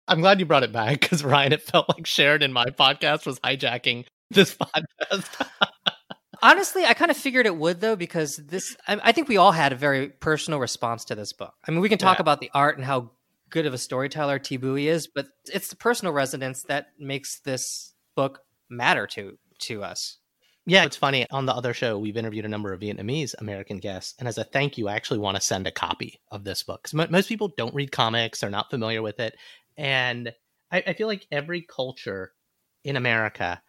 I'm 0.07 0.21
glad 0.21 0.39
you 0.39 0.45
brought 0.45 0.63
it 0.63 0.71
back 0.71 1.01
because 1.01 1.23
Ryan, 1.23 1.53
it 1.53 1.61
felt 1.61 1.89
like 1.89 2.05
Sharon 2.05 2.41
in 2.41 2.53
my 2.53 2.65
podcast 2.65 3.25
was 3.25 3.39
hijacking 3.39 4.05
this 4.29 4.55
podcast. 4.55 5.47
Honestly, 6.41 6.85
I 6.85 6.93
kind 6.93 7.11
of 7.11 7.17
figured 7.17 7.45
it 7.45 7.57
would 7.57 7.81
though, 7.81 7.95
because 7.95 8.37
this, 8.37 8.77
I, 8.87 8.99
I, 9.03 9.11
think 9.11 9.27
we 9.27 9.37
all 9.37 9.51
had 9.51 9.73
a 9.73 9.75
very 9.75 10.09
personal 10.09 10.59
response 10.59 11.05
to 11.05 11.15
this 11.15 11.33
book. 11.33 11.53
I 11.67 11.71
mean, 11.71 11.81
we 11.81 11.89
can 11.89 11.97
talk 11.97 12.19
yeah. 12.19 12.21
about 12.21 12.39
the 12.39 12.51
art 12.53 12.77
and 12.77 12.85
how 12.85 13.11
good 13.49 13.65
of 13.65 13.73
a 13.73 13.77
storyteller 13.77 14.39
Thi 14.39 14.57
Bui 14.57 14.87
is, 14.87 15.07
but 15.07 15.27
it's 15.45 15.69
the 15.69 15.75
personal 15.75 16.13
resonance 16.13 16.63
that 16.63 16.87
makes 16.99 17.39
this 17.39 17.93
book 18.15 18.41
matter 18.69 19.07
to 19.07 19.37
to 19.59 19.83
us. 19.83 20.17
Yeah, 20.65 20.83
it's 20.83 20.97
funny. 20.97 21.25
On 21.31 21.45
the 21.45 21.55
other 21.55 21.73
show, 21.73 21.97
we've 21.97 22.17
interviewed 22.17 22.43
a 22.43 22.49
number 22.49 22.73
of 22.73 22.81
Vietnamese 22.81 23.33
American 23.39 23.77
guests, 23.77 24.15
and 24.19 24.27
as 24.27 24.37
a 24.37 24.43
thank 24.43 24.77
you, 24.77 24.89
I 24.89 24.95
actually 24.95 25.19
want 25.19 25.37
to 25.37 25.41
send 25.41 25.65
a 25.65 25.71
copy 25.71 26.19
of 26.29 26.43
this 26.43 26.61
book 26.63 26.83
because 26.83 26.99
m- 26.99 27.11
most 27.11 27.29
people 27.29 27.53
don't 27.55 27.73
read 27.73 27.91
comics; 27.91 28.41
they're 28.41 28.49
not 28.49 28.69
familiar 28.69 29.01
with 29.01 29.19
it, 29.21 29.35
and 29.77 30.33
I, 30.71 30.83
I 30.87 30.93
feel 30.93 31.07
like 31.07 31.27
every 31.31 31.61
culture 31.61 32.33
in 32.83 32.95
America 32.95 33.61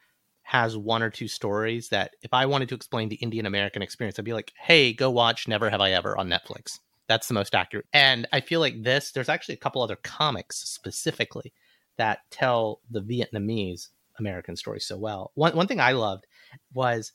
has 0.42 0.76
one 0.76 1.02
or 1.02 1.10
two 1.10 1.28
stories 1.28 1.90
that 1.90 2.12
if 2.22 2.32
I 2.32 2.46
wanted 2.46 2.70
to 2.70 2.74
explain 2.74 3.08
the 3.08 3.16
Indian 3.16 3.44
American 3.46 3.82
experience, 3.82 4.18
I'd 4.18 4.24
be 4.24 4.32
like, 4.32 4.52
hey, 4.58 4.92
go 4.92 5.10
watch 5.10 5.46
Never 5.46 5.68
Have 5.68 5.82
I 5.82 5.92
Ever 5.92 6.16
on 6.16 6.28
Netflix. 6.28 6.78
That's 7.06 7.28
the 7.28 7.34
most 7.34 7.54
accurate. 7.54 7.86
And 7.92 8.26
I 8.32 8.40
feel 8.40 8.60
like 8.60 8.82
this, 8.82 9.12
there's 9.12 9.28
actually 9.28 9.56
a 9.56 9.58
couple 9.58 9.82
other 9.82 9.96
comics 9.96 10.56
specifically 10.58 11.52
that 11.98 12.20
tell 12.30 12.80
the 12.90 13.02
Vietnamese 13.02 13.88
American 14.18 14.56
story 14.56 14.80
so 14.80 14.96
well. 14.96 15.32
One 15.34 15.54
one 15.54 15.66
thing 15.66 15.80
I 15.80 15.92
loved 15.92 16.26
was 16.72 17.12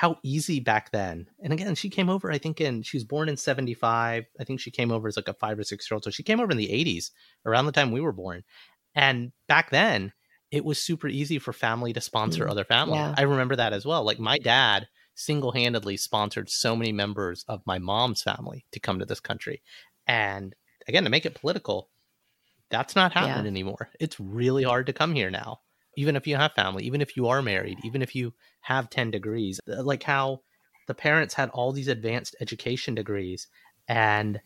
how 0.00 0.16
easy 0.22 0.60
back 0.60 0.90
then. 0.92 1.26
And 1.42 1.52
again, 1.52 1.74
she 1.74 1.90
came 1.90 2.08
over, 2.08 2.32
I 2.32 2.38
think 2.38 2.58
in 2.58 2.80
she 2.80 2.96
was 2.96 3.04
born 3.04 3.28
in 3.28 3.36
75. 3.36 4.24
I 4.40 4.44
think 4.44 4.58
she 4.58 4.70
came 4.70 4.90
over 4.90 5.08
as 5.08 5.16
like 5.16 5.28
a 5.28 5.34
five 5.34 5.58
or 5.58 5.62
six 5.62 5.90
year 5.90 5.96
old. 5.96 6.04
So 6.04 6.10
she 6.10 6.22
came 6.22 6.40
over 6.40 6.50
in 6.50 6.56
the 6.56 6.68
80s, 6.68 7.10
around 7.44 7.66
the 7.66 7.72
time 7.72 7.90
we 7.90 8.00
were 8.00 8.10
born. 8.10 8.42
And 8.94 9.32
back 9.46 9.68
then, 9.68 10.14
it 10.50 10.64
was 10.64 10.82
super 10.82 11.06
easy 11.06 11.38
for 11.38 11.52
family 11.52 11.92
to 11.92 12.00
sponsor 12.00 12.46
mm, 12.46 12.50
other 12.50 12.64
family. 12.64 12.96
Yeah. 12.96 13.14
I 13.14 13.24
remember 13.24 13.56
that 13.56 13.74
as 13.74 13.84
well. 13.84 14.02
Like 14.02 14.18
my 14.18 14.38
dad 14.38 14.88
single 15.14 15.52
handedly 15.52 15.98
sponsored 15.98 16.48
so 16.48 16.74
many 16.74 16.92
members 16.92 17.44
of 17.46 17.60
my 17.66 17.78
mom's 17.78 18.22
family 18.22 18.64
to 18.72 18.80
come 18.80 19.00
to 19.00 19.04
this 19.04 19.20
country. 19.20 19.60
And 20.06 20.56
again, 20.88 21.04
to 21.04 21.10
make 21.10 21.26
it 21.26 21.38
political, 21.38 21.90
that's 22.70 22.96
not 22.96 23.12
happening 23.12 23.44
yeah. 23.44 23.50
anymore. 23.50 23.90
It's 24.00 24.18
really 24.18 24.62
hard 24.62 24.86
to 24.86 24.94
come 24.94 25.14
here 25.14 25.30
now, 25.30 25.60
even 26.00 26.16
if 26.16 26.26
you 26.26 26.36
have 26.36 26.52
family, 26.52 26.84
even 26.84 27.00
if 27.00 27.16
you 27.16 27.28
are 27.28 27.42
married, 27.42 27.78
even 27.84 28.00
if 28.00 28.14
you 28.14 28.32
have 28.62 28.88
10 28.88 29.10
degrees. 29.10 29.60
Uh, 29.68 29.82
like 29.82 30.02
how 30.02 30.40
the 30.86 30.94
parents 30.94 31.34
had 31.34 31.50
all 31.50 31.72
these 31.72 31.88
advanced 31.88 32.34
education 32.40 32.94
degrees 32.94 33.46
and 33.86 34.40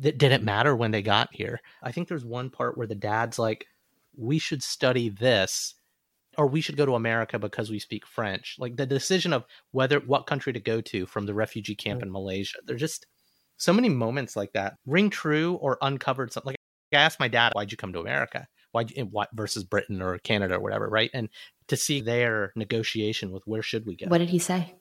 that 0.00 0.18
didn't 0.18 0.44
matter 0.44 0.74
when 0.74 0.90
they 0.90 1.02
got 1.02 1.28
here. 1.32 1.60
I 1.82 1.92
think 1.92 2.08
there's 2.08 2.24
one 2.24 2.50
part 2.50 2.78
where 2.78 2.86
the 2.86 2.94
dad's 2.94 3.38
like, 3.38 3.66
we 4.16 4.38
should 4.38 4.62
study 4.62 5.08
this 5.08 5.74
or 6.38 6.46
we 6.46 6.60
should 6.60 6.76
go 6.76 6.86
to 6.86 6.94
America 6.94 7.38
because 7.38 7.70
we 7.70 7.78
speak 7.78 8.06
French. 8.06 8.56
Like 8.58 8.76
the 8.76 8.86
decision 8.86 9.32
of 9.32 9.44
whether 9.72 9.98
what 10.00 10.26
country 10.26 10.52
to 10.52 10.60
go 10.60 10.80
to 10.82 11.06
from 11.06 11.26
the 11.26 11.34
refugee 11.34 11.74
camp 11.74 12.02
in 12.02 12.12
Malaysia. 12.12 12.58
There's 12.64 12.80
just 12.80 13.06
so 13.56 13.72
many 13.72 13.88
moments 13.88 14.36
like 14.36 14.52
that 14.52 14.74
ring 14.86 15.10
true 15.10 15.54
or 15.54 15.78
uncovered 15.82 16.32
something. 16.32 16.50
Like 16.50 16.56
I 16.92 16.96
asked 17.04 17.20
my 17.20 17.28
dad, 17.28 17.52
"Why'd 17.54 17.70
you 17.70 17.76
come 17.76 17.92
to 17.92 18.00
America? 18.00 18.48
Why 18.72 18.84
what 19.10 19.28
versus 19.32 19.64
Britain 19.64 20.02
or 20.02 20.18
Canada 20.18 20.56
or 20.56 20.60
whatever?" 20.60 20.88
Right, 20.88 21.10
and 21.12 21.28
to 21.68 21.76
see 21.76 22.00
their 22.00 22.52
negotiation 22.56 23.32
with 23.32 23.42
where 23.46 23.62
should 23.62 23.86
we 23.86 23.96
go. 23.96 24.06
What 24.08 24.18
did 24.18 24.30
he 24.30 24.38
say? 24.38 24.74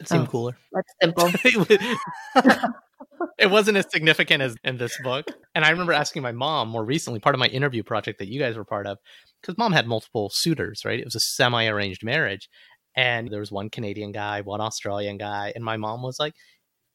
It 0.00 0.08
seemed 0.08 0.28
oh, 0.28 0.30
cooler. 0.30 0.56
That's 0.72 0.92
simple. 1.02 1.30
it 3.38 3.50
wasn't 3.50 3.78
as 3.78 3.86
significant 3.90 4.42
as 4.42 4.56
in 4.62 4.78
this 4.78 4.96
book. 5.02 5.26
And 5.54 5.64
I 5.64 5.70
remember 5.70 5.92
asking 5.92 6.22
my 6.22 6.32
mom 6.32 6.68
more 6.68 6.84
recently, 6.84 7.18
part 7.18 7.34
of 7.34 7.40
my 7.40 7.48
interview 7.48 7.82
project 7.82 8.18
that 8.20 8.28
you 8.28 8.38
guys 8.38 8.56
were 8.56 8.64
part 8.64 8.86
of, 8.86 8.98
because 9.40 9.58
mom 9.58 9.72
had 9.72 9.88
multiple 9.88 10.30
suitors, 10.32 10.82
right? 10.84 11.00
It 11.00 11.04
was 11.04 11.16
a 11.16 11.20
semi 11.20 11.66
arranged 11.66 12.04
marriage. 12.04 12.48
And 12.96 13.28
there 13.28 13.40
was 13.40 13.52
one 13.52 13.70
Canadian 13.70 14.12
guy, 14.12 14.40
one 14.40 14.60
Australian 14.60 15.18
guy. 15.18 15.52
And 15.54 15.64
my 15.64 15.76
mom 15.76 16.02
was 16.02 16.18
like, 16.20 16.34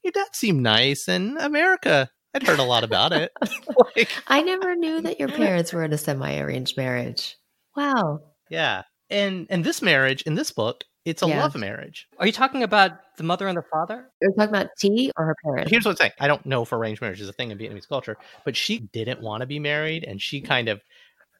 Your 0.03 0.12
dad 0.12 0.29
seemed 0.33 0.62
nice. 0.62 1.07
And 1.07 1.38
America, 1.38 2.09
I'd 2.34 2.43
heard 2.43 2.60
a 2.60 2.63
lot 2.63 2.84
about 2.84 3.13
it. 3.13 3.32
like, 3.96 4.10
I 4.28 4.41
never 4.41 4.76
knew 4.76 5.02
that 5.02 5.19
your 5.19 5.30
parents 5.43 5.72
were 5.74 5.84
in 5.84 5.93
a 5.93 5.98
semi 5.98 6.38
arranged 6.39 6.78
marriage. 6.78 7.38
Wow. 7.76 8.22
Yeah. 8.50 8.84
And 9.10 9.48
and 9.50 9.63
this 9.63 9.82
marriage 9.82 10.24
in 10.24 10.36
this 10.36 10.52
book 10.52 10.84
it's 11.06 11.22
a 11.22 11.28
yeah. 11.28 11.41
love 11.41 11.56
marriage. 11.56 12.08
Are 12.17 12.26
you 12.26 12.32
talking 12.32 12.63
about 12.63 12.91
the 13.17 13.24
mother 13.24 13.48
and 13.48 13.58
the 13.58 13.63
father? 13.63 13.96
Are 13.96 14.10
you 14.22 14.34
talking 14.38 14.56
about 14.56 14.69
Thi 14.80 15.12
or 15.17 15.26
her 15.26 15.36
parents? 15.43 15.69
Here's 15.69 15.84
what 15.84 15.91
I'm 15.91 15.98
saying. 15.98 16.12
I 16.19 16.28
don't 16.28 16.46
know 16.46 16.63
if 16.63 16.72
arranged 16.72 17.02
marriage 17.02 17.19
is 17.19 17.28
a 17.28 17.34
thing 17.34 17.52
in 17.52 17.58
Vietnamese 17.58 17.89
culture, 17.89 18.17
but 18.46 18.56
she 18.56 18.80
didn't 18.80 19.22
want 19.22 19.41
to 19.41 19.46
be 19.46 19.60
married 19.60 20.06
and 20.06 20.22
she 20.22 20.39
kind 20.39 20.69
of 20.69 20.82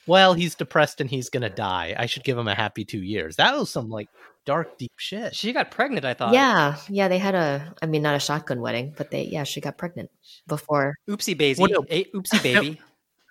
well, 0.08 0.34
he's 0.34 0.56
depressed 0.56 1.02
and 1.02 1.10
he's 1.10 1.30
gonna 1.30 1.50
die. 1.50 1.96
I 1.98 2.06
should 2.06 2.24
give 2.24 2.38
him 2.38 2.48
a 2.48 2.56
happy 2.56 2.86
two 2.86 3.02
years. 3.02 3.38
That 3.38 3.56
was 3.56 3.70
some 3.70 3.90
like 3.90 4.10
dark, 4.46 4.78
deep 4.78 4.92
shit. 4.98 5.36
She 5.36 5.54
got 5.54 5.72
pregnant, 5.72 6.06
I 6.06 6.14
thought. 6.14 6.34
Yeah. 6.34 6.78
Yeah, 6.90 7.08
they 7.08 7.18
had 7.18 7.36
a 7.36 7.74
I 7.82 7.86
mean 7.86 8.02
not 8.02 8.16
a 8.16 8.20
shotgun 8.20 8.62
wedding, 8.62 8.94
but 8.98 9.12
they 9.12 9.24
yeah, 9.24 9.44
she 9.44 9.62
got 9.62 9.78
pregnant 9.78 10.10
before. 10.48 10.96
Oopsie 11.10 11.38
baby. 11.38 11.60
Well, 11.60 11.70
no. 11.72 11.82
Oopsie 11.82 12.44
baby. 12.44 12.70
no, 12.72 12.76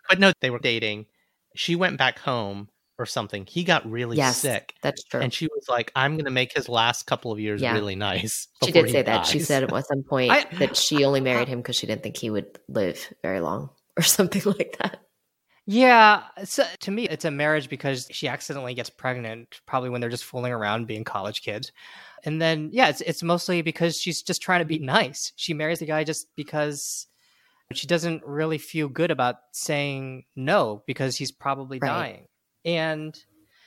but 0.08 0.18
no, 0.18 0.32
they 0.40 0.50
were 0.50 0.58
dating. 0.58 1.06
She 1.54 1.76
went 1.76 1.98
back 1.98 2.18
home 2.18 2.68
or 2.98 3.06
something. 3.06 3.46
He 3.46 3.64
got 3.64 3.88
really 3.90 4.16
yes, 4.16 4.38
sick. 4.38 4.74
That's 4.82 5.02
true. 5.04 5.20
And 5.20 5.32
she 5.32 5.46
was 5.46 5.68
like, 5.68 5.92
I'm 5.94 6.12
going 6.14 6.24
to 6.24 6.30
make 6.30 6.52
his 6.54 6.68
last 6.68 7.06
couple 7.06 7.32
of 7.32 7.40
years 7.40 7.60
yeah. 7.60 7.72
really 7.72 7.96
nice. 7.96 8.48
She 8.64 8.72
did 8.72 8.90
say 8.90 9.02
that. 9.02 9.26
She 9.26 9.40
said 9.40 9.64
at 9.64 9.86
some 9.86 10.02
point 10.08 10.30
I, 10.30 10.46
that 10.58 10.76
she 10.76 11.04
only 11.04 11.20
married 11.20 11.48
him 11.48 11.58
because 11.60 11.76
she 11.76 11.86
didn't 11.86 12.02
think 12.02 12.16
he 12.16 12.30
would 12.30 12.58
live 12.68 13.12
very 13.22 13.40
long 13.40 13.70
or 13.98 14.02
something 14.02 14.42
like 14.46 14.76
that. 14.78 15.00
Yeah, 15.64 16.24
so 16.44 16.64
to 16.80 16.90
me, 16.90 17.08
it's 17.08 17.24
a 17.24 17.30
marriage 17.30 17.68
because 17.68 18.08
she 18.10 18.26
accidentally 18.26 18.74
gets 18.74 18.90
pregnant, 18.90 19.60
probably 19.66 19.90
when 19.90 20.00
they're 20.00 20.10
just 20.10 20.24
fooling 20.24 20.52
around 20.52 20.88
being 20.88 21.04
college 21.04 21.42
kids. 21.42 21.70
And 22.24 22.42
then, 22.42 22.70
yeah, 22.72 22.88
it's 22.88 23.00
it's 23.00 23.22
mostly 23.22 23.62
because 23.62 23.96
she's 23.96 24.22
just 24.22 24.42
trying 24.42 24.60
to 24.60 24.64
be 24.64 24.78
nice. 24.80 25.32
She 25.36 25.54
marries 25.54 25.78
the 25.78 25.86
guy 25.86 26.02
just 26.02 26.26
because 26.34 27.06
she 27.72 27.86
doesn't 27.86 28.24
really 28.24 28.58
feel 28.58 28.88
good 28.88 29.10
about 29.10 29.36
saying 29.52 30.24
no 30.34 30.82
because 30.86 31.16
he's 31.16 31.32
probably 31.32 31.78
right. 31.78 31.88
dying. 31.88 32.26
And 32.64 33.18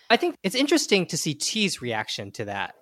I 0.09 0.17
think 0.17 0.35
it's 0.43 0.55
interesting 0.55 1.05
to 1.07 1.17
see 1.17 1.33
Thi's 1.33 1.81
reaction 1.81 2.31
to 2.33 2.45
that 2.45 2.75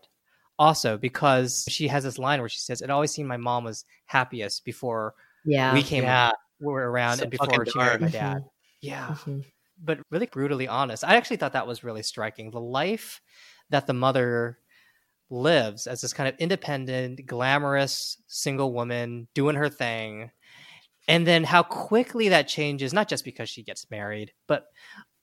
also 0.59 0.97
because 0.97 1.65
she 1.69 1.87
has 1.87 2.03
this 2.03 2.17
line 2.19 2.39
where 2.39 2.49
she 2.49 2.59
says, 2.59 2.81
It 2.81 2.89
always 2.89 3.11
seemed 3.11 3.27
my 3.27 3.37
mom 3.37 3.63
was 3.63 3.85
happiest 4.05 4.65
before 4.65 5.13
yeah. 5.45 5.73
we 5.73 5.83
came 5.83 6.03
yeah. 6.03 6.31
were 6.59 6.89
around 6.89 7.17
so 7.17 7.23
and 7.23 7.31
before 7.31 7.65
she 7.65 7.77
married 7.77 8.01
my 8.01 8.09
dad. 8.09 8.43
Yeah. 8.83 9.07
Mm-hmm. 9.07 9.39
But 9.81 9.99
really 10.11 10.27
brutally 10.27 10.67
honest. 10.67 11.03
I 11.03 11.15
actually 11.15 11.37
thought 11.37 11.53
that 11.53 11.67
was 11.67 11.83
really 11.83 12.03
striking. 12.03 12.51
The 12.51 12.59
life 12.59 13.21
that 13.69 13.87
the 13.87 13.93
mother 13.93 14.59
lives 15.29 15.87
as 15.87 16.01
this 16.01 16.13
kind 16.13 16.29
of 16.29 16.35
independent, 16.37 17.25
glamorous 17.25 18.21
single 18.27 18.73
woman 18.73 19.27
doing 19.33 19.55
her 19.55 19.69
thing. 19.69 20.31
And 21.07 21.25
then 21.25 21.43
how 21.43 21.63
quickly 21.63 22.29
that 22.29 22.47
changes, 22.47 22.93
not 22.93 23.07
just 23.07 23.25
because 23.25 23.49
she 23.49 23.63
gets 23.63 23.89
married, 23.89 24.31
but 24.47 24.65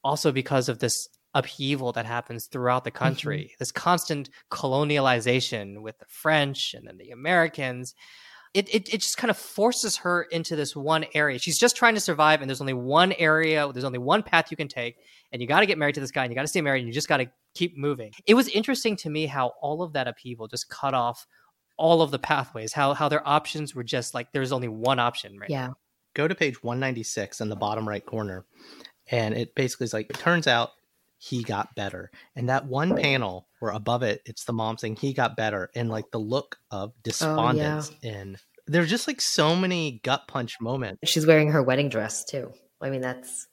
also 0.03 0.33
because 0.33 0.69
of 0.69 0.79
this 0.79 1.09
upheaval 1.35 1.93
that 1.93 2.07
happens 2.07 2.47
throughout 2.47 2.85
the 2.85 2.91
country, 2.91 3.45
mm-hmm. 3.45 3.55
this 3.59 3.73
constant 3.73 4.31
colonialization 4.51 5.81
with 5.81 5.99
the 5.99 6.07
French 6.09 6.75
and 6.75 6.87
then 6.87 6.99
the 6.99 7.11
Americans. 7.11 7.95
It, 8.53 8.69
it, 8.75 8.93
it 8.93 9.01
just 9.01 9.17
kind 9.17 9.31
of 9.31 9.37
forces 9.37 9.99
her 9.99 10.23
into 10.25 10.57
this 10.57 10.75
one 10.75 11.05
area. 11.15 11.39
She's 11.39 11.59
just 11.59 11.77
trying 11.77 11.95
to 11.95 12.01
survive, 12.01 12.41
and 12.41 12.51
there's 12.51 12.61
only 12.61 12.73
one 12.73 13.13
area, 13.13 13.71
there's 13.73 13.85
only 13.85 13.99
one 13.99 14.23
path 14.23 14.51
you 14.51 14.57
can 14.57 14.67
take, 14.67 14.97
and 15.31 15.41
you 15.41 15.47
got 15.47 15.61
to 15.61 15.67
get 15.67 15.79
married 15.79 15.95
to 15.95 16.01
this 16.01 16.11
guy, 16.11 16.25
and 16.25 16.33
you 16.33 16.35
got 16.35 16.43
to 16.43 16.49
stay 16.49 16.61
married, 16.61 16.81
and 16.81 16.89
you 16.89 16.93
just 16.93 17.09
got 17.09 17.19
to 17.19 17.31
keep 17.55 17.77
moving. 17.77 18.11
It 18.27 18.35
was 18.35 18.49
interesting 18.49 18.97
to 18.97 19.11
me 19.11 19.27
how 19.27 19.53
all 19.61 19.83
of 19.83 19.93
that 19.93 20.09
upheaval 20.09 20.49
just 20.49 20.69
cut 20.69 20.95
off 20.95 21.27
all 21.77 22.03
of 22.03 22.11
the 22.11 22.19
pathways, 22.19 22.73
how 22.73 22.93
how 22.93 23.09
their 23.09 23.27
options 23.27 23.75
were 23.75 23.85
just 23.85 24.15
like 24.15 24.33
there's 24.33 24.53
only 24.53 24.69
one 24.69 24.99
option 24.99 25.39
right 25.39 25.49
yeah. 25.49 25.69
Now. 25.69 25.77
Go 26.15 26.27
to 26.27 26.35
page 26.35 26.63
196 26.63 27.41
in 27.41 27.49
the 27.49 27.57
bottom 27.57 27.89
right 27.89 28.05
corner 28.05 28.45
and 29.11 29.35
it 29.35 29.55
basically 29.55 29.85
is 29.85 29.93
like 29.93 30.09
it 30.09 30.19
turns 30.19 30.47
out 30.47 30.71
he 31.23 31.43
got 31.43 31.75
better 31.75 32.11
and 32.35 32.49
that 32.49 32.67
one 32.67 32.97
panel 32.97 33.47
where 33.59 33.73
above 33.73 34.03
it 34.03 34.23
it's 34.25 34.45
the 34.45 34.53
mom 34.53 34.79
saying 34.79 34.97
he 34.97 35.13
got 35.13 35.37
better 35.37 35.71
and 35.75 35.91
like 35.91 36.11
the 36.11 36.19
look 36.19 36.59
of 36.71 36.93
despondence 37.03 37.91
oh, 37.93 37.97
yeah. 38.03 38.13
and 38.13 38.37
there's 38.67 38.89
just 38.89 39.07
like 39.07 39.21
so 39.21 39.55
many 39.55 40.01
gut 40.03 40.27
punch 40.27 40.61
moments 40.61 40.99
she's 41.05 41.27
wearing 41.27 41.53
her 41.53 41.63
wedding 41.63 41.89
dress 41.89 42.25
too 42.25 42.51
i 42.81 42.89
mean 42.89 43.01
that's 43.01 43.49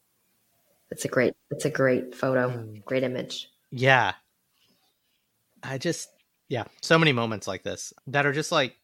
it's 0.92 1.06
a 1.06 1.10
great 1.10 1.34
it's 1.52 1.66
a 1.66 1.70
great 1.70 2.16
photo 2.16 2.50
mm. 2.50 2.84
great 2.86 3.04
image 3.04 3.50
yeah 3.70 4.14
i 5.62 5.78
just 5.78 6.10
yeah 6.48 6.64
so 6.82 6.98
many 6.98 7.12
moments 7.12 7.48
like 7.48 7.64
this 7.64 7.94
that 8.08 8.26
are 8.26 8.34
just 8.34 8.52
like 8.52 8.76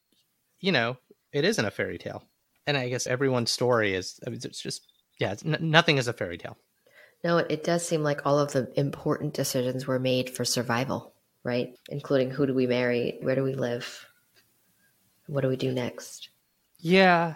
you 0.59 0.71
know 0.71 0.97
it 1.31 1.45
isn't 1.45 1.65
a 1.65 1.71
fairy 1.71 1.97
tale 1.97 2.21
and 2.67 2.75
i 2.75 2.89
guess 2.89 3.07
everyone's 3.07 3.51
story 3.51 3.93
is 3.93 4.19
I 4.27 4.29
mean, 4.29 4.39
it's 4.43 4.61
just 4.61 4.87
yeah, 5.19 5.35
n- 5.45 5.57
nothing 5.61 5.97
is 5.97 6.07
a 6.07 6.13
fairy 6.13 6.37
tale. 6.37 6.57
No, 7.23 7.37
it 7.37 7.63
does 7.63 7.87
seem 7.87 8.03
like 8.03 8.25
all 8.25 8.37
of 8.39 8.51
the 8.51 8.71
important 8.77 9.33
decisions 9.33 9.87
were 9.87 9.99
made 9.99 10.29
for 10.29 10.43
survival, 10.43 11.13
right? 11.43 11.77
Including 11.89 12.29
who 12.31 12.45
do 12.45 12.53
we 12.53 12.67
marry, 12.67 13.17
where 13.21 13.35
do 13.35 13.43
we 13.43 13.55
live, 13.55 14.05
what 15.27 15.41
do 15.41 15.47
we 15.47 15.55
do 15.55 15.71
next? 15.71 16.29
Yeah, 16.79 17.35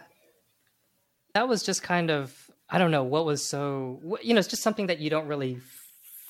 that 1.34 1.48
was 1.48 1.64
just 1.64 1.84
kind 1.84 2.10
of 2.12 2.50
I 2.70 2.80
don't 2.80 2.92
know 2.92 3.04
what 3.04 3.26
was 3.26 3.46
so 3.46 4.02
you 4.22 4.34
know 4.34 4.40
it's 4.40 4.48
just 4.48 4.64
something 4.64 4.88
that 4.88 5.00
you 5.00 5.10
don't 5.10 5.28
really 5.28 5.60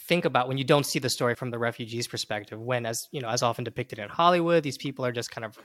think 0.05 0.25
about 0.25 0.47
when 0.47 0.57
you 0.57 0.63
don't 0.63 0.85
see 0.85 0.99
the 0.99 1.09
story 1.09 1.33
from 1.33 1.49
the 1.49 1.57
refugees 1.57 2.07
perspective 2.07 2.59
when 2.59 2.85
as 2.85 3.07
you 3.11 3.21
know 3.21 3.29
as 3.29 3.41
often 3.41 3.63
depicted 3.63 3.99
in 3.99 4.09
hollywood 4.09 4.63
these 4.63 4.77
people 4.77 5.05
are 5.05 5.11
just 5.11 5.31
kind 5.31 5.45
of 5.45 5.57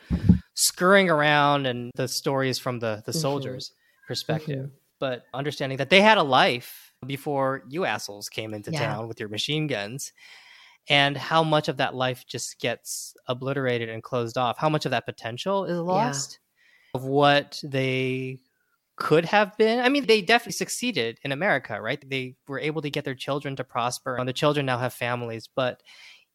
scurrying 0.54 1.10
around 1.10 1.66
and 1.66 1.90
the 1.96 2.08
story 2.08 2.48
is 2.48 2.58
from 2.58 2.78
the 2.78 3.02
the 3.04 3.12
Mhm. 3.12 3.20
soldiers 3.20 3.72
perspective 4.06 4.66
Mhm. 4.66 4.70
but 4.98 5.24
understanding 5.34 5.78
that 5.78 5.90
they 5.90 6.00
had 6.00 6.18
a 6.18 6.22
life 6.22 6.91
before 7.06 7.64
you 7.68 7.84
assholes 7.84 8.28
came 8.28 8.54
into 8.54 8.72
Yeah. 8.72 8.78
town 8.88 9.08
with 9.08 9.20
your 9.20 9.28
machine 9.28 9.66
guns 9.66 10.12
and 10.88 11.16
how 11.16 11.42
much 11.44 11.68
of 11.68 11.76
that 11.78 11.94
life 11.94 12.26
just 12.26 12.60
gets 12.60 13.14
obliterated 13.28 13.88
and 13.88 14.02
closed 14.02 14.38
off? 14.38 14.58
How 14.58 14.68
much 14.68 14.84
of 14.86 14.90
that 14.92 15.06
potential 15.06 15.64
is 15.64 15.78
lost 15.78 16.40
of 16.94 17.04
what 17.04 17.60
they 17.64 18.40
could 18.96 19.24
have 19.26 19.56
been? 19.58 19.80
I 19.80 19.88
mean 19.90 20.06
they 20.06 20.22
definitely 20.22 20.52
succeeded 20.54 21.18
in 21.24 21.32
america 21.32 21.80
right? 21.80 22.02
They 22.08 22.36
were 22.48 22.60
able 22.60 22.82
to 22.82 22.90
get 22.90 23.04
their 23.04 23.14
children 23.14 23.56
to 23.56 23.64
prosper 23.64 24.16
and 24.16 24.28
the 24.28 24.32
children 24.34 24.66
now 24.66 24.78
have 24.78 24.94
families 24.94 25.48
but 25.54 25.82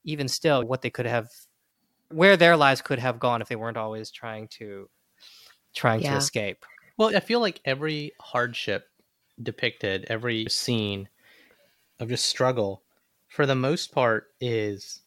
even 0.06 0.28
still 0.30 0.66
what 0.66 0.82
they 0.84 0.90
could 0.92 1.08
have 1.08 1.30
where 2.10 2.38
their 2.38 2.58
lives 2.58 2.82
could 2.82 3.00
have 3.00 3.20
gone 3.20 3.42
if 3.42 3.50
they 3.50 3.56
weren't 3.56 3.78
always 3.78 4.12
trying 4.12 4.48
to 4.50 4.90
trying 5.76 6.02
to 6.04 6.16
escape. 6.16 6.66
Well, 6.98 7.16
I 7.16 7.20
feel 7.20 7.40
like 7.40 7.62
every 7.66 8.14
hardship 8.20 8.88
depicted, 9.42 10.06
every 10.10 10.48
scene 10.50 11.10
of 12.00 12.10
just 12.10 12.26
struggle, 12.26 12.84
for 13.28 13.46
the 13.46 13.56
most 13.56 13.92
part, 13.92 14.28
is. 14.40 15.02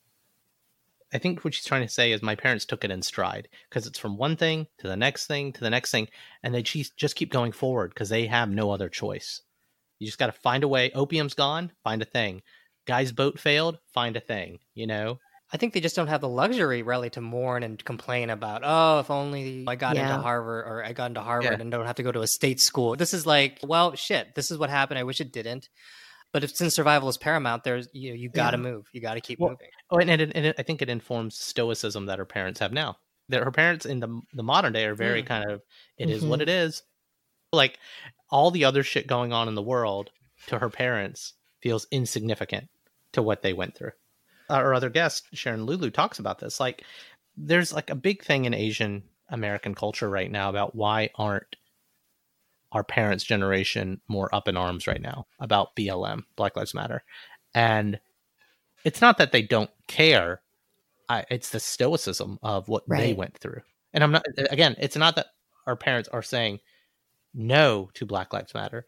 I 1.13 1.19
think 1.19 1.45
what 1.45 1.55
she's 1.55 1.65
trying 1.65 1.83
to 1.83 1.93
say 1.93 2.13
is 2.13 2.23
my 2.23 2.37
parents 2.37 2.65
took 2.65 2.85
it 2.85 2.91
in 2.93 3.03
stride 3.03 3.49
because 3.69 3.85
it's 3.85 3.99
from 3.99 4.17
one 4.17 4.37
thing 4.37 4.69
to 4.79 4.87
the 4.87 4.97
next 4.97 5.27
thing 5.27 5.53
to 5.55 5.61
the 5.61 5.71
next 5.71 5.91
thing, 5.91 6.07
and 6.45 6.55
they 6.55 6.63
just 6.63 7.17
keep 7.17 7.33
going 7.33 7.51
forward 7.51 7.93
because 7.93 8.11
they 8.11 8.27
have 8.27 8.49
no 8.49 8.71
other 8.71 8.89
choice. 8.89 9.43
You 9.99 10.07
just 10.07 10.21
got 10.21 10.27
to 10.27 10.33
find 10.33 10.63
a 10.63 10.69
way. 10.69 10.91
Opium's 10.95 11.35
gone, 11.35 11.73
find 11.83 12.01
a 12.01 12.05
thing. 12.05 12.43
Guy's 12.87 13.11
boat 13.11 13.41
failed, 13.41 13.79
find 13.93 14.17
a 14.17 14.21
thing. 14.21 14.61
You 14.75 14.87
know, 14.87 15.19
I 15.53 15.57
think 15.57 15.75
they 15.75 15.81
just 15.81 15.97
don't 15.97 16.07
have 16.07 16.21
the 16.21 16.29
luxury 16.29 16.83
really 16.83 17.11
to 17.11 17.21
mourn 17.21 17.63
and 17.65 17.83
complain 17.85 18.31
about, 18.31 18.63
oh, 18.65 19.01
if 19.01 19.11
only 19.11 19.65
I 19.67 19.75
got 19.75 19.97
Yeah. 19.97 20.11
into 20.11 20.23
Harvard 20.23 20.65
or 20.67 20.85
I 20.85 20.93
got 20.93 21.07
into 21.07 21.21
Harvard 21.23 21.53
Yeah. 21.53 21.61
and 21.61 21.71
don't 21.71 21.87
have 21.87 21.97
to 21.97 22.03
go 22.05 22.13
to 22.13 22.21
a 22.21 22.27
state 22.29 22.61
school. 22.61 22.95
This 22.95 23.13
is 23.13 23.27
like, 23.27 23.59
well, 23.65 23.95
shit, 23.97 24.35
this 24.37 24.51
is 24.53 24.59
what 24.59 24.71
happened. 24.71 24.99
I 24.99 25.03
wish 25.03 25.21
it 25.21 25.33
didn't. 25.33 25.69
But 26.33 26.45
if 26.45 26.55
since 26.55 26.77
survival 26.77 27.09
is 27.09 27.19
paramount, 27.19 27.65
there's 27.65 27.89
you 27.93 28.11
know, 28.11 28.15
you 28.15 28.29
got 28.29 28.53
to 28.53 28.57
Yeah. 28.59 28.63
move. 28.63 28.87
You 28.93 29.01
got 29.01 29.15
to 29.15 29.21
keep 29.21 29.41
Well, 29.41 29.51
moving. 29.51 29.67
Oh, 29.91 29.99
and, 29.99 30.09
and, 30.11 30.21
and 30.37 30.47
it, 30.47 30.55
I 30.59 30.63
think 30.63 30.83
it 30.83 30.89
informs 30.89 31.37
stoicism 31.41 32.07
that 32.07 32.21
her 32.21 32.25
parents 32.25 32.61
have 32.61 32.73
now. 32.73 32.99
That 33.29 33.43
her 33.43 33.51
parents 33.51 33.85
in 33.87 33.99
the 33.99 34.21
the 34.33 34.45
modern 34.45 34.73
day 34.73 34.85
are 34.85 34.95
very 34.95 35.23
Mm. 35.25 35.27
kind 35.27 35.51
of 35.51 35.63
it 35.99 36.09
is 36.11 36.25
what 36.25 36.39
Mhm. 36.39 36.43
it 36.43 36.49
is. 36.49 36.83
Like 37.53 37.81
all 38.31 38.53
the 38.53 38.65
other 38.65 38.85
shit 38.85 39.09
going 39.09 39.33
on 39.33 39.49
in 39.49 39.57
the 39.57 39.63
world 39.63 40.11
to 40.47 40.61
her 40.61 40.71
parents 40.71 41.35
feels 41.61 41.87
insignificant 41.91 42.69
to 43.13 43.23
what 43.23 43.43
they 43.43 43.53
went 43.53 43.77
through. 43.77 43.93
Uh, 44.51 44.55
our 44.55 44.75
other 44.75 44.91
guest 44.91 45.29
Sharon 45.33 45.65
Lulu 45.65 45.91
talks 45.91 46.19
about 46.19 46.41
this. 46.41 46.59
Like 46.59 46.85
there's 47.37 47.73
like 47.73 47.91
a 47.91 47.95
big 47.95 48.25
thing 48.25 48.45
in 48.45 48.55
Asian 48.55 49.05
American 49.29 49.75
culture 49.75 50.11
right 50.11 50.31
now 50.31 50.49
about 50.51 50.75
why 50.75 51.11
aren't 51.15 51.57
our 52.73 52.85
parents' 52.85 53.25
generation 53.25 54.01
more 54.09 54.33
up 54.35 54.49
in 54.49 54.57
arms 54.57 54.87
right 54.87 55.01
now 55.01 55.27
about 55.39 55.75
BLM, 55.77 56.25
Black 56.37 56.57
Lives 56.57 56.75
Matter, 56.75 57.03
and 57.55 58.01
it's 58.85 59.01
not 59.01 59.19
that 59.19 59.33
they 59.33 59.43
don't 59.43 59.71
care. 59.87 60.43
I, 61.09 61.25
it's 61.31 61.51
the 61.51 61.61
stoicism 61.61 62.39
of 62.43 62.69
what 62.69 62.85
they 62.89 63.13
went 63.15 63.37
through. 63.39 63.63
And 63.93 64.05
I'm 64.05 64.13
not, 64.13 64.25
again, 64.51 64.77
it's 64.79 64.97
not 64.97 65.17
that 65.17 65.27
our 65.67 65.77
parents 65.77 66.09
are 66.09 66.23
saying 66.23 66.61
no 67.35 67.91
to 67.95 68.07
Black 68.07 68.33
Lives 68.33 68.55
Matter. 68.55 68.87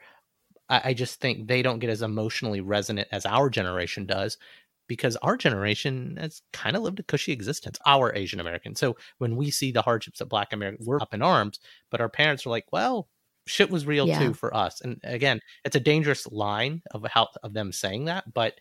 I, 0.68 0.80
I 0.84 0.94
just 0.94 1.20
think 1.20 1.48
they 1.48 1.62
don't 1.62 1.80
get 1.80 1.90
as 1.90 2.02
emotionally 2.02 2.60
resonant 2.60 3.08
as 3.10 3.26
our 3.26 3.50
generation 3.50 4.06
does 4.06 4.38
because 4.88 5.16
our 5.16 5.36
generation 5.36 6.16
has 6.20 6.42
kind 6.52 6.76
of 6.76 6.82
lived 6.82 7.00
a 7.00 7.02
cushy 7.02 7.32
existence, 7.32 7.78
our 7.86 8.14
Asian 8.14 8.40
American. 8.40 8.74
So 8.74 8.96
when 9.18 9.36
we 9.36 9.50
see 9.50 9.72
the 9.72 9.82
hardships 9.82 10.20
of 10.20 10.28
Black 10.28 10.52
Americans, 10.52 10.86
we're 10.86 11.00
up 11.00 11.14
in 11.14 11.22
arms, 11.22 11.60
but 11.90 12.00
our 12.00 12.08
parents 12.08 12.44
are 12.46 12.50
like, 12.50 12.66
well, 12.72 13.08
shit 13.46 13.70
was 13.70 13.86
real 13.86 14.06
Yeah. 14.06 14.18
too 14.18 14.34
for 14.34 14.54
us. 14.54 14.80
And 14.80 15.00
again, 15.04 15.40
it's 15.64 15.76
a 15.76 15.80
dangerous 15.80 16.26
line 16.30 16.82
of 16.90 17.04
how 17.10 17.28
of 17.42 17.54
them 17.54 17.72
saying 17.72 18.04
that, 18.06 18.32
but 18.32 18.54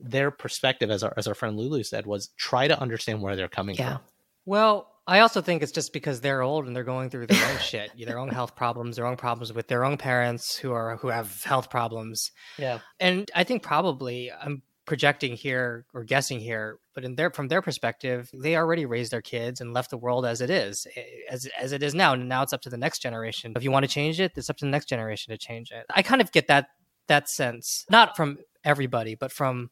their 0.00 0.30
perspective, 0.30 0.90
as 0.90 1.02
our 1.02 1.14
as 1.16 1.26
our 1.26 1.34
friend 1.34 1.56
Lulu 1.56 1.82
said, 1.82 2.06
was 2.06 2.28
try 2.36 2.68
to 2.68 2.78
understand 2.80 3.22
where 3.22 3.36
they're 3.36 3.48
coming 3.48 3.76
Yeah. 3.76 3.96
from. 3.98 4.06
Well, 4.44 4.92
I 5.08 5.20
also 5.20 5.40
think 5.40 5.62
it's 5.62 5.72
just 5.72 5.92
because 5.92 6.20
they're 6.20 6.42
old 6.42 6.66
and 6.66 6.74
they're 6.74 6.82
going 6.84 7.10
through 7.10 7.28
their 7.28 7.48
own 7.52 7.58
shit, 7.60 7.92
their 7.96 8.18
own 8.18 8.28
health 8.28 8.56
problems, 8.56 8.96
their 8.96 9.06
own 9.06 9.16
problems 9.16 9.52
with 9.52 9.68
their 9.68 9.84
own 9.84 9.96
parents 9.96 10.56
who 10.56 10.72
are 10.72 10.96
who 10.96 11.08
have 11.08 11.42
health 11.44 11.70
problems. 11.70 12.32
Yeah. 12.58 12.80
And 12.98 13.30
I 13.34 13.44
think 13.44 13.62
probably 13.62 14.32
I'm 14.32 14.62
projecting 14.86 15.36
here 15.36 15.84
or 15.92 16.04
guessing 16.04 16.40
here, 16.40 16.78
but 16.94 17.04
in 17.04 17.16
their 17.16 17.30
from 17.30 17.48
their 17.48 17.60
perspective, 17.60 18.30
they 18.32 18.56
already 18.56 18.86
raised 18.86 19.12
their 19.12 19.20
kids 19.20 19.60
and 19.60 19.74
left 19.74 19.90
the 19.90 19.98
world 19.98 20.24
as 20.24 20.40
it 20.40 20.48
is, 20.48 20.86
eh, 20.96 21.02
as 21.30 21.48
as 21.60 21.72
it 21.72 21.82
is 21.82 21.94
now. 21.94 22.12
And 22.12 22.28
now 22.28 22.42
it's 22.42 22.52
up 22.52 22.62
to 22.62 22.70
the 22.70 22.76
next 22.76 23.00
generation. 23.00 23.52
If 23.56 23.64
you 23.64 23.70
want 23.70 23.84
to 23.84 23.90
change 23.90 24.20
it, 24.20 24.32
it's 24.36 24.48
up 24.48 24.56
to 24.58 24.64
the 24.64 24.70
next 24.70 24.88
generation 24.88 25.32
to 25.32 25.38
change 25.38 25.72
it. 25.72 25.84
I 25.90 26.02
kind 26.02 26.20
of 26.20 26.32
get 26.32 26.46
that 26.46 26.68
that 27.08 27.28
sense, 27.28 27.84
not 27.90 28.16
from 28.16 28.38
everybody, 28.64 29.14
but 29.14 29.32
from 29.32 29.70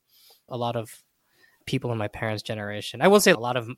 a 0.49 0.57
lot 0.57 0.77
of 0.77 1.03
people 1.67 1.93
in 1.93 1.99
my 1.99 2.09
parents' 2.09 2.43
generation. 2.43 3.01
I 3.01 3.09
will 3.09 3.21
say 3.21 3.31
a 3.31 3.39
lot 3.39 3.57
of 3.57 3.71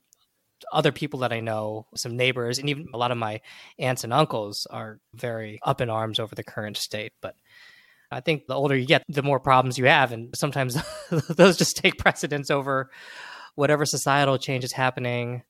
other 0.73 0.93
people 0.93 1.21
that 1.21 1.33
I 1.33 1.41
know, 1.41 1.87
some 1.95 2.17
neighbors, 2.17 2.59
and 2.59 2.69
even 2.69 2.89
a 2.93 2.99
lot 2.99 3.11
of 3.11 3.19
my 3.19 3.41
aunts 3.79 4.05
and 4.05 4.13
uncles 4.13 4.67
are 4.71 5.01
very 5.15 5.59
up 5.63 5.81
in 5.81 5.91
arms 5.91 6.19
over 6.19 6.35
the 6.35 6.43
current 6.43 6.77
state. 6.77 7.13
But 7.21 7.37
I 8.11 8.21
think 8.21 8.47
the 8.47 8.55
older 8.55 8.77
you 8.77 8.87
get, 8.87 9.03
the 9.09 9.23
more 9.23 9.41
problems 9.41 9.79
you 9.79 9.87
have. 9.87 10.13
And 10.13 10.37
sometimes 10.37 10.77
those 11.11 11.57
just 11.57 11.77
take 11.77 11.99
precedence 11.99 12.51
over 12.51 12.91
whatever 13.55 13.85
societal 13.85 14.39
change 14.39 14.65
is 14.65 14.73
happening 14.73 15.43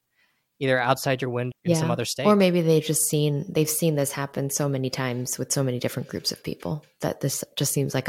either 0.58 0.78
outside 0.78 1.20
your 1.20 1.30
window 1.30 1.52
in 1.64 1.74
some 1.74 1.90
other 1.90 2.04
state. 2.04 2.26
Or 2.26 2.36
maybe 2.36 2.62
they've 2.62 2.84
just 2.84 3.08
seen 3.08 3.44
they've 3.48 3.68
seen 3.68 3.94
this 3.94 4.12
happen 4.12 4.50
so 4.50 4.68
many 4.68 4.90
times 4.90 5.38
with 5.38 5.52
so 5.52 5.62
many 5.62 5.78
different 5.78 6.08
groups 6.08 6.32
of 6.32 6.42
people 6.42 6.84
that 7.00 7.20
this 7.20 7.44
just 7.56 7.72
seems 7.72 7.94
like 7.94 8.08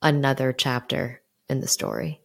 another 0.00 0.52
chapter 0.52 1.20
in 1.48 1.60
the 1.60 1.68
story 1.68 2.20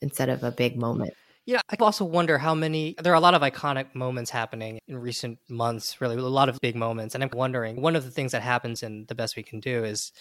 instead 0.00 0.28
of 0.28 0.44
a 0.44 0.50
big 0.50 0.76
moment. 0.76 1.14
Yeah, 1.46 1.62
I 1.70 1.76
also 1.80 2.04
wonder 2.04 2.36
how 2.36 2.54
many. 2.54 2.94
There 3.02 3.12
are 3.12 3.16
a 3.16 3.20
lot 3.20 3.32
of 3.32 3.40
iconic 3.40 3.94
moments 3.94 4.30
happening 4.30 4.80
in 4.86 4.98
recent 4.98 5.38
months, 5.48 5.98
really, 5.98 6.16
a 6.16 6.20
lot 6.20 6.50
of 6.50 6.60
big 6.60 6.76
moments. 6.76 7.14
And 7.14 7.24
I'm 7.24 7.30
wondering, 7.32 7.80
one 7.80 7.96
of 7.96 8.04
the 8.04 8.10
things 8.10 8.32
that 8.32 8.42
happens 8.42 8.82
in 8.82 9.06
The 9.06 9.14
Best 9.14 9.34
We 9.34 9.42
Can 9.42 9.60
Do 9.60 9.82
is 9.82 10.12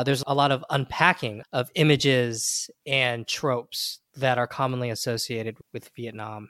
uh, 0.00 0.02
there's 0.02 0.24
a 0.26 0.34
lot 0.34 0.50
of 0.50 0.64
unpacking 0.70 1.42
of 1.52 1.70
images 1.74 2.70
and 2.86 3.26
tropes 3.26 4.00
that 4.16 4.38
are 4.38 4.46
commonly 4.46 4.88
associated 4.88 5.58
with 5.74 5.90
Vietnam. 5.94 6.48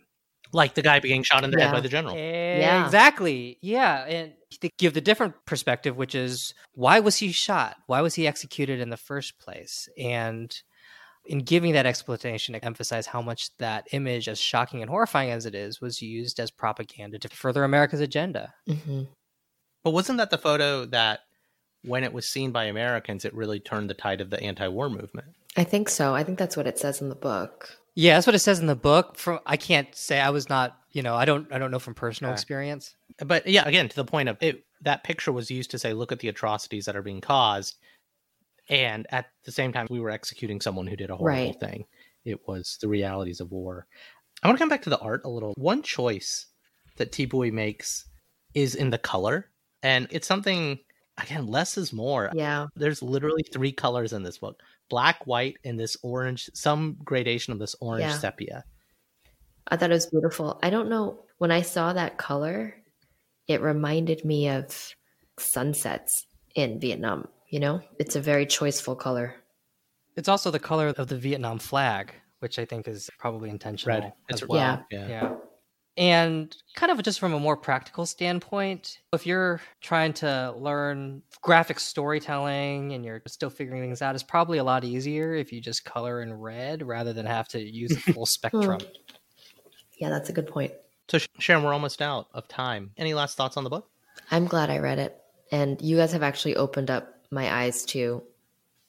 Like 0.52 0.74
the 0.74 0.82
guy 0.82 1.00
being 1.00 1.22
shot 1.22 1.44
in 1.44 1.50
the 1.50 1.60
head 1.60 1.72
by 1.72 1.80
the 1.80 1.88
general. 1.88 2.16
Yeah. 2.16 2.84
Exactly. 2.84 3.58
Yeah. 3.60 4.04
And 4.04 4.32
they 4.60 4.70
give 4.78 4.94
the 4.94 5.00
different 5.00 5.34
perspective, 5.46 5.96
which 5.96 6.14
is 6.14 6.54
why 6.74 7.00
was 7.00 7.16
he 7.16 7.32
shot? 7.32 7.76
Why 7.86 8.00
was 8.00 8.14
he 8.14 8.26
executed 8.26 8.80
in 8.80 8.90
the 8.90 8.96
first 8.96 9.38
place? 9.38 9.88
And 9.98 10.56
in 11.24 11.40
giving 11.40 11.72
that 11.74 11.86
explanation, 11.86 12.54
to 12.54 12.64
emphasize 12.64 13.06
how 13.06 13.22
much 13.22 13.56
that 13.58 13.86
image, 13.92 14.28
as 14.28 14.40
shocking 14.40 14.80
and 14.80 14.90
horrifying 14.90 15.30
as 15.30 15.46
it 15.46 15.54
is, 15.54 15.80
was 15.80 16.02
used 16.02 16.40
as 16.40 16.50
propaganda 16.50 17.18
to 17.18 17.28
further 17.28 17.62
America's 17.64 18.00
agenda. 18.00 18.54
hmm 18.66 19.02
But 19.84 19.90
wasn't 19.90 20.18
that 20.18 20.30
the 20.30 20.38
photo 20.38 20.84
that 20.86 21.20
when 21.84 22.04
it 22.04 22.12
was 22.12 22.28
seen 22.28 22.52
by 22.52 22.64
Americans, 22.64 23.24
it 23.24 23.34
really 23.34 23.60
turned 23.60 23.88
the 23.90 23.94
tide 23.94 24.20
of 24.20 24.30
the 24.30 24.40
anti-war 24.42 24.90
movement? 24.90 25.28
I 25.56 25.64
think 25.64 25.88
so. 25.88 26.14
I 26.14 26.22
think 26.24 26.38
that's 26.38 26.56
what 26.56 26.66
it 26.66 26.78
says 26.78 27.00
in 27.00 27.08
the 27.08 27.14
book. 27.14 27.76
Yeah, 27.94 28.14
that's 28.14 28.26
what 28.26 28.36
it 28.36 28.40
says 28.40 28.60
in 28.60 28.66
the 28.66 28.76
book. 28.76 29.16
From 29.16 29.40
I 29.46 29.56
can't 29.56 29.92
say 29.94 30.20
I 30.20 30.30
was 30.30 30.48
not, 30.48 30.78
you 30.92 31.02
know, 31.02 31.14
I 31.16 31.24
don't, 31.24 31.52
I 31.52 31.58
don't 31.58 31.70
know 31.70 31.78
from 31.78 31.94
personal 31.94 32.30
Okay. 32.30 32.36
experience. 32.36 32.94
But 33.18 33.46
yeah, 33.46 33.66
again, 33.66 33.88
to 33.88 33.96
the 33.96 34.04
point 34.04 34.28
of 34.28 34.36
it, 34.40 34.64
that 34.82 35.04
picture 35.04 35.32
was 35.32 35.50
used 35.50 35.72
to 35.72 35.78
say, 35.78 35.92
look 35.92 36.12
at 36.12 36.20
the 36.20 36.28
atrocities 36.28 36.84
that 36.84 36.96
are 36.96 37.02
being 37.02 37.20
caused. 37.20 37.76
And 38.68 39.06
at 39.10 39.26
the 39.44 39.52
same 39.52 39.72
time, 39.72 39.88
we 39.90 40.00
were 40.00 40.10
executing 40.10 40.60
someone 40.60 40.86
who 40.86 40.96
did 40.96 41.10
a 41.10 41.16
horrible 41.16 41.46
Right. 41.46 41.60
thing. 41.60 41.84
It 42.24 42.46
was 42.46 42.78
the 42.80 42.88
realities 42.88 43.40
of 43.40 43.50
war. 43.50 43.86
I 44.42 44.46
want 44.48 44.56
to 44.56 44.62
come 44.62 44.68
back 44.68 44.82
to 44.82 44.90
the 44.90 44.98
art 45.00 45.22
a 45.24 45.28
little. 45.28 45.52
One 45.56 45.82
choice 45.82 46.46
that 46.96 47.12
Thi 47.12 47.26
Bui 47.26 47.50
makes 47.50 48.04
is 48.54 48.74
in 48.74 48.90
the 48.90 48.98
color. 48.98 49.50
And 49.82 50.06
it's 50.10 50.26
something, 50.28 50.78
again, 51.18 51.46
less 51.46 51.76
is 51.78 51.92
more. 51.92 52.30
Yeah. 52.34 52.66
There's 52.76 53.02
literally 53.02 53.42
three 53.52 53.72
colors 53.72 54.12
in 54.12 54.22
this 54.22 54.38
book 54.38 54.60
black, 54.88 55.24
white, 55.26 55.56
and 55.64 55.78
this 55.78 55.96
orange, 56.02 56.50
some 56.52 56.96
gradation 57.04 57.52
of 57.52 57.60
this 57.60 57.76
orange 57.80 58.02
Yeah. 58.02 58.18
sepia. 58.18 58.64
I 59.68 59.76
thought 59.76 59.90
it 59.90 59.94
was 59.94 60.06
beautiful. 60.06 60.58
I 60.64 60.70
don't 60.70 60.88
know. 60.88 61.24
When 61.38 61.52
I 61.52 61.62
saw 61.62 61.92
that 61.92 62.18
color, 62.18 62.74
it 63.46 63.60
reminded 63.60 64.24
me 64.24 64.48
of 64.48 64.94
sunsets 65.38 66.26
in 66.56 66.80
Vietnam. 66.80 67.28
You 67.50 67.60
know, 67.60 67.80
it's 67.98 68.16
a 68.16 68.20
very 68.20 68.46
choiceful 68.46 68.98
color. 68.98 69.36
It's 70.16 70.28
also 70.28 70.50
the 70.50 70.58
color 70.58 70.88
of 70.88 71.06
the 71.06 71.16
Vietnam 71.16 71.58
flag, 71.60 72.12
which 72.40 72.58
I 72.58 72.64
think 72.64 72.88
is 72.88 73.08
probably 73.18 73.48
intentional 73.48 74.00
Red. 74.00 74.12
It's 74.28 74.42
as 74.42 74.48
well. 74.48 74.58
Yeah. 74.58 74.82
Yeah. 74.90 75.08
yeah. 75.08 75.34
And 75.96 76.56
kind 76.76 76.92
of 76.92 77.02
just 77.02 77.20
from 77.20 77.32
a 77.34 77.40
more 77.40 77.56
practical 77.56 78.06
standpoint, 78.06 78.98
if 79.12 79.26
you're 79.26 79.60
trying 79.80 80.12
to 80.14 80.54
learn 80.56 81.22
graphic 81.42 81.80
storytelling 81.80 82.92
and 82.92 83.04
you're 83.04 83.22
still 83.26 83.50
figuring 83.50 83.82
things 83.82 84.00
out, 84.00 84.14
it's 84.14 84.24
probably 84.24 84.58
a 84.58 84.64
lot 84.64 84.84
easier 84.84 85.34
if 85.34 85.52
you 85.52 85.60
just 85.60 85.84
color 85.84 86.22
in 86.22 86.32
red 86.32 86.82
rather 86.82 87.12
than 87.12 87.26
have 87.26 87.48
to 87.48 87.60
use 87.60 87.90
the 87.90 88.12
full 88.12 88.14
hmm. 88.22 88.24
spectrum. 88.24 88.80
Yeah, 89.98 90.08
that's 90.08 90.30
a 90.30 90.32
good 90.32 90.46
point. 90.46 90.72
So, 91.10 91.18
Sharon, 91.38 91.64
we're 91.64 91.74
almost 91.74 92.00
out 92.00 92.28
of 92.32 92.46
time. 92.48 92.92
Any 92.96 93.14
last 93.14 93.36
thoughts 93.36 93.56
on 93.56 93.64
the 93.64 93.70
book? 93.70 93.90
I'm 94.30 94.46
glad 94.46 94.70
I 94.70 94.78
read 94.78 95.00
it. 95.00 95.20
And 95.50 95.82
you 95.82 95.96
guys 95.96 96.12
have 96.12 96.22
actually 96.22 96.56
opened 96.56 96.90
up 96.90 97.12
my 97.32 97.52
eyes 97.52 97.84
to 97.86 98.22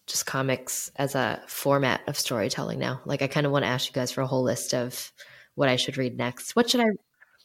just 0.06 0.28
comics 0.28 0.92
as 0.96 1.16
a 1.16 1.42
format 1.48 2.02
of 2.08 2.18
storytelling 2.18 2.78
now. 2.78 3.02
Like, 3.06 3.24
I 3.24 3.28
kind 3.28 3.46
of 3.46 3.52
want 3.52 3.66
to 3.66 3.70
ask 3.70 3.88
you 3.88 3.94
guys 3.94 4.12
for 4.12 4.22
a 4.22 4.28
whole 4.28 4.44
list 4.44 4.74
of 4.74 5.12
what 5.56 5.70
I 5.70 5.76
should 5.76 5.98
read 5.98 6.18
next. 6.18 6.56
What 6.56 6.70
should 6.70 6.82
I? 6.82 6.90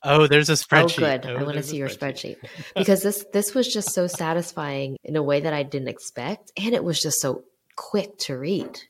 Oh, 0.03 0.27
there's 0.27 0.49
a 0.49 0.53
oh, 0.53 0.57
spreadsheet. 0.57 1.03
Oh, 1.03 1.19
good. 1.19 1.27
Oh, 1.27 1.37
I 1.37 1.43
want 1.43 1.57
to 1.57 1.63
see 1.63 1.77
your 1.77 1.89
spreadsheet 1.89 2.37
because 2.77 3.03
this 3.03 3.25
this 3.33 3.55
was 3.55 3.73
just 3.73 3.93
so 3.93 4.07
satisfying 4.07 4.97
in 5.05 5.17
a 5.17 5.23
way 5.23 5.41
that 5.41 5.53
I 5.53 5.63
didn't 5.63 5.89
expect, 5.89 6.53
and 6.57 6.75
it 6.75 6.85
was 6.85 7.01
just 7.01 7.21
so 7.21 7.45
quick 7.77 8.17
to 8.19 8.37
read. 8.37 8.81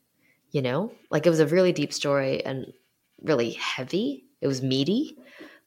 You 0.50 0.62
know, 0.62 0.92
like 1.10 1.26
it 1.26 1.30
was 1.30 1.40
a 1.40 1.46
really 1.46 1.72
deep 1.72 1.92
story 1.92 2.44
and 2.44 2.72
really 3.22 3.52
heavy. 3.52 4.24
It 4.40 4.46
was 4.46 4.62
meaty, 4.62 5.18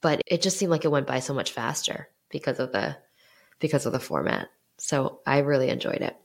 but 0.01 0.21
it 0.25 0.41
just 0.41 0.57
seemed 0.57 0.71
like 0.71 0.85
it 0.85 0.91
went 0.91 1.07
by 1.07 1.19
so 1.19 1.33
much 1.33 1.51
faster 1.51 2.09
because 2.29 2.59
of 2.59 2.71
the 2.71 2.97
because 3.59 3.85
of 3.85 3.91
the 3.91 3.99
format. 3.99 4.47
So 4.77 5.19
I 5.25 5.39
really 5.39 5.69
enjoyed 5.69 6.01
it. 6.01 6.15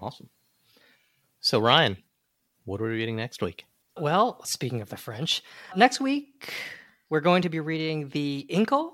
Awesome. 0.00 0.28
So, 1.40 1.60
Ryan, 1.60 1.98
what 2.64 2.80
are 2.80 2.84
we 2.84 2.90
reading 2.90 3.16
next 3.16 3.42
week? 3.42 3.64
Well, 4.00 4.40
speaking 4.44 4.80
of 4.80 4.90
the 4.90 4.96
French, 4.96 5.42
next 5.74 6.00
week 6.00 6.52
we're 7.10 7.20
going 7.20 7.42
to 7.42 7.48
be 7.48 7.58
reading 7.58 8.08
The 8.10 8.46
Incal, 8.48 8.92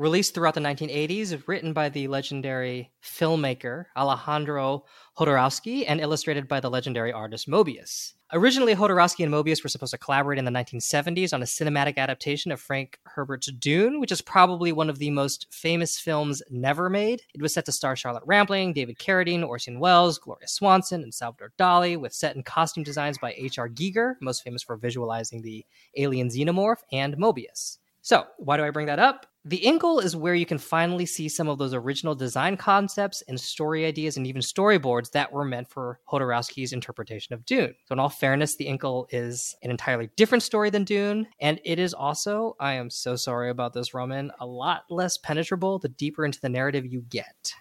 released 0.00 0.34
throughout 0.34 0.54
the 0.54 0.60
1980s, 0.60 1.46
written 1.46 1.74
by 1.74 1.90
the 1.90 2.08
legendary 2.08 2.90
filmmaker 3.04 3.84
Alejandro 3.94 4.86
Jodorowsky 5.18 5.84
and 5.86 6.00
illustrated 6.00 6.48
by 6.48 6.58
the 6.58 6.70
legendary 6.70 7.12
artist 7.12 7.46
Moebius. 7.46 8.14
Originally, 8.32 8.74
Jodorowsky 8.74 9.24
and 9.24 9.30
Moebius 9.30 9.62
were 9.62 9.68
supposed 9.68 9.90
to 9.90 9.98
collaborate 9.98 10.38
in 10.38 10.46
the 10.46 10.50
1970s 10.50 11.34
on 11.34 11.42
a 11.42 11.44
cinematic 11.44 11.98
adaptation 11.98 12.50
of 12.50 12.58
Frank 12.58 12.98
Herbert's 13.04 13.52
Dune, 13.52 14.00
which 14.00 14.10
is 14.10 14.22
probably 14.22 14.72
one 14.72 14.88
of 14.88 14.98
the 14.98 15.10
most 15.10 15.46
famous 15.50 15.98
films 15.98 16.42
never 16.48 16.88
made. 16.88 17.20
It 17.34 17.42
was 17.42 17.52
set 17.52 17.66
to 17.66 17.72
star 17.72 17.94
Charlotte 17.94 18.22
Rampling, 18.24 18.72
David 18.72 18.98
Carradine, 18.98 19.46
Orson 19.46 19.80
Welles, 19.80 20.18
Gloria 20.18 20.48
Swanson, 20.48 21.02
and 21.02 21.12
Salvador 21.12 21.52
Dali, 21.58 22.00
with 22.00 22.14
set 22.14 22.36
and 22.36 22.44
costume 22.44 22.84
designs 22.84 23.18
by 23.18 23.34
H.R. 23.36 23.68
Giger, 23.68 24.14
most 24.22 24.44
famous 24.44 24.62
for 24.62 24.78
visualizing 24.78 25.42
the 25.42 25.66
alien 25.96 26.28
xenomorph, 26.28 26.78
and 26.90 27.18
Moebius. 27.18 27.76
So, 28.00 28.24
why 28.38 28.56
do 28.56 28.64
I 28.64 28.70
bring 28.70 28.86
that 28.86 28.98
up? 28.98 29.26
The 29.46 29.62
Incal 29.64 30.04
is 30.04 30.14
where 30.14 30.34
you 30.34 30.44
can 30.44 30.58
finally 30.58 31.06
see 31.06 31.26
some 31.30 31.48
of 31.48 31.56
those 31.56 31.72
original 31.72 32.14
design 32.14 32.58
concepts 32.58 33.22
and 33.26 33.40
story 33.40 33.86
ideas 33.86 34.18
and 34.18 34.26
even 34.26 34.42
storyboards 34.42 35.12
that 35.12 35.32
were 35.32 35.46
meant 35.46 35.70
for 35.70 35.98
Jodorowsky's 36.12 36.74
interpretation 36.74 37.32
of 37.32 37.46
Dune. 37.46 37.74
So, 37.86 37.94
in 37.94 37.98
all 37.98 38.10
fairness, 38.10 38.56
The 38.56 38.66
Incal 38.66 39.06
is 39.10 39.56
an 39.62 39.70
entirely 39.70 40.10
different 40.16 40.42
story 40.42 40.68
than 40.68 40.84
Dune, 40.84 41.26
and 41.40 41.58
it 41.64 41.78
is 41.78 41.94
also, 41.94 42.54
I 42.60 42.74
am 42.74 42.90
so 42.90 43.16
sorry 43.16 43.48
about 43.48 43.72
this, 43.72 43.94
Raman, 43.94 44.30
a 44.40 44.46
lot 44.46 44.82
less 44.90 45.16
penetrable 45.16 45.78
the 45.78 45.88
deeper 45.88 46.26
into 46.26 46.40
the 46.40 46.50
narrative 46.50 46.84
you 46.84 47.00
get. 47.08 47.54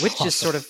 Which 0.00 0.24
is 0.24 0.36
sort 0.36 0.54
of 0.54 0.66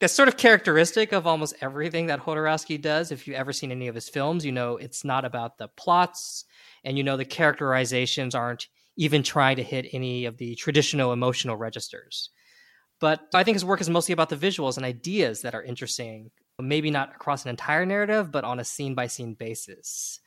that's 0.00 0.14
sort 0.14 0.28
of 0.28 0.38
characteristic 0.38 1.12
of 1.12 1.26
almost 1.26 1.54
everything 1.60 2.06
that 2.06 2.20
Jodorowsky 2.20 2.80
does. 2.80 3.12
If 3.12 3.28
you've 3.28 3.36
ever 3.36 3.52
seen 3.52 3.70
any 3.70 3.86
of 3.86 3.94
his 3.94 4.08
films, 4.08 4.46
you 4.46 4.52
know 4.52 4.78
it's 4.78 5.04
not 5.04 5.26
about 5.26 5.58
the 5.58 5.68
plots 5.68 6.46
and 6.84 6.96
you 6.96 7.04
know 7.04 7.16
the 7.16 7.24
characterizations 7.24 8.34
aren't 8.34 8.68
even 8.96 9.22
trying 9.22 9.56
to 9.56 9.62
hit 9.62 9.86
any 9.92 10.26
of 10.26 10.36
the 10.36 10.54
traditional 10.56 11.12
emotional 11.12 11.56
registers. 11.56 12.30
But 13.00 13.20
I 13.32 13.44
think 13.44 13.54
his 13.54 13.64
work 13.64 13.80
is 13.80 13.88
mostly 13.88 14.12
about 14.12 14.28
the 14.28 14.36
visuals 14.36 14.76
and 14.76 14.84
ideas 14.84 15.42
that 15.42 15.54
are 15.54 15.62
interesting, 15.62 16.30
maybe 16.60 16.90
not 16.90 17.14
across 17.14 17.44
an 17.44 17.50
entire 17.50 17.86
narrative, 17.86 18.30
but 18.30 18.44
on 18.44 18.60
a 18.60 18.64
scene 18.64 18.94
by 18.94 19.06
scene 19.06 19.34
basis. 19.34 20.20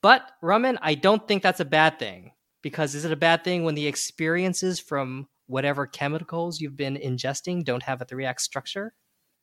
But, 0.00 0.22
Raman, 0.40 0.78
I 0.80 0.94
don't 0.94 1.26
think 1.26 1.42
that's 1.42 1.60
a 1.60 1.64
bad 1.64 1.98
thing. 1.98 2.32
Because 2.62 2.94
is 2.94 3.04
it 3.04 3.12
a 3.12 3.16
bad 3.16 3.42
thing 3.42 3.64
when 3.64 3.74
the 3.74 3.86
experiences 3.86 4.78
from 4.80 5.28
whatever 5.46 5.86
chemicals 5.86 6.60
you've 6.60 6.76
been 6.76 6.96
ingesting 6.96 7.64
don't 7.64 7.82
have 7.82 8.00
a 8.00 8.04
three 8.04 8.26
act 8.26 8.42
structure? 8.42 8.94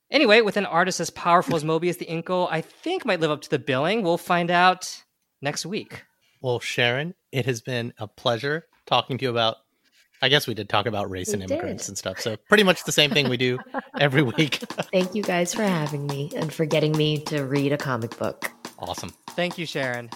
Anyway, 0.10 0.42
with 0.42 0.56
an 0.56 0.66
artist 0.66 1.00
as 1.00 1.10
powerful 1.10 1.56
as 1.56 1.64
Moebius 1.64 1.98
the 1.98 2.06
Incal, 2.06 2.48
I 2.50 2.62
think 2.62 3.06
might 3.06 3.20
live 3.20 3.32
up 3.32 3.42
to 3.42 3.50
the 3.50 3.60
billing. 3.60 4.04
We'll 4.04 4.18
find 4.18 4.50
out 4.50 5.04
next 5.42 5.66
week. 5.66 6.06
Well, 6.42 6.60
Sharon, 6.60 7.16
it 7.32 7.46
has 7.46 7.62
been 7.62 7.94
a 7.98 8.08
pleasure 8.08 8.66
talking 8.86 9.18
to 9.18 9.26
you 9.26 9.32
about. 9.32 9.58
I 10.22 10.30
guess 10.30 10.48
we 10.48 10.54
did 10.56 10.68
talk 10.70 10.88
about 10.88 11.10
race 11.12 11.28
We 11.28 11.36
and 11.36 11.44
immigrants 11.44 11.86
did. 11.86 11.90
and 11.92 11.98
stuff. 11.98 12.22
So, 12.22 12.38
pretty 12.50 12.64
much 12.64 12.84
the 12.86 12.92
same 12.92 13.12
thing 13.12 13.30
we 13.30 13.38
do 13.38 13.60
every 14.00 14.24
week. 14.24 14.60
Thank 14.92 15.14
you 15.16 15.22
guys 15.24 15.54
for 15.54 15.64
having 15.64 16.08
me 16.08 16.32
and 16.36 16.52
for 16.52 16.66
getting 16.66 16.92
me 16.98 17.20
to 17.26 17.44
read 17.46 17.72
a 17.72 17.78
comic 17.78 18.18
book. 18.18 18.52
awesome. 18.80 19.14
Thank 19.32 19.58
you, 19.60 19.66
Sharon. 19.68 20.10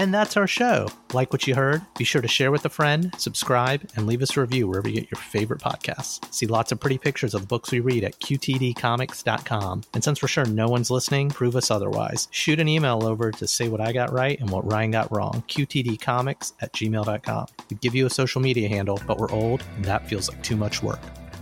And 0.00 0.14
that's 0.14 0.38
our 0.38 0.46
show. 0.46 0.88
Like 1.12 1.30
what 1.30 1.46
you 1.46 1.54
heard? 1.54 1.82
Be 1.98 2.04
sure 2.04 2.22
to 2.22 2.26
share 2.26 2.50
with 2.50 2.64
a 2.64 2.70
friend, 2.70 3.14
subscribe, 3.18 3.86
and 3.94 4.06
leave 4.06 4.22
us 4.22 4.34
a 4.34 4.40
review 4.40 4.66
wherever 4.66 4.88
you 4.88 4.98
get 4.98 5.10
your 5.10 5.20
favorite 5.20 5.60
podcasts. 5.60 6.24
See 6.32 6.46
lots 6.46 6.72
of 6.72 6.80
pretty 6.80 6.96
pictures 6.96 7.34
of 7.34 7.42
the 7.42 7.46
books 7.46 7.70
we 7.70 7.80
read 7.80 8.04
at 8.04 8.18
qtdcomics.com. 8.18 9.82
And 9.92 10.02
since 10.02 10.22
we're 10.22 10.28
sure 10.28 10.46
no 10.46 10.68
one's 10.68 10.90
listening, 10.90 11.28
prove 11.28 11.54
us 11.54 11.70
otherwise. 11.70 12.28
Shoot 12.30 12.60
an 12.60 12.66
email 12.66 13.04
over 13.04 13.30
to 13.30 13.46
say 13.46 13.68
what 13.68 13.82
I 13.82 13.92
got 13.92 14.10
right 14.10 14.40
and 14.40 14.48
what 14.48 14.64
Ryan 14.72 14.92
got 14.92 15.14
wrong. 15.14 15.44
qtdcomics 15.48 16.54
at 16.62 16.72
gmail.com. 16.72 17.46
We 17.68 17.76
give 17.76 17.94
you 17.94 18.06
a 18.06 18.10
social 18.10 18.40
media 18.40 18.70
handle, 18.70 18.98
but 19.06 19.18
we're 19.18 19.30
old, 19.30 19.62
and 19.76 19.84
that 19.84 20.08
feels 20.08 20.30
like 20.30 20.42
too 20.42 20.56
much 20.56 20.82
work. 20.82 21.00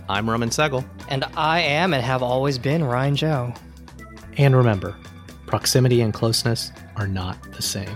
I'm 0.09 0.29
Raman 0.29 0.49
Sehgal. 0.49 0.83
And 1.07 1.23
I 1.37 1.61
am 1.61 1.93
and 1.93 2.03
have 2.03 2.21
always 2.21 2.57
been 2.57 2.83
Ryan 2.83 3.15
Joe. 3.15 3.53
And 4.35 4.53
remember, 4.53 4.97
proximity 5.45 6.01
and 6.01 6.13
closeness 6.13 6.73
are 6.97 7.07
not 7.07 7.41
the 7.53 7.61
same. 7.61 7.95